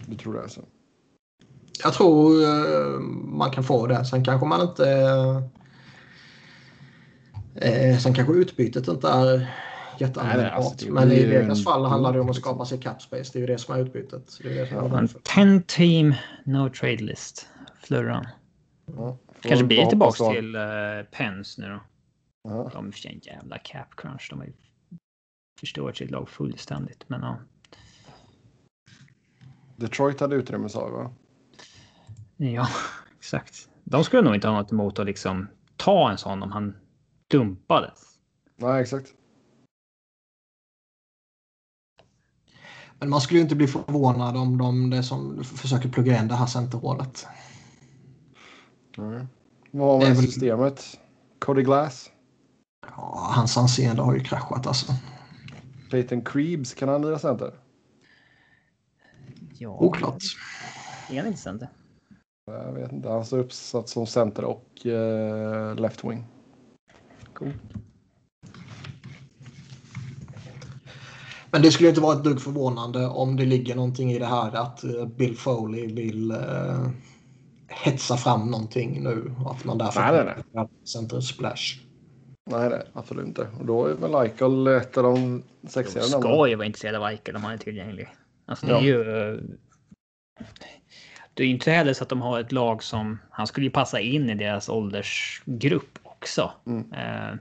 [0.06, 0.60] Du tror det alltså?
[1.82, 4.04] Jag tror eh, man kan få det.
[4.04, 4.90] Sen kanske man inte...
[7.54, 9.54] Eh, sen kanske utbytet inte är
[9.98, 10.52] jätteanvändbart.
[10.52, 13.30] alltså, men i Vegas en fall handlar det om att skapa sig cap space.
[13.32, 14.38] Det är ju det som är utbytet.
[14.42, 15.24] Det är det som är Ja, en värdefullt.
[15.24, 16.14] 10 team
[16.44, 17.48] no trade list.
[17.82, 18.26] Flurran.
[18.96, 19.18] Ja.
[19.40, 20.32] Kanske blir då.
[20.32, 21.80] till uh, Pens nu då.
[22.48, 22.70] Ja.
[22.72, 24.26] De har en jävla cap crunch.
[24.30, 24.52] De har ju
[25.60, 27.04] förstört sitt lag fullständigt.
[27.06, 27.38] Men ja.
[29.76, 31.10] Detroit hade utrymme sa vi va?
[32.36, 32.68] Ja,
[33.18, 33.68] exakt.
[33.84, 36.76] De skulle nog inte ha något emot att liksom ta en sån om han
[37.30, 38.18] dumpades.
[38.56, 39.08] Nej exakt.
[42.98, 46.34] Men man skulle ju inte bli förvånad om de det som försöker plugga in det
[46.34, 47.26] här centerhålet.
[48.96, 49.26] Nej.
[49.70, 51.00] Vad var med väl- systemet?
[51.38, 52.10] Cody Glass?
[52.96, 54.92] Ja, hans anseende har ju kraschat alltså.
[55.88, 57.54] Clayton Creebs, kan han lira center?
[59.58, 60.22] Ja, Oklart.
[61.10, 61.68] Är han inte center?
[62.46, 63.08] Jag vet inte.
[63.08, 66.24] Han står uppsatt som center och eh, left wing.
[67.32, 67.52] Cool.
[71.50, 74.54] Men det skulle inte vara ett dugg förvånande om det ligger någonting i det här
[74.56, 76.88] att eh, Bill Foley vill eh,
[77.68, 79.34] hetsa fram någonting nu.
[79.46, 81.80] Att man därför Nej, nej, center splash.
[82.50, 83.48] Nej, nej, absolut inte.
[83.60, 87.36] Och då är väl Eichel ett av de sexigare ska ju vara intresserade av Eichel
[87.36, 88.08] om han är tillgänglig.
[88.46, 88.82] Alltså, det är Ja.
[88.82, 89.56] ju...
[91.34, 93.18] Det är ju inte heller så att de har ett lag som...
[93.30, 96.52] Han skulle ju passa in i deras åldersgrupp också.
[96.66, 96.92] Mm.
[96.92, 97.34] Eh,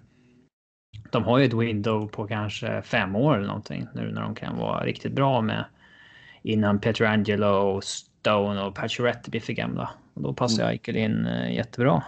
[1.11, 4.57] De har ju ett window på kanske fem år eller någonting nu när de kan
[4.57, 5.65] vara riktigt bra med
[6.41, 9.89] innan Petrangelo, Stone och Pacioretty blir för gamla.
[10.13, 12.03] Och då passar Eichel in eh, jättebra.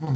[0.00, 0.14] Mm.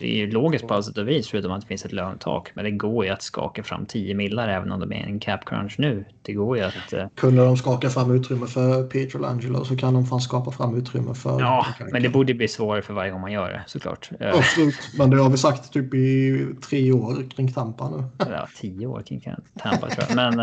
[0.00, 2.50] Det är ju logiskt på alla sätt och vis förutom att det finns ett lönetak.
[2.54, 5.20] Men det går ju att skaka fram 10 millar även om de är i en
[5.20, 6.04] cap crunch nu.
[6.22, 6.92] Det går ju att...
[6.92, 11.14] eh, Kunde de skaka fram utrymme för Pietrangelo så kan de fan skapa fram utrymme
[11.14, 11.40] för...
[11.40, 14.10] Ja, men det borde bli svårare för varje gång man gör det såklart.
[14.20, 18.04] Eh, Absolut, men det har vi sagt typ i tre år kring Tampa nu.
[18.18, 19.20] Ja, 10 år kring
[19.58, 20.16] Tampa tror jag.
[20.16, 20.40] Men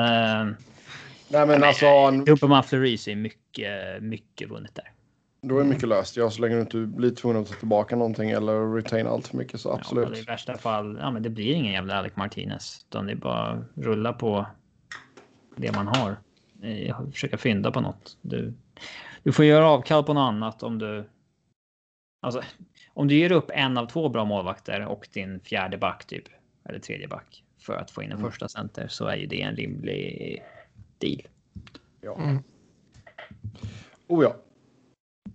[0.49, 0.53] eh,
[1.29, 4.91] Nej, men alltså, han, dumpar man Fleury så är mycket, mycket vunnet där.
[5.41, 6.17] Då är mycket löst.
[6.17, 9.37] Ja, så länge du inte blir tvungen att ta tillbaka någonting eller retain allt för
[9.37, 10.09] mycket så Ja, absolut.
[10.09, 12.85] och I värsta fall, ja men det blir ingen jävla Alec Martinez.
[12.89, 14.45] Utan det är bara rulla på
[15.55, 16.17] det man har.
[16.63, 18.17] Eh, Försöka fynda på något.
[18.21, 18.53] Du,
[19.23, 21.09] du får göra avkall på något annat om du...
[22.21, 22.41] Alltså,
[22.93, 26.23] om du ger upp en av två bra målvakter och din fjärde back typ.
[26.69, 27.43] Eller tredje back.
[27.61, 28.31] För att få in en Mm.
[28.31, 30.41] första center så är ju det en rimlig
[30.97, 31.21] deal.
[32.01, 32.17] Ja.
[32.21, 32.43] Mm.
[34.07, 34.35] Oh ja.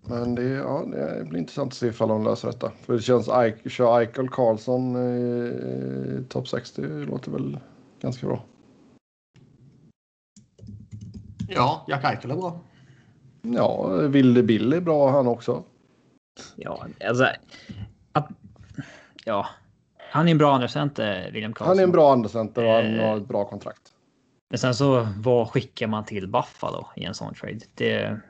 [0.02, 2.70] Men det, ja, det blir intressant att se ifall de löser detta.
[2.80, 7.58] För det känns, Eich- kör Eichel Karlsson i topp 60 det låter väl
[8.00, 8.44] ganska bra.
[11.48, 12.60] Ja, Jack Eichel är bra.
[13.42, 15.62] Ja, Ville Bill är bra han också.
[16.56, 17.26] Ja, alltså.
[18.12, 18.28] Att,
[19.24, 19.46] ja,
[20.10, 21.68] han är en bra andra center, William Karlsson.
[21.68, 23.06] Han är en bra andrecenter och han Eh.
[23.08, 23.80] har ett bra kontrakt.
[24.50, 27.58] Men sen så vad skickar man till Buffalo i en sån trade?
[27.74, 28.20] Det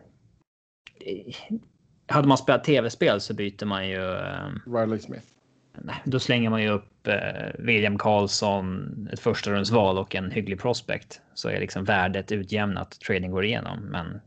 [2.06, 4.14] hade man spelat tv-spel så byter man ju.
[4.14, 5.26] eh, Riley Smith.
[5.72, 10.60] nej, Då slänger man ju upp eh, William Karlsson, ett första rundsval och en hygglig
[10.60, 11.20] prospect.
[11.34, 13.00] Så är liksom värdet utjämnat.
[13.00, 13.78] Trading går igenom.
[13.80, 14.20] Men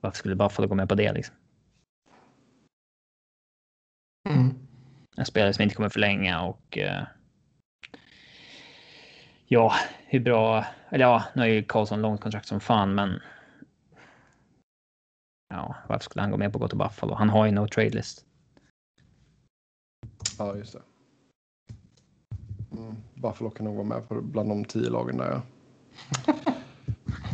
[0.00, 1.34] varför skulle Buffalo gå med på det liksom?
[4.28, 4.54] Mm.
[5.16, 6.78] En spelare som inte kommer förlänga och.
[6.78, 7.02] Eh,
[9.46, 9.74] ja,
[10.06, 10.64] hur bra?
[10.90, 13.20] Eller ja, nu har ju Karlsson långt kontrakt som fan, men.
[15.48, 17.14] Ja, varför skulle han gå med på att gå till Buffalo?
[17.14, 18.24] Han har ju no trade list.
[20.38, 20.82] Ja, just det.
[22.72, 22.96] Mm.
[23.14, 25.40] Buffalo kan nog vara med på bland de tio lagen där.
[26.26, 26.34] Ja.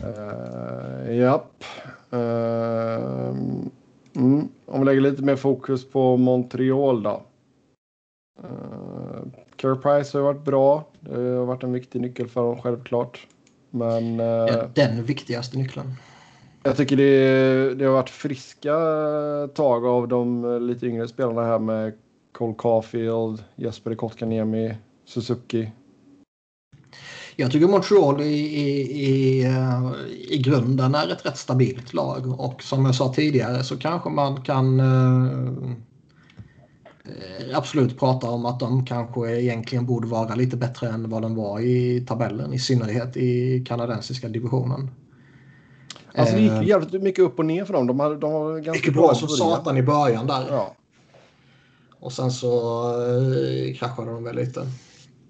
[0.09, 1.65] uh, japp.
[2.11, 3.71] Ehm,
[4.15, 4.49] mm.
[4.67, 7.23] Om vi lägger lite mer fokus på Montreal då.
[8.45, 9.23] Uh,
[9.57, 10.85] Care Price har varit bra.
[11.01, 13.27] Det har varit en viktig nyckel för dem självklart.
[13.71, 15.95] Men eh, Ja, Den viktigaste nyckeln
[16.63, 18.77] jag tycker det, det har varit friska
[19.55, 21.93] tag av de lite yngre spelarna här med
[22.33, 24.75] Cole Caulfield, Jesper Kotkaniemi,
[25.05, 25.71] Suzuki.
[27.37, 29.93] Jag tycker Montreal i, i, i, eh,
[30.29, 34.43] i grunden är ett rätt stabilt lag och som jag sa tidigare så kanske man
[34.43, 35.53] kan eh,
[37.55, 41.61] absolut prata om att de kanske egentligen borde vara lite bättre än vad de var
[41.61, 44.91] i tabellen, i synnerhet i kanadensiska divisionen.
[46.15, 47.87] Alltså det Eh, gick jävligt mycket upp och ner för dem.
[47.87, 49.57] De har, de har ganska Mycket bra som i början.
[49.57, 50.47] satan i början där.
[50.51, 50.75] Ja.
[52.01, 52.51] Och sen så
[52.91, 54.67] eh, kraschade de väl lite.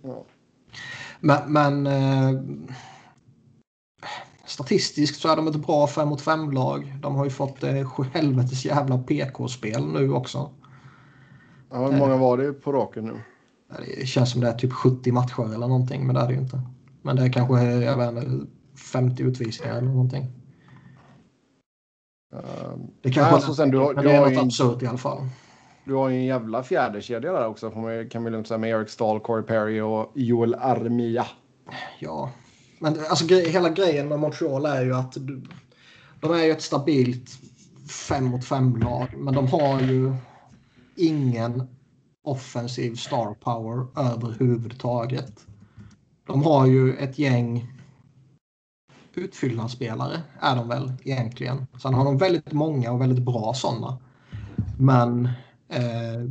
[0.02, 0.24] Ja.
[1.20, 2.40] Men, men eh,
[4.46, 6.94] statistiskt så är de ett bra 5 mot 5-lag.
[7.02, 10.50] De har ju fått eh, helvetes jävla PK-spel nu också.
[11.70, 13.20] Ja, hur många var det på raken nu?
[14.00, 16.40] Det känns som det är typ 70 matcher eller någonting, men det är det ju
[16.40, 16.60] inte.
[17.02, 18.46] Men det är kanske jag vet inte,
[18.92, 20.32] 50 utvisningar eller någonting.
[23.02, 25.28] Det kanske alltså sen, du, har, du, är något ju, absurt i alla fall.
[25.84, 27.70] du har ju en jävla fjärdekedja där också
[28.10, 31.26] kan vi lugnt säga med Eric Stahl, Corey Perry och Joel Armia.
[31.98, 32.30] Ja,
[32.78, 35.42] men alltså, gre- hela grejen med Montreal är ju att du,
[36.20, 37.30] de är ju ett stabilt
[38.08, 40.14] 5 mot 5-lag, men de har ju
[40.96, 41.68] ingen
[42.24, 45.46] offensiv star power överhuvudtaget.
[46.26, 47.72] De har ju ett gäng
[49.18, 51.66] utfyllnadsspelare, är de väl egentligen.
[51.82, 53.98] Sen har de väldigt många och väldigt bra sådana.
[54.78, 55.24] Men
[55.68, 56.30] eh,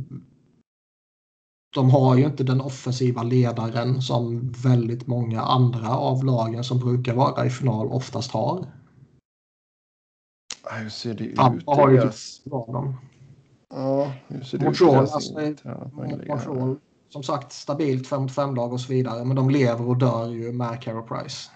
[1.74, 7.14] de har ju inte den offensiva ledaren som väldigt många andra av lagen som brukar
[7.14, 8.66] vara i final oftast har.
[10.70, 11.36] Hur ser det ut?
[11.36, 12.96] Tampa har ju typ dem.
[13.74, 15.10] Ja, hur ser det Montreal, ut?
[15.10, 15.32] alltså?
[16.28, 16.76] Montreal,
[17.08, 19.24] som sagt, stabilt 5-5 lag och så vidare.
[19.24, 21.50] Men de lever och dör ju med Carey Price.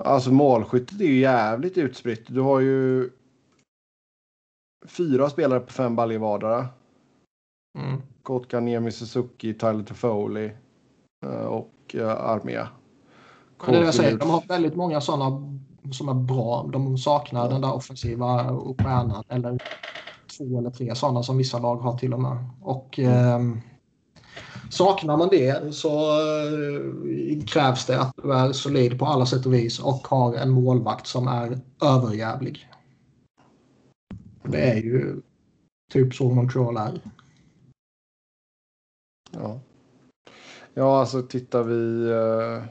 [0.00, 2.26] Alltså målskyttet är ju jävligt utspritt.
[2.26, 3.10] Du har ju
[4.86, 6.68] fyra spelare på fem baljor vardera.
[7.78, 8.02] Mm.
[8.22, 10.52] Kotkaniemi, Suzuki, Tyler Toffoli
[11.26, 12.68] eh, och uh, Armia.
[13.64, 15.58] Men det är jag säger, de har väldigt många sådana
[15.92, 16.68] som är bra.
[16.72, 19.58] De saknar den där offensiva stjärnan eller
[20.38, 22.36] två eller tre sådana som vissa lag har till och med.
[22.60, 23.60] Och ehm,
[24.72, 29.54] saknar man det så eh, krävs det att du är solid på alla sätt och
[29.54, 32.68] vis och har en målvakt som är överjävlig.
[34.42, 35.22] Det är ju
[35.92, 37.00] typ så Montreal är.
[39.30, 39.60] Ja.
[40.74, 42.64] ja, alltså tittar vi eh,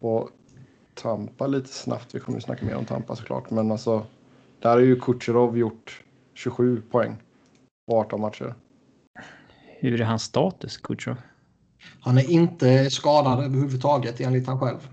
[0.00, 0.28] på
[0.94, 2.14] Tampa lite snabbt.
[2.14, 3.50] Vi kommer ju snacka mer om Tampa såklart.
[3.50, 4.06] Men alltså,
[4.58, 6.02] där har ju Kucherov gjort
[6.34, 7.16] 27 poäng
[7.86, 8.54] på 18 matcher.
[9.90, 11.16] Hur är hans status, Kutjov?
[12.00, 14.88] Han är inte skadad överhuvudtaget enligt han själv.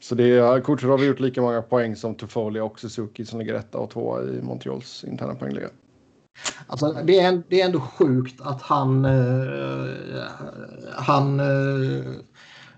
[0.00, 3.54] Så det är, Kucherov har gjort lika många poäng som Toffoli och Suzuki som ligger
[3.54, 5.68] etta och tvåa i Montreals interna poängliga.
[6.66, 10.24] Alltså, det, är, det är ändå sjukt att han, eh,
[10.96, 12.12] han eh,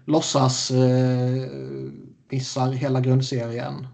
[0.04, 1.50] låtsas eh,
[2.30, 3.86] missar hela grundserien.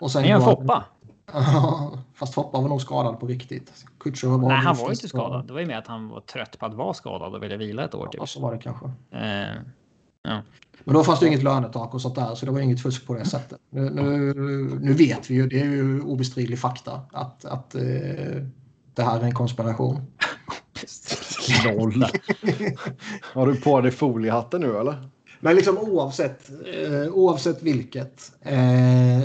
[0.00, 0.84] Och sen Är han Foppa?
[2.22, 3.72] Fast Foppa var nog skadad på riktigt.
[4.00, 5.46] Kutjerov Nej, han var inte skadad.
[5.46, 7.84] Det var ju mer att han var trött på att vara skadad och ville vila
[7.84, 8.06] ett år.
[8.06, 8.20] Typ.
[8.20, 8.86] Ja, så var det kanske.
[9.10, 9.56] Eh,
[10.84, 13.14] Men då fanns det inget lönetak och sånt där, så det var inget fusk på
[13.14, 13.58] det sättet.
[13.70, 14.34] Nu, nu,
[14.80, 17.82] nu vet vi ju, det är ju obestridlig fakta, att, att eh,
[18.94, 19.96] det här är en konspiration.
[21.64, 22.04] Noll.
[23.34, 25.08] Har du på dig foliehatten nu eller?
[25.40, 28.32] Men liksom oavsett, eh, oavsett vilket.
[28.40, 29.20] Eh,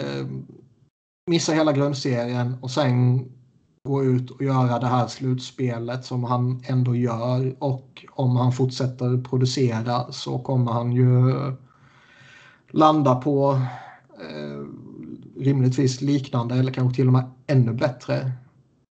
[1.28, 3.26] missa hela grundserien och sen
[3.84, 7.56] gå ut och göra det här slutspelet som han ändå gör.
[7.60, 11.34] Och om han fortsätter producera så kommer han ju
[12.72, 13.62] landa på
[14.20, 14.64] eh,
[15.42, 18.32] rimligtvis liknande eller kanske till och med ännu bättre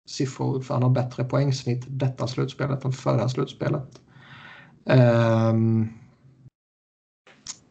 [0.08, 0.60] siffror.
[0.60, 4.00] För han har bättre poängsnitt detta slutspelet än förra slutspelet.
[4.86, 5.52] Eh,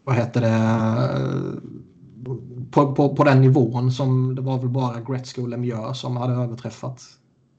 [0.03, 1.63] vad heter det?
[2.73, 6.33] På, på, på den nivån som det var väl bara Gretzky och Lemieux som hade
[6.33, 7.01] överträffat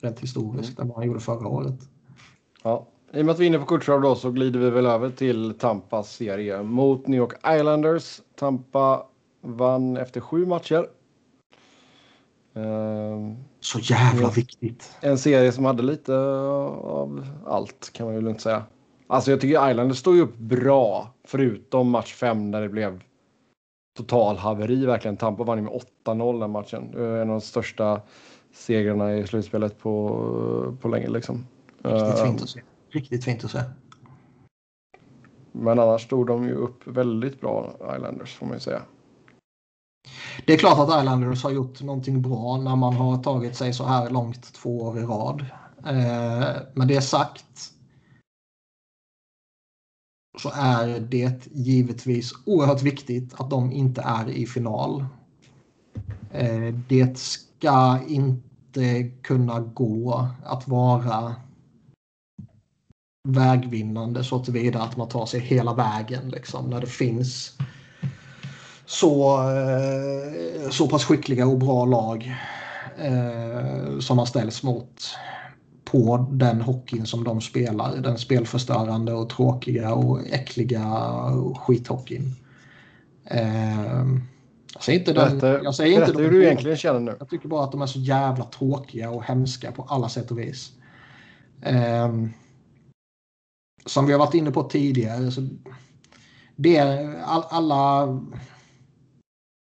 [0.01, 1.75] rent historiskt än vad han gjorde förra året.
[2.63, 2.87] Ja.
[3.13, 5.11] I och med att vi är inne på Kutjerov då så glider vi väl över
[5.11, 8.21] till Tampas serie mot New York Islanders.
[8.39, 9.03] Tampa
[9.43, 10.87] vann efter sju matcher.
[12.55, 14.31] Ehm, Så jävla Ja.
[14.31, 14.93] viktigt.
[15.01, 18.63] En serie som hade lite av allt kan man ju lugnt säga.
[19.07, 23.01] Alltså jag tycker Islanders stod ju upp bra förutom match 5 när det blev
[23.97, 25.17] total haveri verkligen.
[25.17, 25.73] Tampa vann med
[26.05, 26.91] 8-0 den matchen.
[26.91, 28.01] Det var En av de största
[28.55, 31.47] segrarna i slutspelet på, på länge liksom.
[31.83, 32.61] Riktigt Ehm, fint att se.
[32.91, 33.61] Riktigt fint att se.
[35.53, 38.83] Men annars stod de ju upp väldigt bra Islanders får man ju säga.
[40.47, 43.85] Det är klart att Islanders har gjort någonting bra när man har tagit sig så
[43.85, 45.47] här långt två år i rad.
[45.87, 47.74] Eh, med det sagt
[50.39, 55.05] så är det givetvis oerhört viktigt att de inte är i final.
[56.31, 61.35] Eh, det ska inte kunna gå att vara
[63.29, 67.59] vägvinnande så tillvida att man tar sig hela vägen liksom, när det finns
[68.87, 72.35] så, eh, så pass skickliga och bra lag
[72.99, 75.03] eh, som man ställs mot
[75.95, 77.97] på den hockeyn som de spelar.
[77.97, 80.83] Den spelförstörande och tråkiga och äckliga
[81.57, 82.35] skithockeyn.
[83.25, 84.05] Eh,
[84.75, 87.17] jag säger inte, den, Berätta, jag säger inte berätta hur du egentligen känner nu.
[87.19, 90.39] jag tycker bara att de är så jävla tråkiga och hemska på alla sätt och
[90.39, 90.73] vis.
[91.63, 92.31] Ehm,
[93.87, 95.31] som vi har varit inne på tidigare.
[95.31, 95.49] Så
[96.57, 98.21] det är all, alla,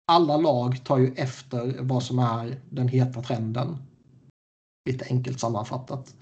[0.07, 3.77] alla lag tar ju efter vad som är den heta trenden.
[4.89, 6.15] Lite enkelt sammanfattat.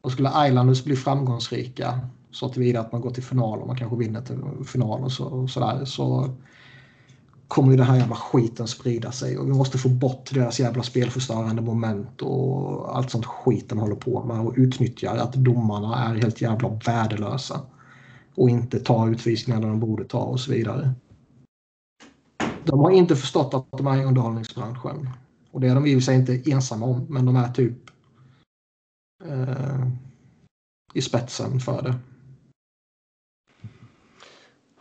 [0.00, 2.00] Och skulle Islanders bli framgångsrika
[2.30, 5.24] så tillvida att man går till final och man kanske vinner till final och så,
[5.24, 6.34] och sådär så
[7.48, 10.82] kommer ju den här jävla skiten sprida sig och vi måste få bort deras jävla
[10.82, 16.14] spelförstörande moment och allt sånt skit de håller på med och utnyttjar att domarna är
[16.14, 17.60] helt jävla värdelösa
[18.34, 20.92] och inte tar utvisningar när de borde ta och så vidare.
[22.64, 25.10] De har inte förstått att de är i underhållningsbranschen
[25.50, 27.90] och det är de i för sig inte ensamma om men de är typ
[29.24, 29.88] eh,
[30.94, 31.94] i spetsen för det.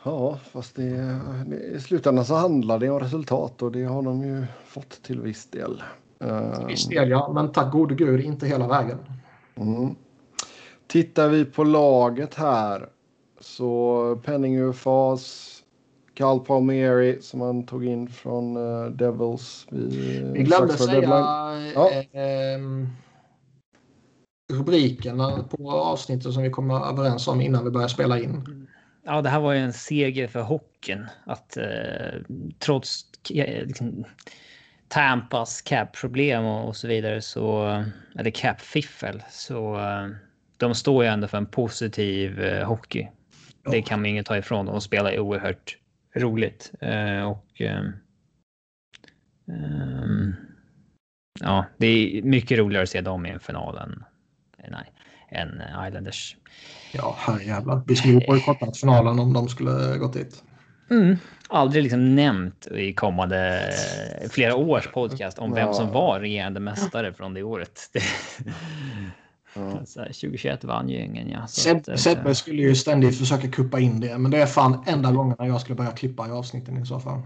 [0.03, 4.23] Ja, fast det, det, i slutändan så handlar det om resultat och det har de
[4.23, 5.83] ju fått till viss del.
[6.19, 8.97] Till viss del ja, men tack gode gud inte hela vägen.
[9.55, 9.95] Mm.
[10.87, 12.89] Tittar vi på laget här
[13.39, 15.46] så Penning-UFAs,
[16.17, 19.67] Carl Palmieri som han tog in från uh, Devils.
[19.69, 21.01] Vi, vi glömde säga
[21.75, 21.91] ja.
[21.91, 22.59] eh,
[24.53, 28.67] rubrikerna på avsnittet som vi kom överens om innan vi började spela in.
[29.05, 31.05] Ja, det här var ju en seger för hockeyn.
[31.25, 32.21] Att eh,
[32.59, 34.05] trots liksom,
[34.87, 37.83] Tampas cap-problem och, och, så vidare så,
[38.19, 39.79] eller cap-fiffel, så
[40.57, 43.07] de står ju ändå för en positiv uh, hockey.
[43.71, 44.65] Det kan man inget ta ifrån.
[44.65, 45.77] De spelar oerhört
[46.19, 47.61] roligt uh, och
[49.47, 50.35] um,
[51.39, 54.03] ja, det är mycket roligare att se dem i en final än,
[54.71, 54.91] nej,
[55.29, 56.35] än Islanders.
[56.93, 57.81] Ja, herrejävlar.
[57.87, 60.43] Vi skulle ju bojkottat finalen om de skulle gått dit.
[60.89, 61.17] Mm.
[61.49, 63.71] Aldrig liksom nämnt i kommande
[64.29, 67.79] flera års podcast om vem som var regerande mästare från det året.
[69.57, 70.03] Ja.
[70.03, 71.29] 2021 vann ju ingen.
[71.29, 71.47] Ja,
[71.97, 75.47] Sebbe skulle ju ständigt försöka kuppa in det, men det är fan enda gången när
[75.47, 77.19] jag skulle börja klippa i avsnitten i så fall.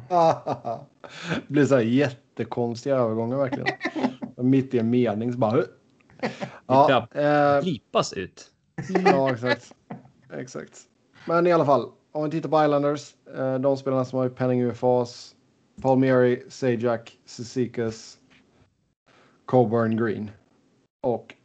[1.48, 3.68] det blir så här jättekonstiga övergångar verkligen.
[4.38, 5.64] Mitt i en mening så bara...
[6.68, 7.62] Ja, äh...
[7.62, 8.52] Klipas ut.
[9.06, 9.74] Ja, exakt.
[10.34, 10.80] Exakt.
[11.26, 14.62] Men i alla fall, om vi tittar på Islanders, eh, de spelarna som har penning
[14.62, 15.36] UFAs,
[15.82, 18.18] Palmieri, Sajak, Sisikas,
[19.46, 20.32] Coburn Green
[21.02, 21.41] och eh,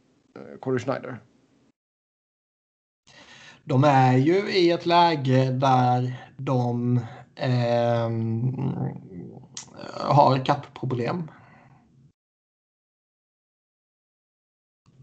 [0.59, 1.19] Corey Schneider.
[3.63, 6.99] De är ju i ett läge där de
[7.35, 8.09] eh,
[9.93, 11.31] har kappproblem.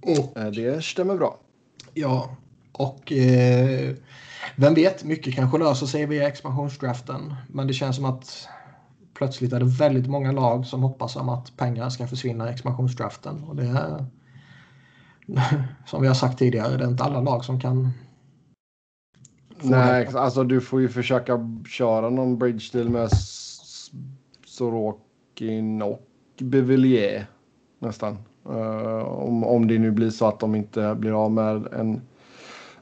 [0.03, 1.39] Och, det stämmer bra.
[1.95, 2.37] Ja,
[2.73, 3.95] och eh,
[4.57, 7.35] vem vet, mycket kanske löser sig via expansionsdraften.
[7.49, 8.49] Men det känns som att
[9.15, 13.45] plötsligt är det väldigt många lag som hoppas om att pengar ska försvinna i expansionsdraften.
[13.45, 14.07] Och det
[15.87, 17.91] som vi har sagt tidigare, det är inte alla lag som kan
[19.63, 21.39] Nej, alltså du får ju försöka
[21.69, 23.09] köra någon bridge deal med
[24.47, 26.01] Sorokin och
[26.39, 27.27] Bevillier
[27.79, 28.19] nästan.
[28.49, 32.01] Uh, om, om det nu blir så att de inte blir av med en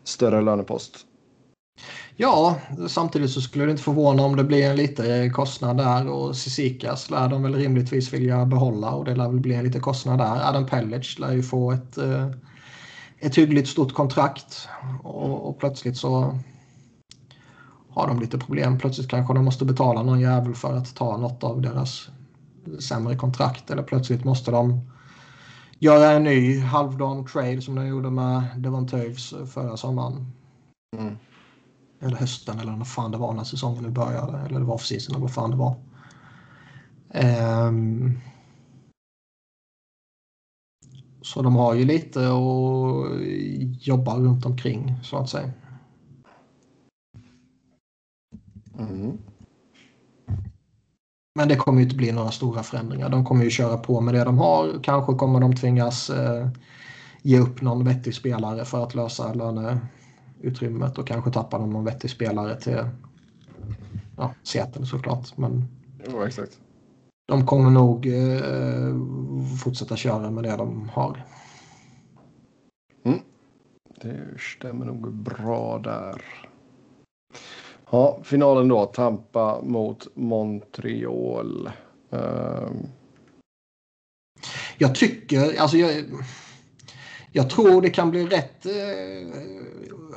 [0.04, 1.06] större lönepost.
[2.22, 2.56] Ja,
[2.88, 7.10] samtidigt så skulle det inte förvåna om det blir en lite kostnad där och Sisikas
[7.10, 10.48] lär de väl rimligtvis vilja behålla och det lär väl bli en liten kostnad där.
[10.48, 12.30] Adam Pellage lär ju få ett, eh,
[13.18, 14.68] ett hyggligt stort kontrakt
[15.02, 16.38] och, och plötsligt så
[17.90, 18.78] har de lite problem.
[18.78, 22.08] Plötsligt kanske de måste betala någon jävel för att ta något av deras
[22.80, 24.90] sämre kontrakt eller plötsligt måste de
[25.78, 30.32] göra en ny halvdan trade som de gjorde med Devon Toews förra sommaren.
[30.98, 31.16] Mm.
[32.02, 34.38] Eller hösten eller när fan det var när säsongen nu började.
[34.38, 35.76] Eller det var för eller vad fan det var.
[37.68, 38.20] Um,
[41.22, 45.52] så de har ju lite att jobba runt omkring så att säga.
[48.78, 49.18] Mm.
[51.34, 53.08] Men det kommer ju inte bli några stora förändringar.
[53.08, 54.82] De kommer ju köra på med det de har.
[54.82, 56.48] Kanske kommer de tvingas eh,
[57.22, 59.34] ge upp någon vettig spelare för att lösa
[60.42, 62.84] löneutrymmet och kanske tappa någon vettig spelare till
[64.16, 65.36] ja, Seattle såklart.
[65.36, 65.64] Men
[66.06, 66.60] ja, exakt.
[67.28, 68.96] de kommer nog eh,
[69.62, 71.24] fortsätta köra med det de har.
[73.04, 73.18] Mm.
[74.00, 76.22] Det stämmer nog bra där.
[77.90, 78.86] Ja, finalen då.
[78.86, 81.70] Tampa mot Montreal.
[82.10, 82.86] Um...
[84.78, 86.04] Jag tycker, alltså jag,
[87.32, 88.72] jag tror det kan bli rätt eh,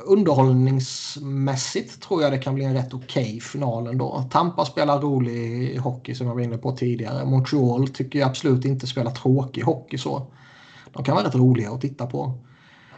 [0.06, 4.24] underhållningsmässigt tror jag det kan bli en rätt okej okay final ändå.
[4.30, 7.24] Tampa spelar rolig hockey som jag var inne på tidigare.
[7.24, 10.26] Montreal tycker jag absolut inte spelar tråkig hockey så.
[10.92, 12.38] De kan vara rätt roliga att titta på.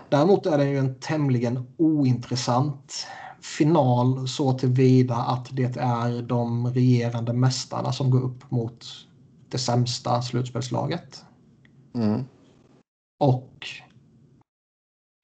[0.08, 3.06] Däremot är det ju en tämligen ointressant
[3.40, 8.86] final så tillvida att det är de regerande mästarna som går upp mot
[9.48, 11.24] det sämsta slutspelslaget.
[11.94, 12.24] Mm.
[13.20, 13.66] Och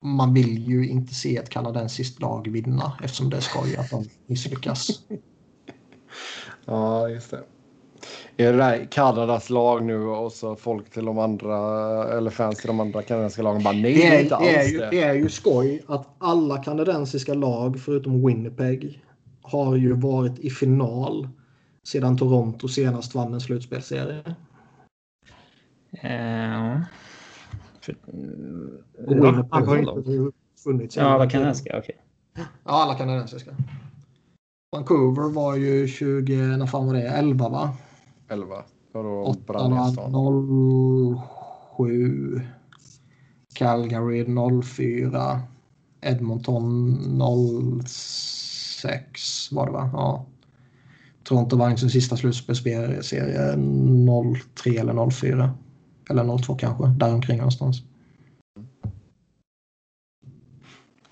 [0.05, 4.05] man vill ju inte se ett kanadensiskt lag vinna eftersom det är skoj att de
[4.27, 4.89] misslyckas.
[6.65, 7.43] ja, just det.
[8.37, 11.57] Är det där Kanadas lag nu och så folk till de andra
[12.19, 14.57] eller fans till de andra kanadensiska lagen bara nej, det är, inte alls det.
[14.57, 19.05] Är ju, det är ju skoj att alla kanadensiska lag förutom Winnipeg
[19.43, 21.29] har ju varit i final
[21.87, 24.35] sedan Toronto senast vann en slutspelserie.
[26.03, 26.81] Ja.
[27.85, 27.97] För,
[29.07, 30.33] och Winnipeg har inte
[30.65, 30.97] funnits.
[30.97, 31.97] Ja, alla kanadensiska, okej.
[32.33, 32.45] Okay.
[32.65, 33.57] Ja, alla kanadensiska.
[34.73, 37.09] Vancouver var ju 20, när fan var det?
[37.09, 37.75] 11 va?
[38.29, 38.65] 11.
[38.93, 40.13] Ja, då brann hela stan.
[41.77, 42.41] 07.
[43.55, 44.27] Calgary
[44.63, 45.41] 04.
[46.01, 49.91] Edmonton 06 var det va?
[49.93, 50.27] Ja.
[51.23, 53.03] Toronto vann sin sista slutspelsserie
[54.55, 55.51] 03 eller 04.
[56.11, 57.83] Eller 02 kanske, däromkring någonstans.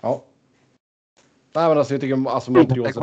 [0.01, 0.23] Ja.
[1.55, 2.97] Nej men alltså jag tycker alltså Montreals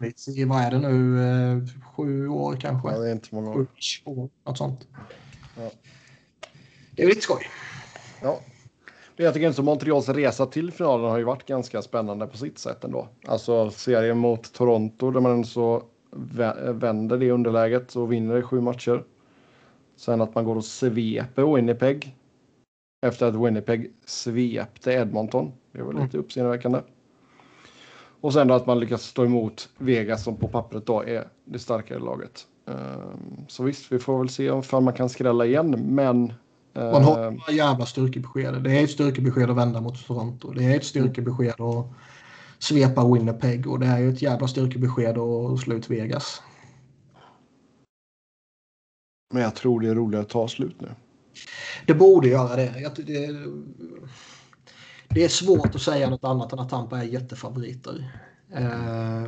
[0.00, 0.30] resa.
[0.30, 1.22] I vad är det nu?
[1.22, 1.58] Eh,
[1.96, 2.90] sju år kanske?
[2.90, 3.66] Ja, det är inte många år.
[4.04, 4.86] Sju år, något sånt.
[5.56, 5.70] Ja.
[6.90, 7.46] Det är lite skoj.
[8.22, 8.40] Ja.
[9.16, 12.36] Men jag tycker inte så Montreals resa till finalen har ju varit ganska spännande på
[12.36, 13.08] sitt sätt ändå.
[13.26, 15.82] Alltså serien mot Toronto där man så
[16.68, 19.04] vänder det underläget och vinner sju matcher.
[20.04, 22.16] Sen att man går och sveper Winnipeg.
[23.06, 25.52] Efter att Winnipeg svepte Edmonton.
[25.72, 26.20] Det var lite mm.
[26.20, 26.80] uppseendeväckande.
[28.20, 31.58] Och sen då att man lyckas stå emot Vegas som på pappret då är det
[31.58, 32.46] starkare laget.
[32.66, 36.32] Ehm, så visst, vi får väl se om man kan skrälla igen, men...
[36.72, 38.62] Man har några jävla styrkebesked.
[38.62, 40.50] Det är ett styrkebesked att vända mot Toronto.
[40.50, 41.86] Det är ett styrkebesked att
[42.58, 46.42] svepa Winnipeg och det är ett jävla styrkebesked att slå ut Vegas.
[49.34, 50.88] Men jag tror det är roligare att ta slut nu.
[51.86, 52.80] Det borde göra det.
[52.80, 53.30] Jag, det,
[55.08, 58.20] det är svårt att säga något annat än att Tampa är jättefavoriter.
[58.54, 59.26] Eh,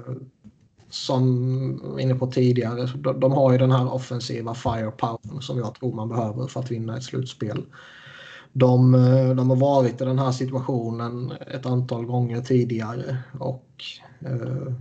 [0.91, 5.59] som vi var inne på tidigare, de, de, har ju den här offensiva firepower som
[5.59, 7.65] jag tror man behöver för att vinna ett slutspel.
[8.53, 13.85] De, eh, de har varit i den här situationen ett antal gånger tidigare och
[14.21, 14.73] eh,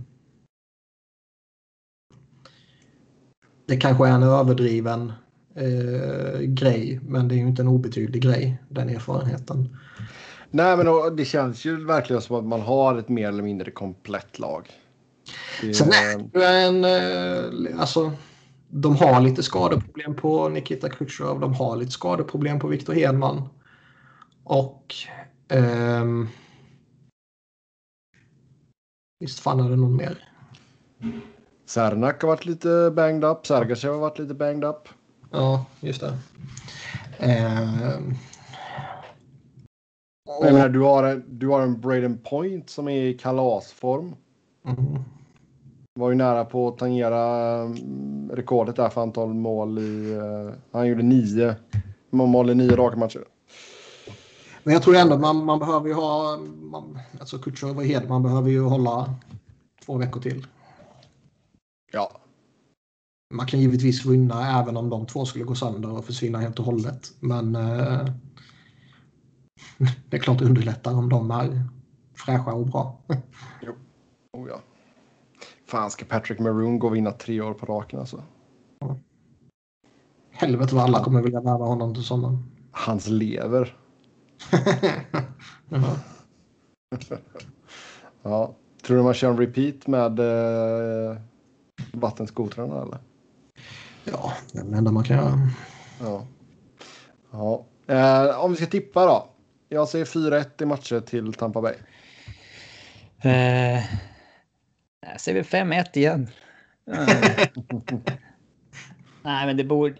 [3.66, 5.12] det kanske är en överdriven
[5.54, 9.76] eh, grej, men det är ju inte en obetydlig grej, den erfarenheten.
[10.50, 14.38] Nej, men det känns ju verkligen som att man har ett mer eller mindre komplett
[14.38, 14.70] lag.
[15.60, 15.74] Det...
[15.74, 16.84] Sen är det en...
[16.84, 18.12] Eh, alltså,
[18.68, 21.40] de har lite skadeproblem på Nikita Khrushchev.
[21.40, 23.48] De har lite skadeproblem på Viktor Hedman.
[24.44, 24.94] Och...
[25.48, 26.28] Ehm,
[29.20, 30.28] visst fan är det någon mer?
[31.66, 33.46] Sernak har varit lite banged up.
[33.46, 34.88] Sergachev har varit lite banged up.
[35.30, 36.18] Ja, just det.
[37.18, 38.14] Ehm,
[40.42, 44.14] jag menar, du, har en, du har en Braden Point som är i kalasform.
[44.66, 45.02] Mm.
[45.94, 50.14] Var ju nära på att tangera mm, rekordet där för antal mål i...
[50.14, 51.54] Uh, han gjorde nio
[52.10, 53.24] mål i nio raka matcher.
[54.62, 56.38] Men jag tror ändå att man, man behöver ju ha...
[56.60, 59.14] Man, alltså Kutjerov och Hedman behöver ju hålla
[59.86, 60.46] två veckor till.
[61.96, 62.20] Ja.
[63.34, 66.64] Man kan givetvis vinna även om de två skulle gå sönder och försvinna helt och
[66.64, 67.12] hållet.
[67.20, 67.56] Men...
[67.56, 68.06] Uh,
[70.08, 71.68] det är klart underlättar om de är
[72.14, 72.98] fräscha och bra.
[73.62, 73.72] jo,
[74.32, 74.60] oh, ja.
[75.66, 78.22] Fan, ska Patrick Maroon gå och vinna tre år på raken alltså?
[78.78, 78.98] Ja.
[80.30, 82.44] Helvete vad alla kommer vilja värva honom till sommaren.
[82.70, 83.76] Hans lever.
[85.68, 85.96] ja.
[88.22, 88.54] ja.
[88.82, 91.18] Tror du man kör en repeat med eh,
[92.00, 92.98] vattenskotrarna eller?
[94.04, 95.40] Ja, det är det enda man kan göra.
[96.00, 96.26] Ja.
[97.30, 97.66] ja.
[97.94, 99.28] Eh, om vi ska tippa då.
[99.68, 101.74] Jag säger 4-1 i matcher till Tampa Bay.
[103.22, 103.84] Eh,
[105.00, 106.28] jag säger 5-1 igen.
[109.22, 109.96] Nej, men det borde...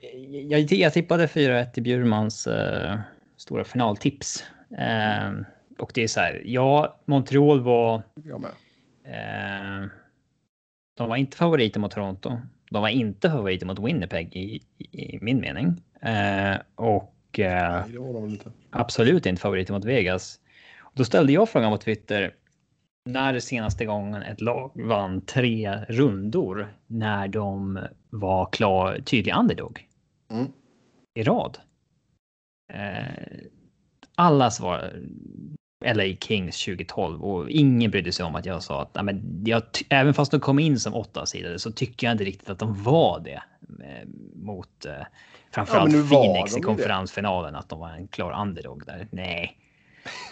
[0.48, 2.98] Jag, jag tippade 4-1 i Bjurmans uh,
[3.36, 4.44] stora finaltips.
[4.70, 5.40] Uh,
[5.78, 8.02] och det är så här, ja, Montreal var...
[8.24, 8.51] Jag med.
[9.06, 9.89] Uh,
[10.97, 12.40] de var inte favoriter mot Toronto.
[12.70, 15.82] De var inte favoriter mot Winnipeg i, i, min mening.
[16.74, 18.52] och Nej, det var de inte.
[18.70, 20.40] absolut inte favoriter mot Vegas.
[20.94, 22.35] Då ställde jag frågan på Twitter.
[23.05, 27.78] När senaste gången ett lag vann tre rundor när de
[28.10, 29.89] var klar tydlig underdog.
[30.31, 30.47] Mm.
[31.14, 31.59] I rad.
[32.73, 33.47] Eh,
[34.14, 34.93] alla svar
[35.95, 39.63] LA Kings 2012 och ingen brydde sig om att jag sa att nej, men jag,
[39.89, 42.83] även fast de kom in som åtta sidor så tycker jag inte riktigt att de
[42.83, 43.43] var det
[43.85, 44.93] eh, mot eh,
[45.51, 47.59] Framförallt ja, Phoenix i konferensfinalen, det.
[47.59, 49.09] att de var en klar underdog där.
[49.11, 49.59] Nej.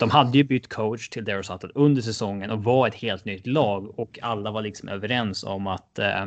[0.00, 3.46] De hade ju bytt coach till Daryl Sutton under säsongen och var ett helt nytt
[3.46, 6.26] lag och alla var liksom överens om att eh,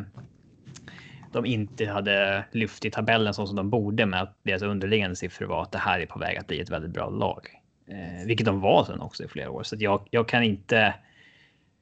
[1.34, 5.46] de inte hade lyft i tabellen så som de borde med att deras underliggande siffror
[5.46, 7.48] var att det här är på väg att bli ett väldigt bra lag.
[7.88, 9.64] Eh, vilket de var sen också i flera år.
[9.64, 10.94] Så jag, jag kan inte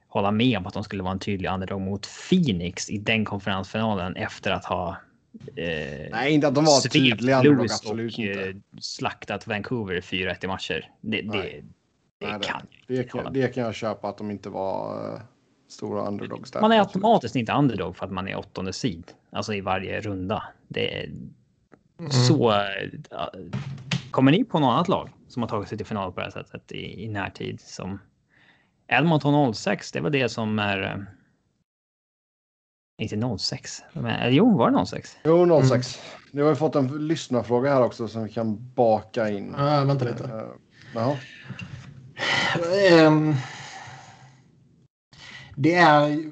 [0.07, 4.15] hålla med om att de skulle vara en tydlig underdog mot Phoenix i den konferensfinalen
[4.15, 4.97] efter att ha
[5.55, 8.49] Eh, Nej, inte att de var tydliga underdog, absolut och, inte.
[8.49, 10.91] Eh, slaktat Vancouver 4-1 i matcher.
[11.01, 14.49] Det, det, det Nej, kan det, det, kan, det kan jag köpa att de inte
[14.49, 15.21] var.
[15.67, 16.61] stora underdogs där.
[16.61, 19.11] Man är automatiskt inte underdog för att man är åttonde sid.
[19.31, 20.43] Alltså i varje runda.
[20.67, 21.09] Det är
[21.99, 22.11] Mm.
[22.11, 22.53] så.
[24.15, 26.31] Kommer ni på något annat lag som har tagit sig till final på det här
[26.31, 27.99] sättet i, i närtid som
[28.87, 29.91] Edmonton 06?
[29.91, 30.81] Det var det som är.
[30.81, 30.97] äh,
[33.01, 35.17] Inte 06, men eller jo, var det 06?
[35.23, 36.01] Jo, 06.
[36.31, 39.55] Nu har vi fått en lyssnarfråga här också som vi kan baka in.
[39.55, 40.23] Äh, vänta lite.
[40.23, 40.51] Uh,
[40.93, 41.17] jaha.
[42.89, 43.33] Ehm,
[45.55, 46.31] det är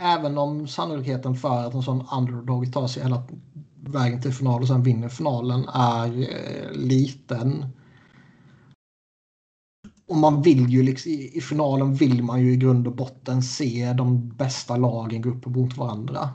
[0.00, 3.22] Även om sannolikheten för att en sån underdog tar sig hela
[3.80, 7.66] vägen till final och sen vinner finalen är eh, liten.
[10.08, 13.42] Och man vill ju liksom, i, i finalen vill man ju i grund och botten
[13.42, 16.30] se de bästa lagen gå upp mot varandra.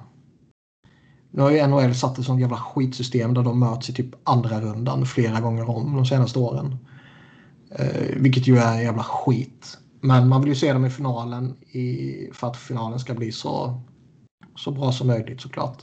[1.31, 4.61] Nu har ju NHL satt ett sånt jävla skitsystem där de möts i typ andra
[4.61, 6.77] rundan flera gånger om de senaste åren.
[7.72, 9.77] Eh, vilket ju är jävla skit.
[10.01, 13.81] Men man vill ju se dem i finalen i, för att finalen ska bli så,
[14.55, 15.77] så bra som möjligt såklart.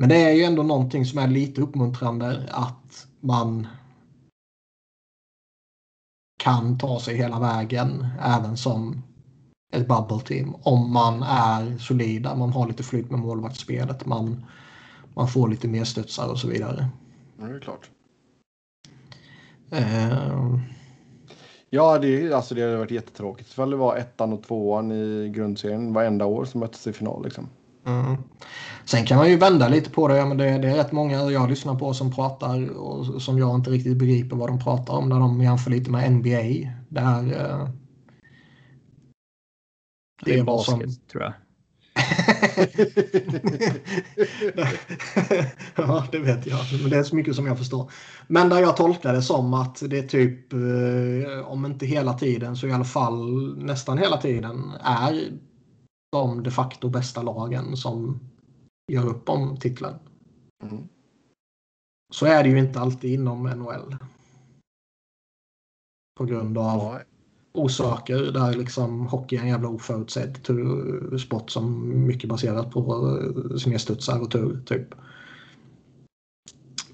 [0.00, 3.66] Men det är ju ändå någonting som är lite uppmuntrande att man
[6.42, 9.02] kan ta sig hela vägen även som
[9.72, 10.54] ett bubble team.
[10.62, 14.46] Om man är solida, man har lite flyt med målvaktsspelet, man,
[15.14, 16.88] man får lite mer studsar och så vidare.
[17.38, 17.90] Ja, det är klart.
[19.70, 20.60] Eh,
[21.72, 25.92] Ja, det, alltså, det hade varit jättetråkigt ifall det var ettan och tvåan i grundserien
[25.92, 27.24] varenda år som möttes i final.
[27.24, 27.48] Liksom.
[27.86, 28.16] Mm.
[28.84, 30.16] Sen kan man ju vända lite på det.
[30.16, 33.54] Ja, men det, det är rätt många jag lyssnar på som pratar och som jag
[33.54, 36.70] inte riktigt begriper vad de pratar om när de jämför lite med NBA.
[36.88, 37.68] Där, eh,
[40.24, 41.32] Det är vad som- basket tror jag.
[45.76, 46.58] ja, det vet jag.
[46.82, 47.90] Men det är så mycket som jag förstår.
[48.26, 52.56] Men där jag tolkar det som att det är typ, eh, om inte hela tiden
[52.56, 55.22] så i alla fall nästan hela tiden är
[56.12, 58.20] de de facto bästa lagen som
[58.92, 59.94] gör upp om titeln.
[60.62, 60.88] Mm.
[62.12, 63.96] Så är det ju inte alltid inom NHL.
[66.18, 67.00] På grund av Ja,
[67.52, 73.56] orsaker där liksom hockey är en jävla oförutsedd tur- sport som mycket baserat på eh,
[73.56, 74.94] snedstudsar och tur typ.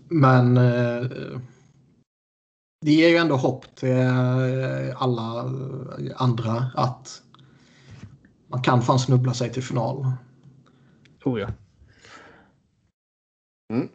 [0.08, 1.06] Men eh,
[2.80, 5.52] det ger ju ändå hopp till eh, alla
[6.16, 7.22] andra att
[8.48, 10.12] man kan fan snubbla sig till final.
[11.24, 11.48] Oh ja.
[13.72, 13.88] Mm.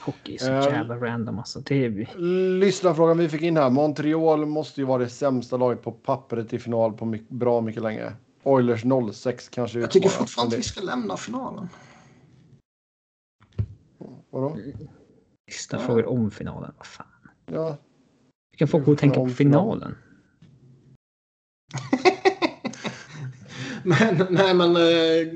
[0.00, 1.60] Hockey är så jävla random alltså.
[1.60, 2.18] Det är...
[2.58, 3.70] Lyssnarfrågan vi fick in här.
[3.70, 7.82] Montreal måste ju vara det sämsta laget på pappret i final på mycket, bra mycket
[7.82, 8.12] länge.
[8.42, 8.84] Oilers
[9.14, 11.68] 06 kanske Jag tycker fortfarande att vi ska lämna finalen.
[14.30, 14.56] Vadå?
[15.50, 16.72] Sista frågor om finalen.
[16.76, 17.06] Vad fan.
[17.46, 17.76] Ja,
[18.50, 19.96] Vi kan få gå och tänka på finalen.
[23.86, 25.32] Men, nej, men eh,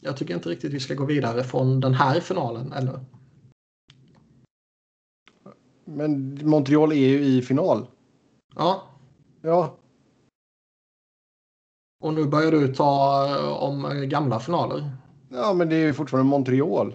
[0.00, 3.00] jag tycker inte riktigt vi ska gå vidare från den här finalen ännu.
[5.84, 7.86] men Montreal är ju i final.
[8.54, 8.82] Ja,
[9.46, 9.76] Ja,
[12.00, 14.90] och nu börjar du ta eh, om eh, gamla finaler.
[15.28, 16.94] ja men det är ju fortfarande Montreal.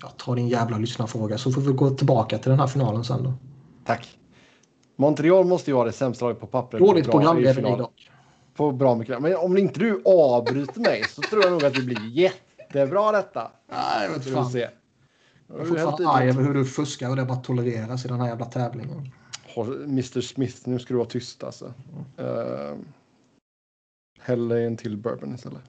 [0.00, 3.22] Jag tar din jävla lyssnarfråga så får vi gå tillbaka till den här finalen sen
[3.22, 3.32] då.
[3.84, 4.18] Tack.
[5.02, 6.82] Montreal måste ju vara det sämsta laget på pappret.
[6.82, 7.78] Dåligt Bra i programledning final.
[7.78, 8.10] dock.
[8.54, 9.22] På bra mycket.
[9.22, 13.50] Men om inte du avbryter mig så tror jag nog att det blir jättebra detta.
[13.70, 14.50] Nej, jag vet fan.
[14.50, 14.68] se.
[15.48, 18.28] Jag är fortfarande arg över hur du fuskar och det bara tolereras i den här
[18.28, 19.12] jävla tävlingen.
[19.84, 21.64] Mr Smith, nu ska du vara tyst alltså.
[22.20, 22.78] Uh,
[24.20, 25.62] häll en till bourbon istället.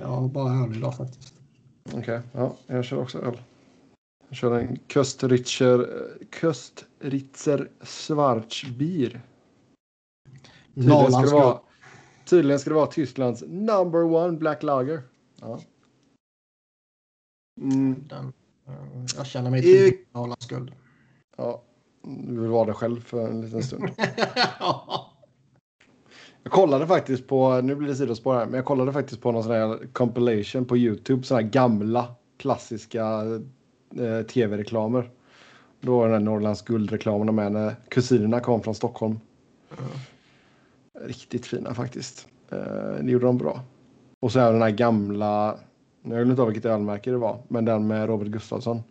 [0.00, 1.34] Jag har bara öl idag faktiskt.
[1.94, 3.38] Okej, ja, jag kör också öl.
[4.28, 5.88] Jag kör en Köstritzer,
[6.40, 9.20] Köstritzer Schwarzbier.
[10.74, 11.60] Tydligen ska, det vara,
[12.24, 15.02] tydligen ska det vara Tysklands number one black lager.
[15.40, 15.60] Ja.
[17.60, 18.32] Mm, Den,
[18.66, 20.72] eh, Jag känner mig till Norrlands guld.
[21.36, 21.62] ja,
[22.02, 23.90] du vill vara det själv för en liten stund.
[26.42, 29.42] Jag kollade faktiskt på, nu blir det sidospår här, men jag kollade faktiskt på någon
[29.42, 33.22] sån här compilation på Youtube, såna här gamla klassiska
[33.98, 35.10] eh, tv-reklamer.
[35.80, 39.20] Då var den här Norrlands guldreklamen med när kusinerna kom från Stockholm.
[41.00, 42.28] Riktigt fina faktiskt.
[42.50, 42.58] Eh,
[43.02, 43.60] det gjorde de bra.
[44.20, 45.58] Och så är den här gamla,
[46.02, 48.82] jag glömde inte av vilket ölmärke det var, men den med Robert Gustafsson.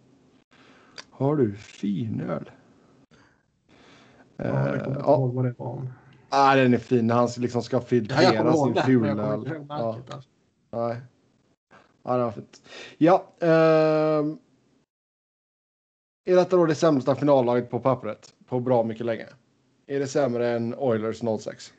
[1.10, 2.52] Har du fin öl?
[4.38, 5.14] Ja, jag kommer Eh, inte ja.
[5.16, 5.90] ihåg vad det var om.
[6.30, 9.18] Ah, den är fin när han liksom ska filtrera sin fulöl.
[9.70, 10.22] Ja, alltså.
[10.72, 10.98] nej.
[12.04, 12.62] ja, det var fint.
[12.98, 13.26] Ja.
[13.40, 14.38] ehm,
[16.26, 19.26] är detta då det sämsta finallaget på pappret på bra mycket länge?
[19.88, 21.74] Är det sämre än Oilers 06?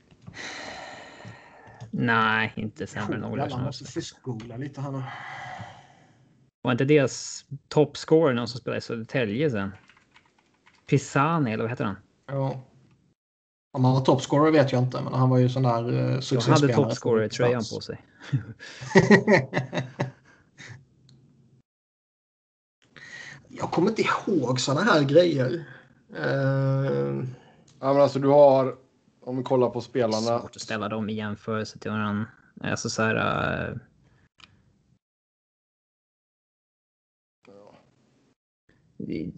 [1.91, 3.53] Nej, inte sämre än Oilers.
[3.53, 5.03] Jag måste fiskgoogla lite här nu.
[6.63, 9.73] Var inte deras toppscorer någon som spelade i Södertälje sen?
[10.87, 11.97] Pisani, eller vad heter han?
[12.27, 12.61] Ja.
[13.73, 16.07] Om han var toppscorer vet jag inte, men han var ju sån där uh, Han
[16.07, 16.75] hade succéspelare.
[16.75, 18.01] toppscorer-tröjan på sig.
[23.59, 25.65] jag kommer inte ihåg såna här grejer.
[26.11, 27.25] Uh,
[27.81, 28.79] Ja, men alltså du har,
[29.21, 30.41] om vi kollar på spelarna.
[30.41, 32.27] Svårt att ställa dem i jämförelse till varandra.
[32.61, 33.15] Alltså så här...
[33.69, 33.77] Uh...
[38.99, 39.31] Det är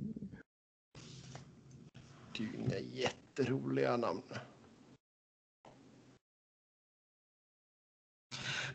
[2.36, 4.22] ju inga jätteroliga namn.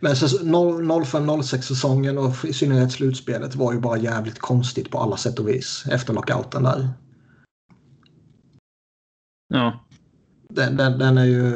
[0.03, 5.39] Men 05-06 säsongen och i synnerhet slutspelet var ju bara jävligt konstigt på alla sätt
[5.39, 6.89] och vis efter lockouten där.
[9.47, 9.85] Ja.
[10.49, 11.51] Den, den, den, är ju,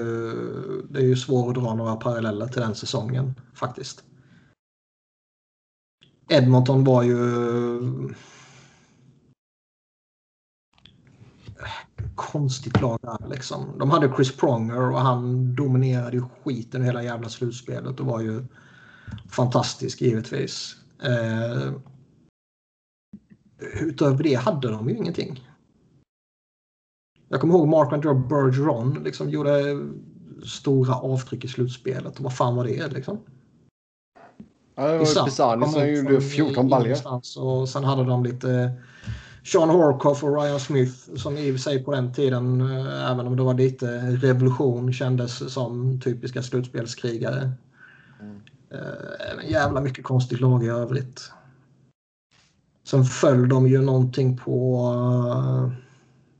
[0.90, 4.04] det är ju svårt att dra några paralleller till den säsongen faktiskt.
[6.30, 7.20] Edmonton var ju
[12.18, 13.66] konstigt lag där liksom.
[13.80, 18.46] De hade Chris Pronger och han dominerade ju skiten hela jävla slutspelet och var ju
[19.30, 20.76] fantastisk givetvis.
[21.04, 21.74] Eh,
[23.80, 25.44] utöver det hade de ju ingenting.
[27.28, 29.80] Jag kommer ihåg Mark Andrew Bergeron liksom gjorde
[30.46, 32.18] stora avtryck i slutspelet.
[32.18, 33.20] Och vad fan var det liksom?
[34.76, 36.98] Ja, det var ju Pisani som gjorde 14 baljor.
[37.38, 38.72] Och sen hade de lite
[39.48, 43.36] Sean Horkoff och Ryan Smith som i och för sig på den tiden, även om
[43.36, 47.52] det var lite revolution, kändes som typiska slutspelskrigare.
[48.22, 48.42] Mm.
[48.72, 51.32] Äh, jävla mycket konstigt lag i övrigt.
[52.84, 54.92] Sen föll de ju någonting på...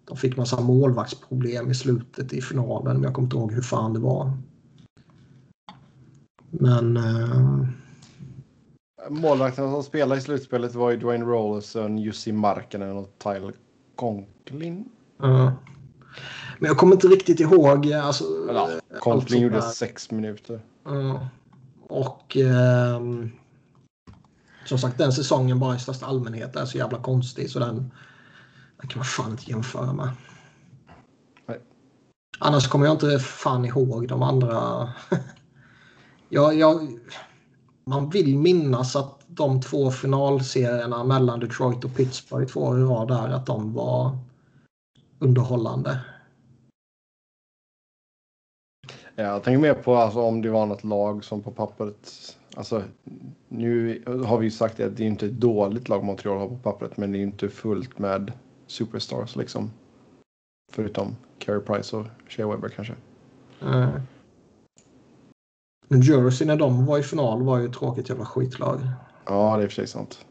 [0.06, 3.94] De fick massa målvaktsproblem i slutet i finalen, men jag kommer inte ihåg hur fan
[3.94, 4.38] det var.
[6.50, 7.00] Men...
[9.10, 13.54] Målvakterna som spelade i slutspelet var ju Dwayne Rollerson, Jussi Markkanen och Tyler
[13.96, 14.90] Conklin.
[15.18, 15.54] Ja.
[16.60, 17.94] Men jag kommer inte riktigt ihåg.
[17.94, 18.70] Alltså, ja,
[19.00, 20.62] Conklin gjorde sex minuter.
[20.84, 21.28] Ja.
[21.88, 23.02] Och eh,
[24.66, 27.76] som sagt den säsongen bara i största allmänhet är så jävla konstig så den,
[28.82, 30.10] den kan man fan inte jämföra med.
[31.46, 31.60] Nej.
[32.40, 34.90] Annars kommer jag inte fan ihåg de andra.
[36.30, 37.00] jag, jag,
[37.88, 43.30] man vill minnas att de två finalserierna mellan Detroit och Pittsburgh två år rad där
[43.30, 44.18] att de var
[45.20, 46.00] underhållande.
[49.16, 52.36] Ja, jag tänker mer på alltså, om det var något lag som på pappret.
[52.56, 52.84] Alltså,
[53.48, 56.58] nu har vi ju sagt att det är inte ett dåligt lag Montreal har på
[56.58, 58.32] pappret, men det är inte fullt med
[58.68, 59.72] superstars liksom.
[60.72, 62.94] Förutom Carey Price och Shea Weber kanske.
[63.62, 63.90] Mm.
[65.88, 68.80] New Jersey när de var i final var ju ett tråkigt jävla skitlag.
[69.26, 70.26] Ja, det är för sig sant.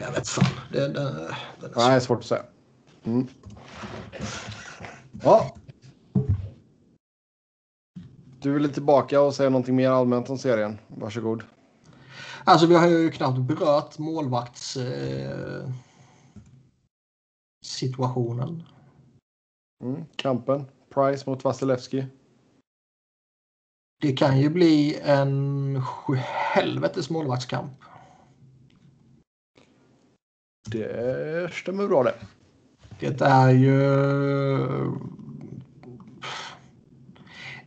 [0.00, 0.44] Jag vet fan.
[0.72, 2.42] Det, det, det, det är, Nej, svårt att säga.
[3.04, 3.26] Mm.
[5.22, 5.56] Ja.
[8.40, 10.78] Du vill tillbaka och säga någonting mer allmänt om serien.
[10.88, 11.42] Varsågod.
[12.44, 15.70] Alltså vi har ju knappt berört målvakts eh,
[17.66, 18.62] situationen.
[19.80, 20.64] Mm, kampen.
[20.94, 22.06] Price mot Vasilevski.
[24.00, 25.82] Det kan ju bli en
[26.54, 27.72] helvetes målvaktskamp.
[30.66, 32.14] Det stämmer bra det.
[33.00, 33.78] Det är ju...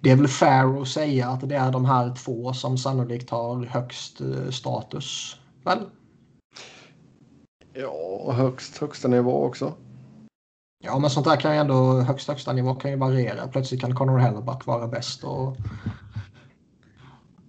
[0.01, 3.65] Det är väl fair att säga att det är de här två som sannolikt har
[3.65, 4.21] högst
[4.51, 5.89] status, väl?
[7.73, 9.73] Ja, högst högsta nivå också.
[10.85, 13.47] Ja, men sånt där kan ju ändå högst högsta nivå kan ju variera.
[13.47, 15.57] Plötsligt kan Conor Hellback vara bäst och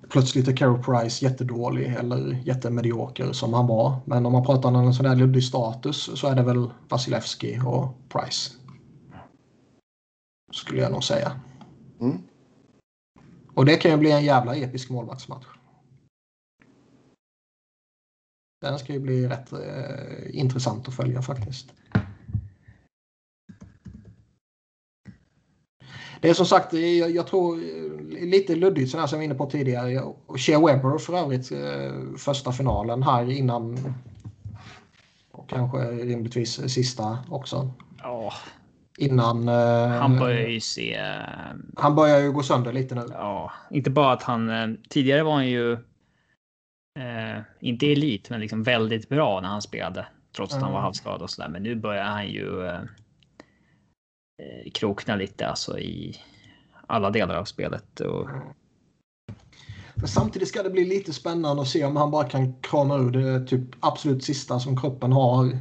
[0.09, 3.97] plötsligt är Carey Price jättedålig eller jättemedioker som han var.
[4.05, 7.61] Men om man pratar om en sån där luddig status så är det väl Vasilevski
[7.67, 8.53] och Price.
[10.53, 11.41] Skulle jag nog säga.
[12.01, 12.19] Mm.
[13.55, 15.47] Och det kan ju bli en jävla episk målvaktsmatch.
[18.61, 21.73] Den ska ju bli rätt eh, intressant att följa faktiskt.
[26.25, 27.57] Det är som sagt, jag, jag tror
[28.27, 30.03] lite luddigt sådär som jag var inne på tidigare.
[30.37, 33.95] Shea Webber för övrigt eh, första finalen här innan
[35.33, 37.71] och kanske rimligtvis sista också.
[38.03, 38.33] Ja.
[38.99, 39.49] Innan...
[39.49, 40.95] Eh, han börjar ju se...
[40.95, 43.07] Eh, han börjar ju gå sönder lite nu.
[43.11, 44.51] Ja, inte bara att han...
[44.51, 45.73] Eh, tidigare var han ju...
[46.99, 50.07] Eh, inte elit, men liksom väldigt bra när han spelade
[50.37, 50.85] Trots att han var Mm.
[50.85, 51.49] halvskadad och sådär.
[51.49, 52.81] Men nu börjar han ju eh, eh,
[54.75, 56.17] krokna lite alltså i
[56.87, 58.01] alla delar av spelet.
[58.01, 58.29] Och,
[59.95, 63.11] Men samtidigt ska det bli lite spännande att se om han bara kan krama ur
[63.11, 65.59] det typ absolut sista som kroppen har.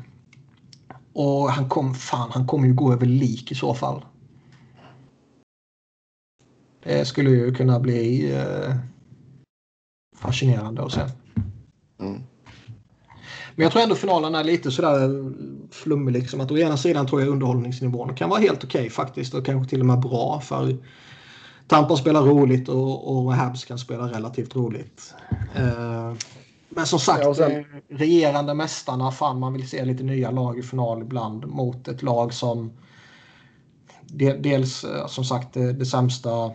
[1.13, 4.05] Och han kom, fan, han kommer ju gå över lik i så fall.
[6.83, 8.75] Det skulle ju kunna bli eh,
[10.15, 11.01] fascinerande att se.
[11.99, 12.23] Mm.
[13.55, 15.09] Men jag tror ändå finalen är lite sådär
[15.73, 16.13] flummig.
[16.13, 16.41] Liksom.
[16.41, 19.79] Att å ena sidan tror jag underhållningsnivån kan vara helt okej faktiskt och kanske till
[19.79, 20.41] och med bra.
[20.41, 20.77] För
[21.67, 25.13] Tampa spelar roligt och, och Habs kan spela relativt roligt.
[25.55, 26.13] Eh,
[26.69, 30.59] men som sagt, Ja, sen- eh, regerande mästarna, fan man vill se lite nya lag
[30.59, 32.71] i final ibland mot ett lag som
[34.01, 36.51] de, dels eh, som sagt det, det sämsta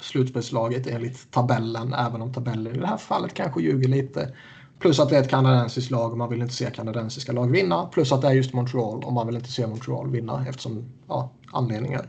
[0.00, 4.34] slutspelslaget enligt tabellen, även om tabellen i det här fallet kanske ljuger lite.
[4.78, 7.86] Plus att det är ett kanadensiskt lag och man vill inte se kanadensiska lag vinna.
[7.86, 11.30] Plus att det är just Montreal och man vill inte se Montreal vinna eftersom, ja,
[11.52, 12.06] anledningar.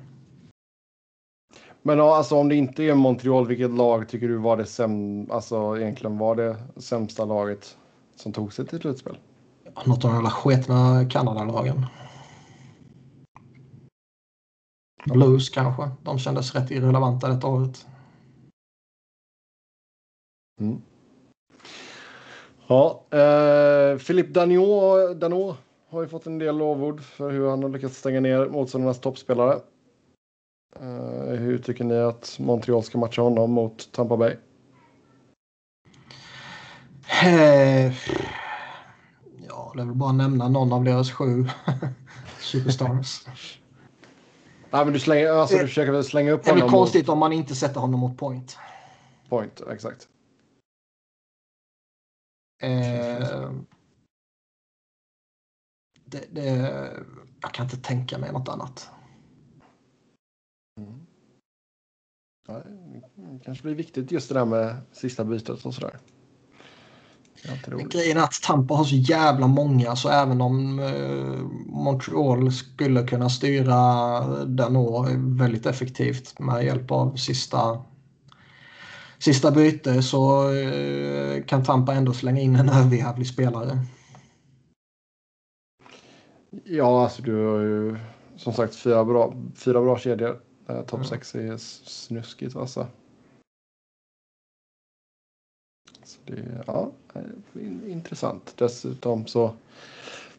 [1.81, 5.31] Men ja, alltså om det inte är Montreal, vilket lag tycker du var det säm...
[5.31, 7.77] alltså, egentligen var det sämsta laget
[8.15, 9.17] som tog sig till slutspel?
[9.85, 11.85] Något av de jävla sketna Kanadalagen.
[15.05, 15.89] Blues kanske.
[16.03, 17.87] De kändes rätt irrelevanta detta året.
[20.61, 20.81] Mm.
[22.71, 25.57] Ja, eh, Philippe Danault
[25.89, 29.59] har ju fått en del lovord för hur han har lyckats stänga ner motståndarnas toppspelare.
[30.79, 34.35] Eh, hur tycker ni att Montreal ska matcha honom mot Tampa Bay?
[37.23, 37.93] Eh,
[39.47, 41.45] ja, det är väl bara att nämna någon av deras sju
[42.39, 43.25] superstars.
[44.71, 46.79] Nej, men du, slänger, alltså, du försöker väl slänga upp Det är väl honom mot
[46.79, 48.57] konstigt om man inte sätter honom mot point.
[49.29, 50.07] point, exakt.
[52.59, 53.51] Eh,
[56.05, 56.45] det, det,
[57.41, 58.89] jag kan inte tänka mig något annat.
[60.77, 61.05] Mm.
[62.47, 62.63] Ja,
[63.15, 65.99] det kanske blir viktigt just det där med sista bytet och sådär.
[67.89, 73.29] Grejen är att Tampa har så jävla många så även om eh, Montreal skulle kunna
[73.29, 77.83] styra den väldigt effektivt med hjälp av sista
[79.19, 83.79] sista byte så eh, kan Tampa ändå slänga in en överjävlig spelare.
[86.63, 87.97] Ja, alltså du har ju
[88.37, 90.41] som sagt fyra bra, fyra bra kedjor.
[90.67, 91.05] Eh, Topp Mm.
[91.05, 92.87] sex är snuskigt vassa.
[96.03, 97.21] Så det är ja, eh,
[97.65, 98.53] in- intressant.
[98.57, 99.53] Dessutom så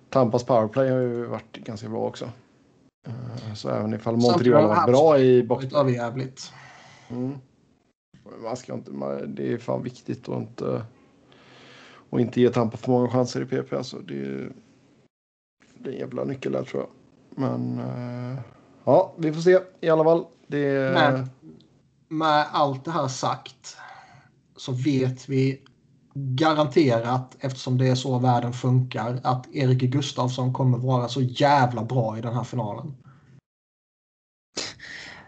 [0.09, 2.25] Tampas powerplay har ju varit ganska bra också.
[3.07, 5.65] Eh, Så även ifall Montreal varit bra i box...
[5.65, 6.53] Varit överjävligt.
[7.11, 7.39] Mm.
[8.43, 10.85] Man ska inte, man, det är fan viktigt att inte,
[12.11, 13.73] att inte ge Tampa för många chanser i PP.
[13.73, 14.53] Alltså det, är,
[15.75, 16.91] det är en jävla nyckel där tror jag.
[17.43, 18.39] Men eh,
[18.85, 20.25] ja, vi får se i alla fall.
[20.47, 21.31] Det är, Men
[22.09, 23.77] med allt det här sagt
[24.57, 25.63] så vet vi
[26.15, 32.19] garanterat, eftersom det är så världen funkar, att Erik Gustafsson kommer vara så jävla bra
[32.19, 32.95] i den här finalen.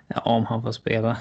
[0.06, 1.16] ja, om han får spela.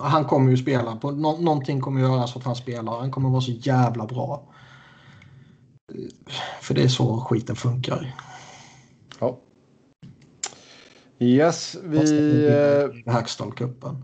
[0.00, 0.96] Han kommer ju spela.
[0.96, 2.98] På, nå, någonting kommer göras för att han spelar.
[2.98, 4.42] Han kommer vara så jävla bra.
[6.60, 8.14] För det är så skiten funkar.
[9.20, 9.38] ja.
[11.18, 12.46] Yes, vi...
[12.46, 13.96] eh, Hackstall-cupen.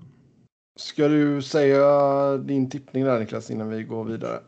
[0.80, 4.40] Ska du säga din tippning där Niklas innan vi går vidare?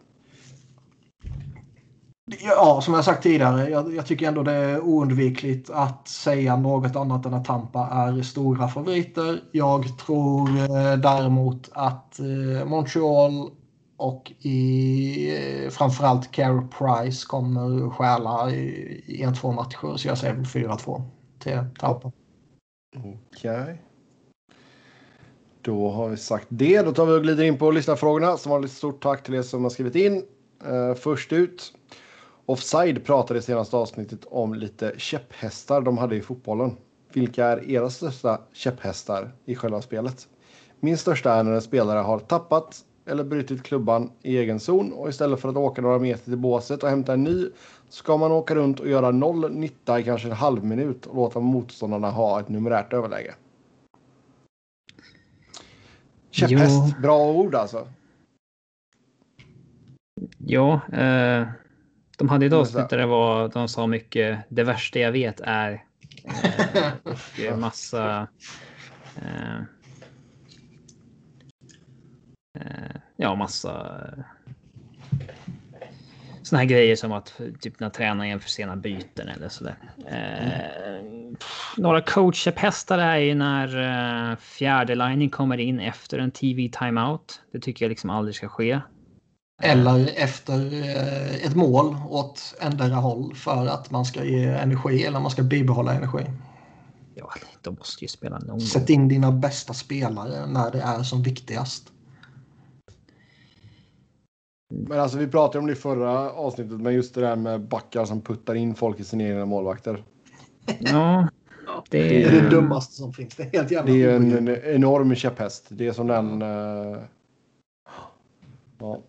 [2.38, 3.70] Ja, som jag sagt tidigare.
[3.70, 8.22] Jag, jag tycker ändå det är oundvikligt att säga något annat än att Tampa är
[8.22, 9.40] stora favoriter.
[9.52, 13.50] Jag tror eh, däremot att eh, Montreal
[13.96, 19.96] och i, eh, framförallt Carey Price kommer stjäla i, i en, två matcher.
[19.96, 21.02] Så jag säger 4-2
[21.38, 22.12] till Tampa.
[22.96, 23.82] Okej.
[25.62, 26.82] Då har vi sagt det.
[26.82, 28.36] Då tar vi och glider in på lyssnarfrågorna.
[28.36, 30.22] Som vanligt stort tack till er som har skrivit in.
[30.66, 31.72] Uh, först ut.
[32.50, 36.76] Offside pratade i senaste avsnittet om lite käpphästar de hade i fotbollen.
[37.12, 40.28] Vilka är era största käpphästar i själva spelet?
[40.80, 45.08] Min största är när en spelare har tappat eller brutit klubban i egen zon och
[45.08, 47.46] istället för att åka några meter till båset och hämta en ny
[47.88, 51.40] ska man åka runt och göra noll nytta i kanske en halv minut och låta
[51.40, 53.34] motståndarna ha ett numerärt överläge.
[56.30, 57.88] Käpphäst, bra ord alltså.
[60.38, 61.48] Ja, eh,
[62.20, 65.84] de hade ett avsnitt där det var, de sa mycket det värsta jag vet är
[66.24, 68.28] eh, och eh, massa
[69.16, 69.56] eh,
[72.58, 74.00] eh, ja, massa
[76.42, 79.76] såna här grejer som att typ när tränaren för sena byten eller sådär.
[80.06, 81.04] Eh,
[81.76, 87.42] några coachkäpphästar är ju när eh, fjärde lining kommer in efter en TV timeout.
[87.52, 88.80] Det tycker jag liksom aldrig ska ske.
[89.62, 95.20] Eller efter eh, ett mål åt ändra håll för att man ska ge energi eller
[95.20, 96.24] man ska bibehålla energi.
[97.14, 97.30] Ja,
[97.62, 98.60] de måste ju spela någon.
[98.60, 101.92] Sätt in dina bästa spelare när det är som viktigast.
[104.74, 108.04] Men alltså vi pratade om det i förra avsnittet, men just det där med backar
[108.04, 110.04] som puttar in folk i sina egna målvakter.
[110.78, 111.28] Ja,
[111.90, 113.36] det Det är det dummaste som finns.
[113.36, 115.66] Det är helt jävla Det är en, en enorm käpphäst.
[115.68, 116.42] Det är som den...
[116.42, 116.98] eh,
[118.78, 119.02] ja.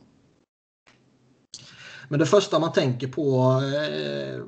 [2.11, 4.43] Men det första man tänker på eh,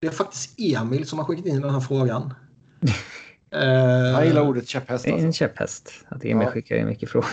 [0.00, 2.34] det är faktiskt Emil som har skickat in den här frågan.
[3.54, 5.04] Eh, Han gillar ordet käpphäst.
[5.04, 5.26] Det är Alltså.
[5.26, 5.92] en käpphäst.
[6.08, 6.50] Att Emil Ja.
[6.52, 7.28] skickar in mycket frågor.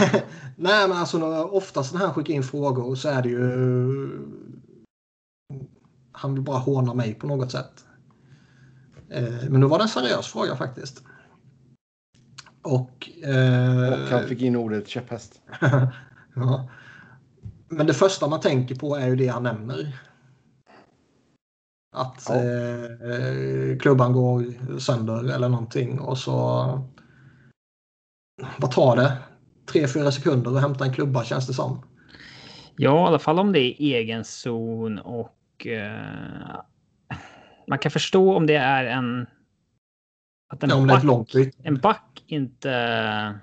[0.56, 4.10] Nej, men alltså när- oftast när han skickar in frågor så är det ju...
[6.12, 7.84] Han vill bara håna mig på något sätt.
[9.10, 11.02] Eh, Men nu var det en seriös fråga faktiskt.
[12.62, 13.10] Och...
[13.24, 15.40] eh, Och han fick in ordet käpphäst.
[16.34, 16.68] ja.
[17.72, 19.98] Men det första man tänker på är ju det han nämner.
[21.96, 22.34] Att Ja.
[22.34, 24.44] eh, klubban går
[24.78, 26.32] sönder eller någonting och så...
[28.56, 29.18] Vad tar det?
[29.66, 31.82] Tre, fyra sekunder att hämta en klubba känns det som.
[32.76, 36.56] Ja, i alla fall om det är egen zon och eh,
[37.68, 39.26] man kan förstå om det är en...
[40.52, 43.40] Att en, Ja, back, en back inte,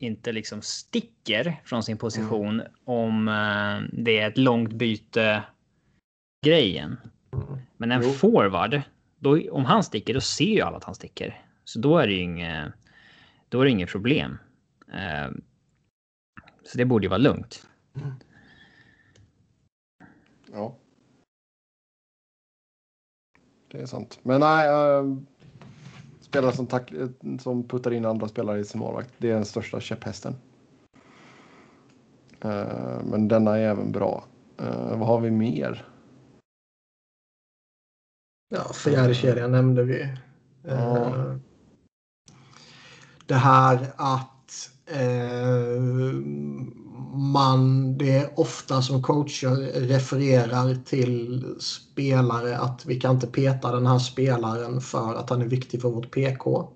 [0.00, 5.44] inte liksom sticker från sin position om eh, det är ett långt byte
[6.46, 6.96] grejen.
[7.76, 8.10] Men en Jo.
[8.10, 8.82] forward,
[9.18, 11.44] då, om han sticker, då ser ju alla att han sticker.
[11.64, 12.72] Så då är det ju inget,
[13.48, 14.38] då är det inget problem.
[14.92, 15.30] Eh,
[16.64, 17.66] så det borde ju vara lugnt.
[20.52, 20.76] Ja.
[23.68, 24.18] Det är sant.
[24.22, 25.04] Men nej, äh,
[26.30, 26.92] spelare som, tack,
[27.40, 29.10] som puttar in andra spelare i sin målvakt.
[29.18, 30.34] Det är den största käpphästen.
[32.40, 34.24] Eh, men denna är även bra.
[34.58, 35.86] Eh, vad har vi mer?
[38.54, 40.08] Ja, fjärde kedjan nämnde vi.
[40.62, 41.06] Ja.
[41.06, 41.36] Eh,
[43.26, 45.80] Det här att eh,
[47.32, 53.86] man, det är ofta som coacher refererar till spelare att vi kan inte peta den
[53.86, 56.68] här spelaren för att han är viktig för vårt PK.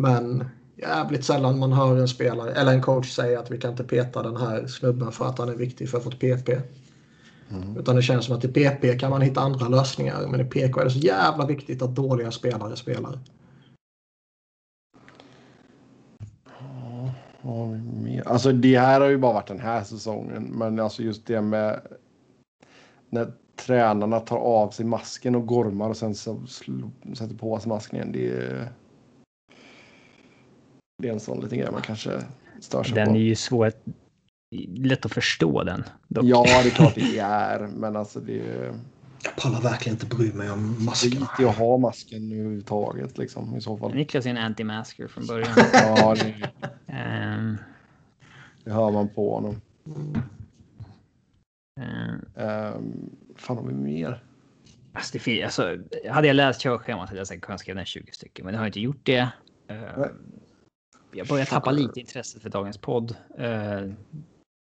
[0.00, 0.44] Men
[0.76, 4.22] jävligt sällan man hör en spelare eller en coach säga att vi kan inte peta
[4.22, 6.48] den här snubben för att han är viktig för vårt PP.
[7.78, 10.26] Utan det känns som att i PP kan man hitta andra lösningar.
[10.26, 13.18] Men i PK är det så jävla viktigt att dåliga spelare spelar.
[16.44, 17.29] Vad har vi mer?
[18.26, 20.42] Alltså det här har ju bara varit den här säsongen.
[20.42, 21.80] Men alltså just det med
[23.10, 26.46] när tränarna tar av sig masken och gormar och sen så
[27.14, 28.12] sätter på sig masken igen.
[28.12, 28.68] Det är,
[31.02, 32.10] det är en sån liten grej man kanske
[32.60, 33.14] stör sig Den på.
[33.14, 33.72] är ju svår.
[34.76, 35.84] Lätt att förstå den.
[36.08, 36.24] Dock.
[36.24, 37.66] Ja, det är klart det är.
[37.76, 38.74] Men alltså det är
[39.24, 41.26] Jag pallar verkligen inte bry mig om maskerna.
[41.26, 43.94] skit i att ha masken överhuvudtaget liksom i så fall.
[43.94, 45.52] Niklas är en anti-masker från början.
[45.72, 46.50] Ja, det,
[46.86, 47.56] Ehm,
[48.64, 49.60] det hör man på honom.
[49.86, 50.22] ehm,
[52.34, 54.24] Um, fan har vi mer?
[54.92, 55.76] alltså det, fin- alltså,
[56.10, 58.66] hade jag läst körschemat hade jag säkert kunnat skriva ner 20 stycken, men jag har
[58.66, 59.28] inte gjort det.
[59.66, 60.10] Nej.
[61.12, 63.16] jag börjar tappa lite intresse för dagens podd.
[63.40, 63.92] Uh,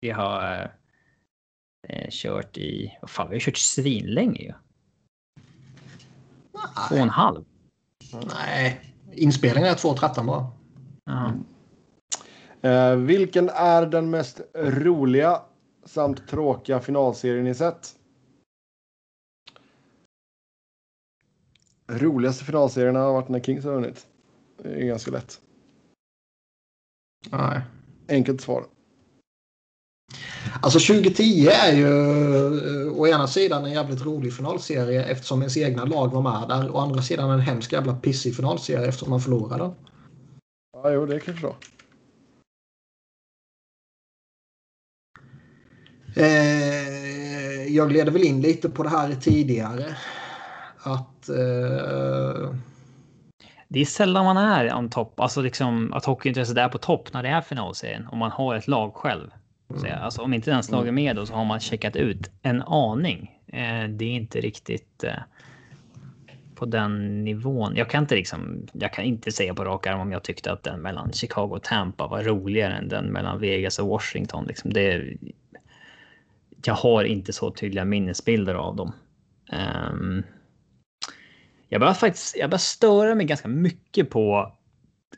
[0.00, 0.70] vi har
[1.88, 2.98] eh, kört i...
[3.00, 4.52] Vad fan, vi har kört svinlänge ju.
[6.88, 7.44] Två och en halv.
[8.12, 10.46] Nej, inspelningen är 2.13 bara.
[11.04, 11.32] Ja.
[12.68, 15.42] Eh, vilken är den mest roliga
[15.84, 17.94] samt tråkiga finalserien ni sett?
[21.86, 24.06] Roligaste finalserierna har varit när Kings har vunnit.
[24.62, 25.40] Det är ganska lätt.
[27.30, 27.60] Nej.
[28.08, 28.66] Enkelt svar.
[30.62, 31.86] Alltså 2010 är ju
[32.86, 36.76] eh, å ena sidan en jävligt rolig finalserie eftersom ens egna lag var med där.
[36.76, 39.74] Å andra sidan en hemsk jävla pissig finalserie eftersom man förlorade den.
[40.72, 41.56] Ja, jo, det kan jag förstå.
[46.16, 49.96] Eh, jag gled väl in lite på det här tidigare.
[50.78, 51.28] Att...
[51.28, 52.54] Eh,
[53.68, 57.22] Det är sällan man är on topp, alltså liksom att hockeyintresset är på topp när
[57.22, 58.08] det är finalserien.
[58.12, 59.30] Om man har ett lag själv.
[59.76, 62.30] Så, jag- alltså, om inte ens laget är med då så har man checkat ut
[62.42, 63.40] en aning.
[63.46, 65.12] Eh, det är inte riktigt eh,
[66.54, 67.76] på den nivån.
[67.76, 68.66] Jag kan inte liksom.
[68.72, 71.62] Jag kan inte säga på rak arm om jag tyckte att den mellan Chicago och
[71.62, 74.44] Tampa var roligare än den mellan Vegas och Washington.
[74.46, 75.16] Liksom det.
[76.64, 78.92] jag har inte så tydliga minnesbilder av dem.
[79.92, 80.22] Um,
[81.68, 84.52] jag börjar faktiskt jag börjar störa mig ganska mycket på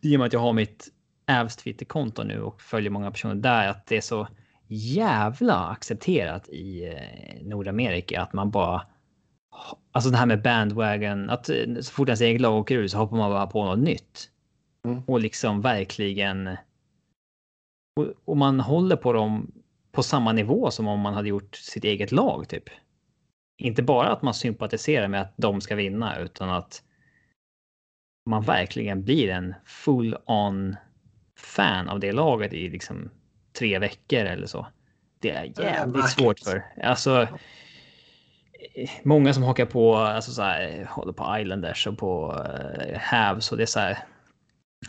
[0.02, 0.89] i och med att jag har mitt
[1.27, 4.28] Avs Twitterkonto nu och följer många personer där att det är så
[4.70, 8.86] jävla accepterat i eh, Nordamerika att man bara
[9.92, 12.98] Alltså det här med bandwagon, att eh, så fort ens eget lag åker ur så
[12.98, 14.30] hoppar man bara på något nytt.
[14.84, 15.02] Mm.
[15.06, 16.48] Och liksom verkligen.
[17.97, 19.52] Och, och, man håller på dem
[19.92, 22.64] på samma nivå som om man hade gjort sitt eget lag typ.
[23.59, 26.82] Inte bara att man sympatiserar med att de ska vinna utan att
[28.30, 30.76] man verkligen blir en full on
[31.36, 33.10] fan av det laget i liksom
[33.52, 34.66] tre veckor eller så.
[35.18, 36.64] Det är jävligt svårt för.
[36.82, 37.28] Alltså.
[39.02, 43.56] Många som hakar på, alltså så här, håller på Islanders och på uh, Havs och
[43.56, 43.98] det är så här.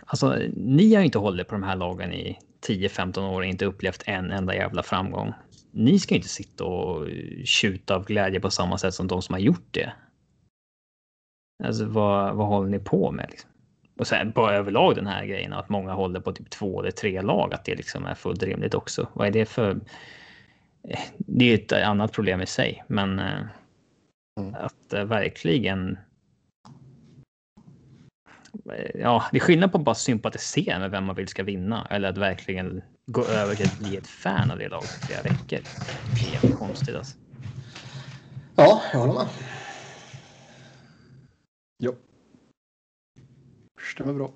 [0.05, 3.65] Alltså, ni har ju inte hållit på de här lagen i 10-15 år och inte
[3.65, 5.33] upplevt en enda jävla framgång.
[5.71, 7.07] Ni ska ju inte sitta och
[7.45, 9.93] tjuta av glädje på samma sätt som de som har gjort det.
[11.63, 13.27] Alltså vad, vad håller ni på med?
[13.29, 13.50] Liksom?
[14.01, 17.21] Och sen bara överlag den här grejen att många håller på typ två eller tre
[17.21, 19.07] lag, att det liksom är fullt rimligt också.
[19.13, 19.79] Vad är det för?
[20.89, 23.41] Eh, det är ett annat problem i sig, men eh,
[24.39, 24.55] mm.
[24.55, 25.97] att uh, verkligen.
[28.93, 32.09] Ja, det är skillnad på att bara sympatisera med vem man vill ska vinna eller
[32.09, 35.59] att verkligen gå över till att bli ett fan av det laget i flera veckor.
[36.41, 37.17] Det är konstigt alltså.
[38.55, 39.27] Ja, jag håller med.
[41.79, 41.95] Jo.
[43.91, 44.31] Stämmer bra.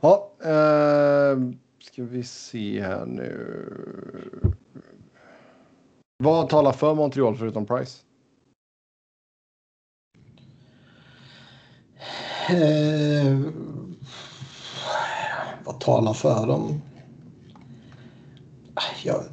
[0.00, 1.38] Ja, eh,
[1.82, 4.50] ska vi se här nu.
[6.16, 8.02] Vad talar för Montreal förutom Price?
[12.50, 13.38] Eh,
[15.64, 16.82] vad talar för dem?
[18.74, 19.24] Ah, jag,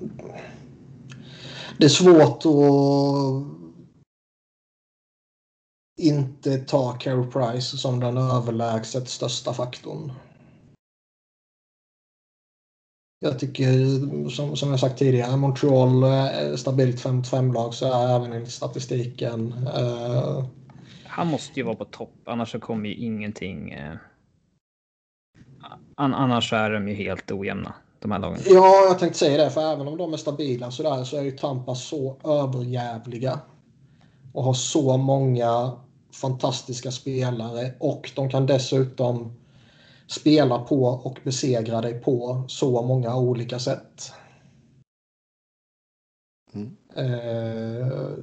[1.77, 3.64] det är svårt att
[5.97, 10.11] inte ta Carey Price som den överlägset största faktorn.
[13.19, 13.69] Jag tycker
[14.29, 19.53] som, som jag sagt tidigare, Montreal är stabilt 5-5-lag så är även enligt statistiken.
[19.53, 20.45] Uh...
[21.05, 23.75] Han måste ju vara på topp, annars så kommer ju ingenting.
[23.75, 23.95] Uh...
[25.95, 28.39] Annars är de ju helt ojämna, de här lagen.
[28.45, 31.21] Ja, jag tänkte säga det, för även om de är stabila så, där, så är
[31.21, 33.39] ju Tampa så överjävliga
[34.33, 35.71] och har så många
[36.15, 39.33] fantastiska spelare och de kan dessutom
[40.07, 44.11] spela på och besegra dig på så många olika sätt.
[46.53, 46.77] Mm.
[46.95, 48.13] Eh,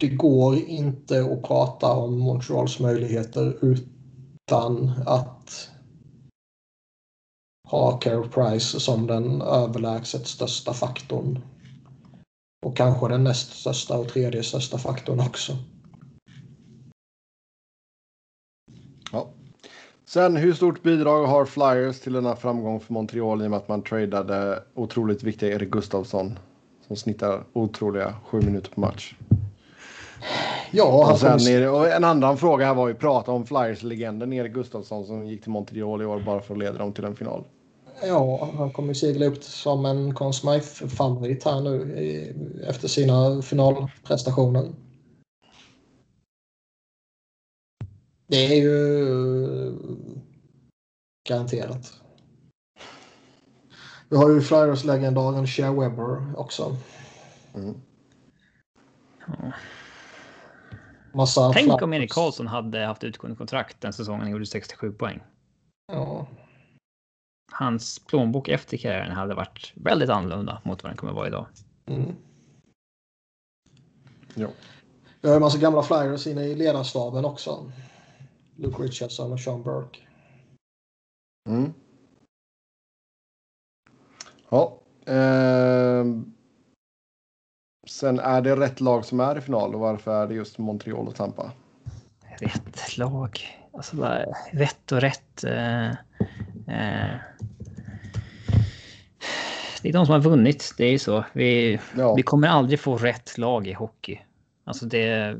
[0.00, 5.70] det går inte att prata om Montreals möjligheter utan att
[7.68, 11.40] ha Carey Price som den överlägset största faktorn
[12.62, 15.52] och kanske den näst största och tredje största faktorn också.
[19.12, 19.28] Ja.
[20.04, 23.68] Sen hur stort bidrag har Flyers till denna framgång för Montreal i och med att
[23.68, 26.38] man tradade otroligt viktiga Erik Gustafsson
[26.86, 29.14] som snittar otroliga sju minuter på match?
[30.70, 34.52] Ja, och, sen är och en annan fråga här var ju prata om Flyers-legenden Erik
[34.52, 37.44] Gustafsson som gick till Montreal i år bara för att leda dem till en final.
[38.02, 42.34] Ja, han kommer segla upp som en Conn Smythe-favorit här nu i,
[42.66, 44.72] efter sina finalprestationer.
[48.26, 49.76] Det är ju
[51.28, 52.02] garanterat.
[54.08, 56.76] Vi har ju Flyers-legendaren Shea Webber också.
[57.54, 57.74] Mm.
[61.14, 61.82] Massa Tänk Flyers.
[61.82, 65.20] om Erik Karlsson hade haft utgående kontrakt den säsongen han gjorde 67 poäng.
[65.92, 66.26] Ja,
[67.52, 71.46] hans plånbok efter karriären hade varit väldigt annorlunda mot vad den kommer vara idag.
[71.86, 72.16] Mm.
[74.34, 74.48] Ja.
[75.20, 77.72] Vi har en massa gamla flyers inne i ledarstaben också.
[78.56, 79.98] Luke Richardson och Sean Burke.
[81.48, 81.72] Mm.
[84.48, 84.78] Ja.
[85.06, 86.04] Eh,
[87.86, 91.08] sen är det rätt lag som är i final och varför är det just Montreal
[91.08, 91.52] och Tampa?
[92.38, 93.40] Rätt lag.
[93.72, 95.44] Alltså bara rätt och rätt.
[95.44, 95.96] Eh, eh,
[99.82, 100.74] det är de som har vunnit.
[100.76, 101.24] Det är ju så.
[101.32, 102.14] Vi, ja.
[102.14, 104.18] vi kommer aldrig få rätt lag i hockey.
[104.64, 105.36] Alltså det...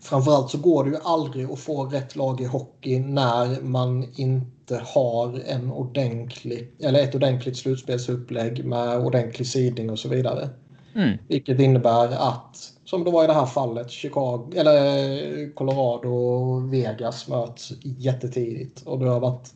[0.00, 4.82] Framförallt så går det ju aldrig att få rätt lag i hockey när man inte
[4.84, 10.48] har en ordentlig, eller ett ordentligt slutspelsupplägg med ordentlig sidning och så vidare.
[10.94, 11.18] Mm.
[11.28, 17.28] Vilket innebär att, som det var i det här fallet, Chicago, eller Colorado och Vegas
[17.28, 18.82] möts jättetidigt.
[18.82, 19.54] Och det har varit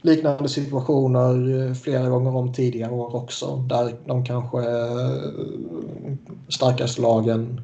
[0.00, 3.56] liknande situationer eh, flera gånger om tidigare år också.
[3.56, 6.14] Där de kanske eh,
[6.48, 7.60] starkaste lagen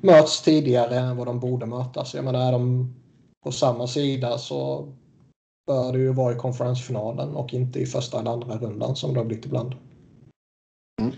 [0.00, 2.14] möts tidigare än vad de borde mötas.
[2.14, 2.94] Jag menar, är de
[3.44, 4.88] på samma sida så
[5.66, 9.20] bör det ju vara i konferensfinalen och inte i första eller andra rundan som det
[9.20, 9.74] har blivit ibland.
[11.00, 11.12] Mm.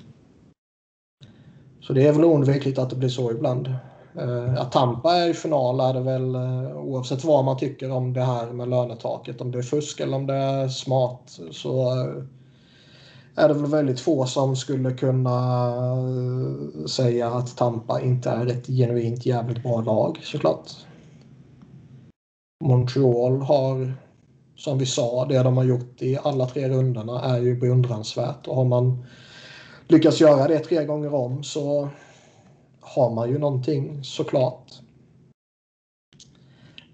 [1.80, 3.74] Så det är väl oundvikligt att det blir så ibland.
[4.18, 8.12] Eh, att Tampa är i final är det väl eh, oavsett vad man tycker om
[8.12, 9.40] det här med lönetaket.
[9.40, 12.24] Om det är fusk eller om det är smart så eh,
[13.36, 15.52] är det väl väldigt få som skulle kunna
[16.86, 20.70] säga att Tampa inte är ett genuint jävligt bra lag såklart.
[22.64, 23.94] Montreal har
[24.56, 28.56] som vi sa, det de har gjort i alla tre rundorna är ju beundransvärt och
[28.56, 29.04] har man
[29.88, 31.88] lyckats göra det tre gånger om så
[32.82, 34.72] har man ju någonting såklart.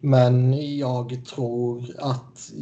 [0.01, 2.53] Men jag tror att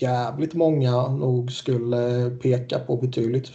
[0.00, 3.52] jävligt många nog skulle peka på betydligt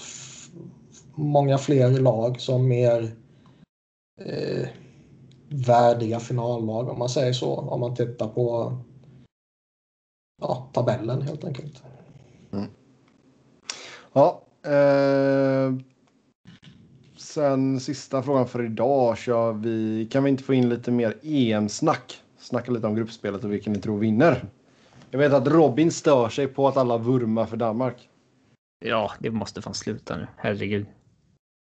[1.16, 3.16] många fler lag som mer
[4.22, 4.68] eh,
[5.50, 7.56] värdiga finallag om man säger så.
[7.56, 8.78] Om man tittar på
[10.42, 11.84] ja, tabellen helt enkelt.
[12.52, 12.70] Mm.
[14.14, 14.42] Ja.
[14.66, 15.74] Eh,
[17.34, 20.08] sen sista frågan för idag kör vi.
[20.12, 22.22] Kan vi inte få in lite mer EM-snack?
[22.38, 24.46] Snacka lite om gruppspelet och vilken ni tror vinner.
[25.12, 28.10] Jag vet att Robin stör sig på att alla vurmar för Danmark.
[28.86, 30.28] Ja, det måste fan sluta nu.
[30.38, 30.86] Herregud.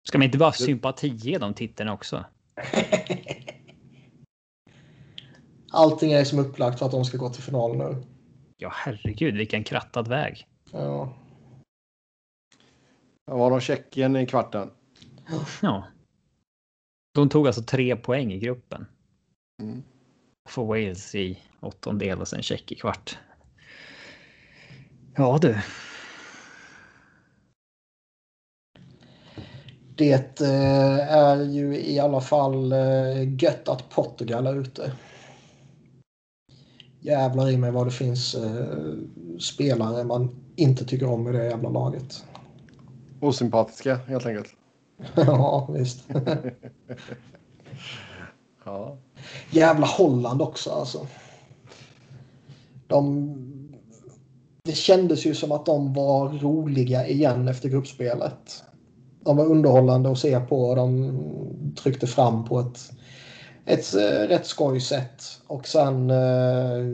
[0.07, 2.25] Ska man inte bara sympati ge dem titeln också?
[5.71, 7.95] Allting är som upplagt för att de ska gå till final nu.
[8.57, 10.47] Ja, herregud, vilken krattad väg.
[10.71, 11.13] Ja.
[13.25, 14.69] Var de Tjeckien i kvarten?
[15.61, 15.83] Ja.
[17.13, 18.85] De tog alltså tre poäng i gruppen.
[19.61, 19.83] Mm.
[20.49, 23.17] För Wales i åttondel och sen Tjeck i kvart.
[25.15, 25.57] Ja du.
[29.95, 34.91] Det eh, är ju i alla fall eh, gött att Portugal är ute
[36.99, 38.97] jävlar i mig vad det finns eh,
[39.39, 42.25] spelare man inte tycker om i det jävla laget.
[43.19, 44.55] Osympatiska helt enkelt.
[45.15, 46.07] ja, visst.
[48.65, 48.97] ja.
[49.51, 51.07] Jävla Holland också alltså.
[52.87, 53.35] De...
[54.63, 58.63] Det kändes ju som att de var roliga igen efter gruppspelet.
[59.19, 62.91] De var underhållande att se på och de tryckte fram på ett
[63.69, 65.23] ett eh, rätt skoj sätt.
[65.47, 66.85] Och sen eh,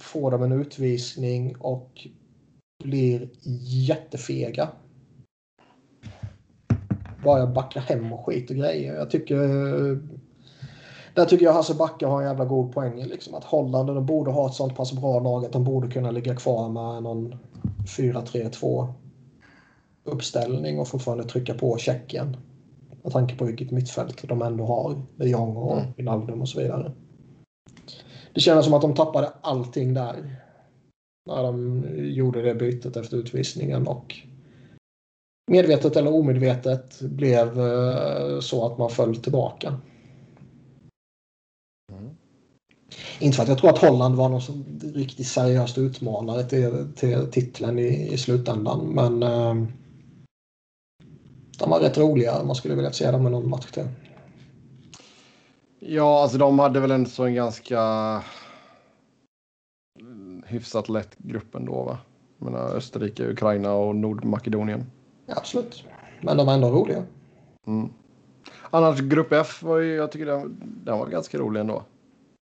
[0.00, 2.08] får de en utvisning och
[2.84, 3.28] blir
[3.86, 4.68] jättefega.
[7.24, 8.94] Bara backa hem och skit och grejer.
[8.94, 9.38] Jag tycker...
[11.14, 13.04] Där tycker jag Hasse Backe har en jävla god poäng.
[13.04, 13.34] Liksom.
[13.34, 16.36] Att Holland de borde ha ett sånt pass bra lag att de borde kunna ligga
[16.36, 17.34] kvar med någon
[17.86, 18.92] 4-3-2
[20.04, 22.36] uppställning och fortfarande trycka på Tjeckien.
[23.02, 25.02] Med tanke på vilket mittfält de ändå har.
[25.16, 25.92] De Jong och mm.
[25.96, 26.92] Wijnaldum och så vidare.
[28.34, 30.36] Det kändes som att de tappade allting där.
[31.26, 34.14] När de gjorde det bytet efter utvisningen och
[35.46, 39.80] medvetet eller omedvetet blev eh, så att man föll tillbaka.
[41.92, 42.10] Mm.
[43.20, 44.40] Inte för att jag tror att Holland var någon
[44.94, 49.54] riktigt seriöst utmanare till, till titeln i, i slutändan men eh,
[51.58, 52.44] de var rätt roliga.
[52.44, 53.88] Man skulle vilja se dem i någon match till.
[55.78, 58.22] Ja, alltså de hade väl en så en ganska
[60.46, 61.98] hyfsat lätt grupp ändå va?
[62.38, 64.90] Jag menar Österrike, Ukraina och Nordmakedonien.
[65.26, 65.84] Ja, absolut.
[66.20, 67.04] Men de var ändå roliga.
[67.66, 67.92] Mm.
[68.70, 71.84] Annars grupp F var ju, jag tycker den, den var ganska rolig ändå.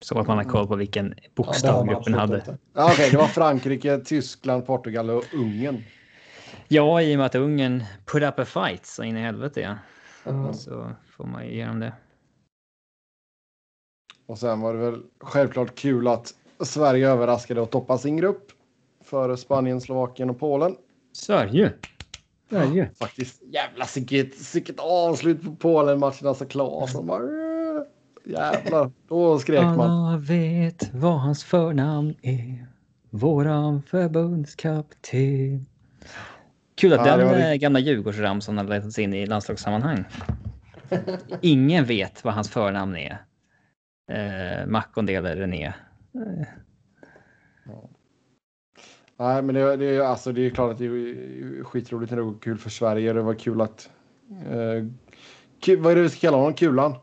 [0.01, 2.43] Så att man har koll på vilken bokstav ja, gruppen hade.
[2.47, 5.83] Ja, Okej, okay, det var Frankrike, Tyskland, Portugal och Ungern.
[6.69, 9.75] Ja, i och med att Ungern put up a fight så in i helvete ja.
[10.31, 10.55] Mm.
[10.55, 11.93] Så får man ju ge dem det.
[14.27, 18.53] Och sen var det väl självklart kul att Sverige överraskade och toppade sin grupp
[19.05, 20.77] före Spanien, Slovakien och Polen.
[21.13, 21.73] Sverige.
[22.49, 22.91] Sverige.
[22.99, 26.29] Ja, faktiskt jävla sicket avslut på Polen-matchen.
[26.29, 27.23] Alltså Claesson bara...
[28.25, 29.81] Jävlar, då skrek man.
[29.81, 32.67] Alla vet vad hans förnamn är.
[33.11, 35.67] Våran förbundskapten.
[36.75, 37.35] Kul att ja, den var...
[37.35, 40.05] Eh, gamla Djurgårdsramsan har letats in i landslagssammanhang.
[41.41, 43.23] Ingen vet vad hans förnamn är.
[44.11, 45.65] Eh, Mackondel eller René.
[45.65, 46.47] Eh.
[49.21, 52.39] Nej, men det, det, alltså, det är klart att det är skitroligt när det går
[52.41, 53.13] kul för Sverige.
[53.13, 53.91] Det var kul att...
[54.31, 54.87] Eh,
[55.61, 56.55] kul, vad är det vi ska kalla honom?
[56.55, 56.95] Kulan?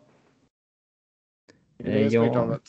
[1.78, 2.60] Eh, ja.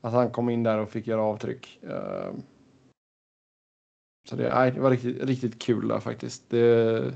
[0.00, 1.78] Att han kom in där och fick göra avtryck.
[1.82, 2.32] Eh,
[4.28, 6.50] Så det, nej, det var riktigt, riktigt kul där faktiskt.
[6.50, 7.14] Det,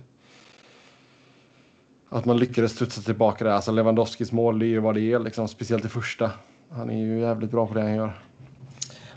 [2.09, 3.51] att man lyckades studsa tillbaka där.
[3.51, 6.31] Alltså Lewandowskis mål, det är ju vad det är, liksom, speciellt det första.
[6.71, 8.28] Han är ju jävligt bra på det han gör.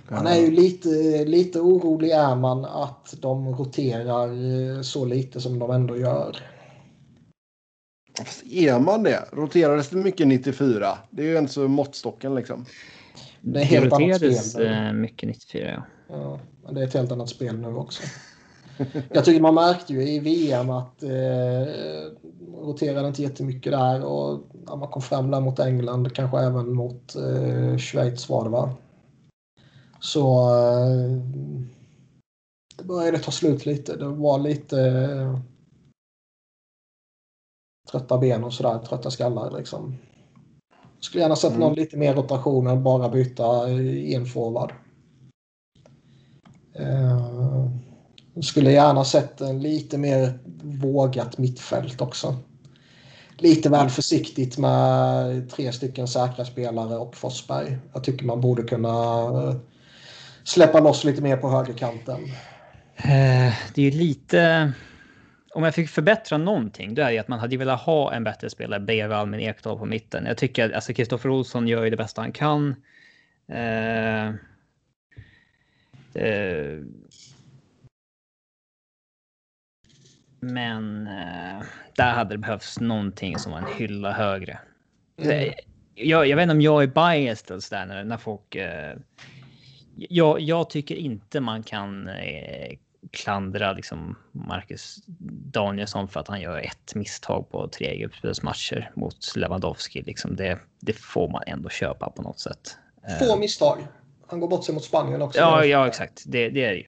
[0.09, 0.89] Man är ju lite,
[1.25, 6.37] lite orolig är man att de roterar eh, så lite som de ändå gör.
[8.17, 9.25] Fast är man det?
[9.31, 10.97] Roterades det mycket 94?
[11.09, 12.65] Det är ju inte så måttstocken liksom.
[13.41, 14.69] Det är helt annat Prioriterades, spel.
[14.69, 14.87] nu.
[14.87, 15.83] eh, mycket 94 ja.
[16.15, 18.03] Ja, men det är ett helt annat spel nu också.
[19.13, 21.09] Jag tycker man märkte ju i VM att eh,
[22.61, 27.15] roterade inte jättemycket där och ja, man kom fram där mot England, kanske även mot
[27.15, 28.73] eh, Schweiz var det va?
[30.01, 31.17] Så eh,
[32.77, 33.95] det började ta slut lite.
[33.95, 35.39] Det var lite eh,
[37.91, 39.97] trötta ben och sådär, trötta skallar liksom.
[40.99, 41.59] Skulle gärna sett Mm.
[41.59, 44.73] någon lite mer rotation än bara byta eh, en forward.
[46.73, 47.69] Eh,
[48.41, 52.35] skulle gärna sett en lite mer vågat mittfält också.
[53.37, 57.77] Lite väl försiktigt med tre stycken säkra spelare och Forsberg.
[57.93, 58.89] Jag tycker man borde kunna
[60.43, 62.23] släppa loss lite mer på högerkanten.
[62.95, 64.71] Eh, Det är ju lite...
[65.53, 68.49] Om jag fick förbättra någonting, då är det att man hade velat ha en bättre
[68.49, 70.25] spelare bredvid Albin Ekdal på mitten.
[70.25, 72.75] Jag tycker att alltså Kristoffer Olsson gör ju det bästa han kan.
[73.47, 74.27] Eh,
[76.13, 76.79] eh,
[80.39, 81.63] men eh,
[81.95, 84.59] där hade det behövts någonting som var en hylla högre.
[85.17, 85.53] Mm.
[85.95, 88.55] Jag, jag vet inte om jag är biased eller sådär när, när folk...
[89.97, 92.77] Eh, jag, jag tycker inte man kan eh,
[93.11, 94.95] klandra liksom Marcus
[95.53, 100.01] Danielsson för att han gör ett misstag på tre gruppspelsmatcher mot Lewandowski.
[100.01, 102.77] Liksom det, det får man ändå köpa på något sätt.
[103.07, 103.87] Eh, Få misstag.
[104.27, 105.39] Han går bort sig mot Spanien också.
[105.39, 106.23] Ja, ja exakt.
[106.25, 106.87] Det, det är det ju.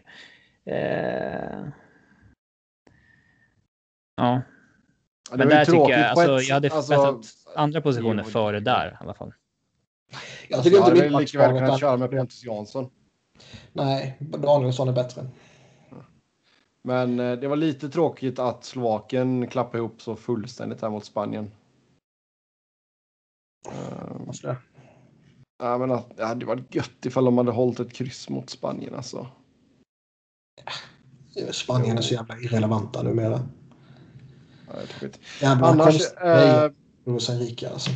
[0.65, 1.67] Eh,
[4.17, 4.41] ja,
[5.32, 7.22] men där tycker jag, alltså, ett- jag hade alltså,
[7.56, 9.33] andra positioner före där i alla fall.
[10.50, 12.90] Jag tycker Jag inte hade lika väl mittbacksparet kunnat köra med Pontus Jansson.
[13.74, 15.27] Nej, Danielsson är bättre.
[16.82, 21.51] Men eh, det var lite tråkigt att Slovakien klappade ihop så fullständigt här mot Spanien.
[23.67, 24.58] Eh, Varför det?
[25.59, 28.95] Ja, men att, det hade varit gött ifall de hade hållit ett kryss mot Spanien
[28.95, 29.27] alltså.
[31.51, 33.48] Spanien är så jävla irrelevanta numera.
[34.67, 35.08] Ja.
[35.42, 36.17] Jävla Annars, konstigt.
[36.22, 36.64] Eh...
[36.64, 36.72] eh,
[37.06, 37.92] Enrique alltså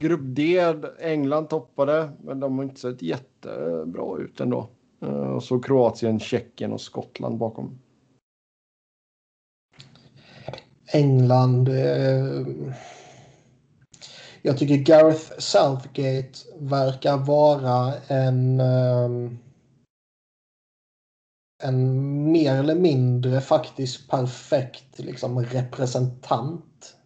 [0.00, 4.68] grupp D, England toppade, men de har inte sett jättebra ut ändå.
[5.02, 7.78] Eh, och så Kroatien, Tjeckien och Skottland bakom.
[10.92, 11.68] England.
[11.68, 12.46] Eh...
[14.42, 18.60] Jag tycker Gareth Southgate verkar vara en...
[18.60, 19.30] eh,
[21.62, 26.96] en mer eller mindre faktiskt perfekt liksom, representant.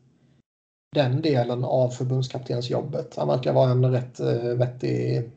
[0.94, 3.16] Den delen av förbundskaptensjobbet.
[3.16, 5.30] Han verkar vara en rätt eh, vettig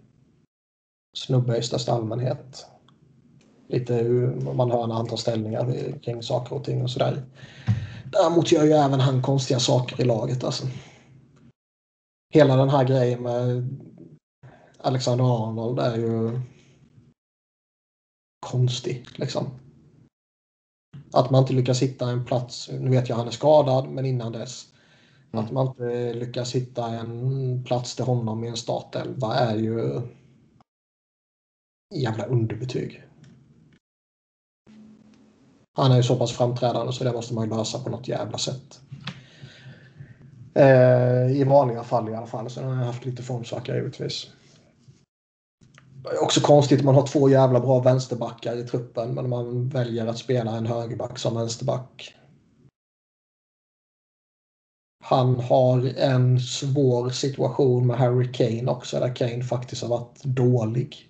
[1.18, 2.66] snubbe i största allmänhet.
[3.68, 7.24] Lite hur man hör när han tar ställningar kring saker och ting och sådär.
[8.12, 10.68] Däremot gör ju även han konstiga saker i laget alltså.
[12.34, 13.70] Hela den här grejen med
[14.78, 16.40] Alexander Arnold är ju
[18.40, 19.48] konstig liksom.
[21.14, 22.70] Att man inte lyckas hitta en plats.
[22.72, 24.68] Nu vet jag han är skadad, men innan dess.
[25.32, 25.46] Mm.
[25.46, 30.02] Att man inte lyckas hitta en plats till honom i en startelva är ju
[31.96, 33.04] jävla underbetyg.
[35.74, 38.38] Han är ju så pass framträdande så det måste man ju lösa på något jävla
[38.38, 38.80] sätt.
[40.54, 42.50] Eh, I vanliga fall i alla fall.
[42.50, 44.28] Sen har jag haft lite formsvacka givetvis.
[46.04, 49.70] Det är också konstigt att man har två jävla bra vänsterbackar i truppen men man
[49.70, 52.16] väljer att spela en högerback som vänsterback.
[55.10, 61.10] Han har en svår situation med Harry Kane också där Kane faktiskt har varit dålig.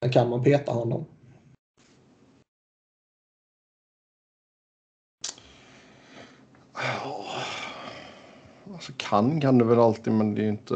[0.00, 1.04] Men kan man peta honom?
[8.72, 10.74] Alltså kan kan du väl alltid, men det är ju inte...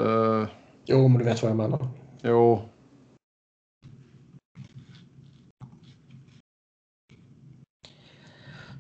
[0.84, 1.88] Jo, men du vet vad jag menar.
[2.22, 2.62] Jo.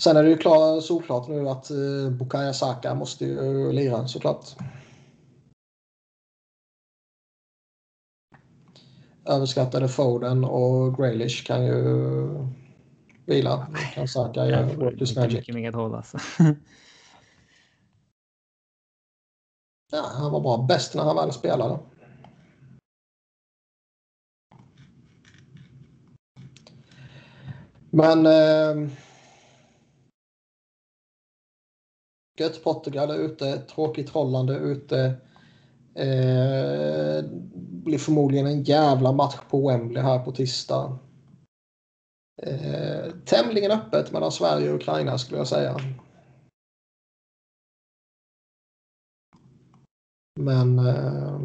[0.02, 4.44] Sen är det ju klar, såklart nu att eh, Bukayo Saka måste ju lira såklart.
[9.26, 12.28] Överskattade Foden och Graylish kan ju
[13.26, 13.66] vila.
[13.94, 15.36] Kan Saka göra work his Inte magic.
[15.38, 15.96] mycket mer att hålla.
[15.96, 16.18] alltså.
[19.92, 20.66] Ja, han var bra.
[20.68, 21.78] Bäst när han väl spelade.
[27.90, 28.26] Men...
[28.26, 28.90] Eh,
[32.38, 33.58] gött Portugal är ute.
[33.58, 35.04] Tråkigt Holland är ute.
[35.94, 37.24] Eh,
[37.84, 40.98] blir förmodligen en jävla match på Wembley här på tisdag.
[42.42, 45.76] Eh, tämligen öppet mellan Sverige och Ukraina skulle jag säga.
[50.40, 51.40] Men eh,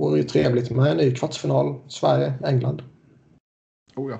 [0.00, 2.82] vore ju trevligt med en ny kvartsfinal Sverige-England.
[3.96, 4.18] Oh ja.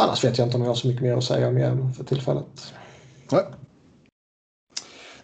[0.00, 2.04] Annars vet jag inte om jag har så mycket mer att säga om igen för
[2.04, 2.74] tillfället.
[3.32, 3.44] Nej.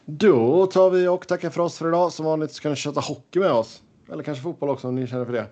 [0.05, 2.13] Då tar vi och tackar för oss för idag.
[2.13, 3.83] Som vanligt så kan ni köta hockey med oss.
[4.13, 5.47] Eller kanske fotboll också om ni känner för det.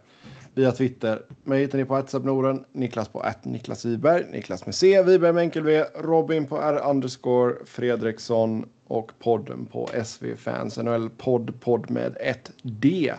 [0.55, 1.23] Via Twitter.
[1.45, 5.43] Mig hittar ni på Norden, Niklas på att Niklas Wiberg, Niklas med C, Wiberg med
[5.43, 11.91] enkel V, Robin på R underscore Fredriksson och podden på SV Fans NHL podd, podd
[11.91, 13.15] med ett D.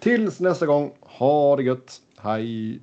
[0.00, 2.00] Tills nästa gång, ha det gött.
[2.16, 2.80] Hej!